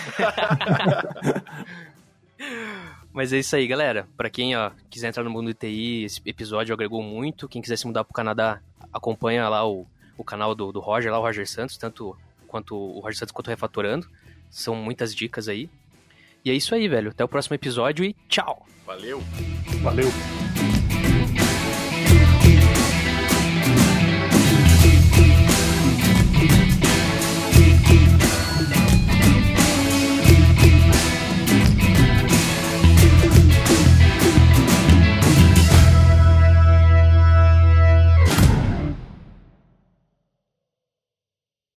Mas 3.11 3.33
é 3.33 3.39
isso 3.39 3.57
aí, 3.57 3.67
galera. 3.67 4.07
Para 4.15 4.29
quem 4.29 4.55
ó, 4.55 4.71
quiser 4.89 5.09
entrar 5.09 5.23
no 5.23 5.29
mundo 5.29 5.47
do 5.47 5.53
TI, 5.53 6.05
esse 6.05 6.21
episódio 6.25 6.73
agregou 6.73 7.03
muito. 7.03 7.49
Quem 7.49 7.61
quiser 7.61 7.75
se 7.75 7.85
mudar 7.85 8.05
pro 8.05 8.13
Canadá, 8.13 8.61
acompanha 8.93 9.49
lá 9.49 9.67
o, 9.67 9.85
o 10.17 10.23
canal 10.23 10.55
do, 10.55 10.71
do 10.71 10.79
Roger, 10.79 11.11
lá 11.11 11.19
o 11.19 11.21
Roger 11.21 11.45
Santos, 11.45 11.75
tanto 11.75 12.15
quanto 12.47 12.73
o 12.73 13.01
Roger 13.01 13.17
Santos 13.17 13.33
quanto 13.33 13.47
o 13.47 13.49
Refatorando. 13.49 14.07
São 14.49 14.75
muitas 14.75 15.13
dicas 15.13 15.49
aí. 15.49 15.69
E 16.45 16.51
é 16.51 16.53
isso 16.53 16.73
aí, 16.73 16.87
velho. 16.87 17.09
Até 17.09 17.21
o 17.21 17.27
próximo 17.27 17.55
episódio 17.55 18.05
e 18.05 18.15
tchau. 18.29 18.65
Valeu. 18.85 19.21
Valeu. 19.81 20.07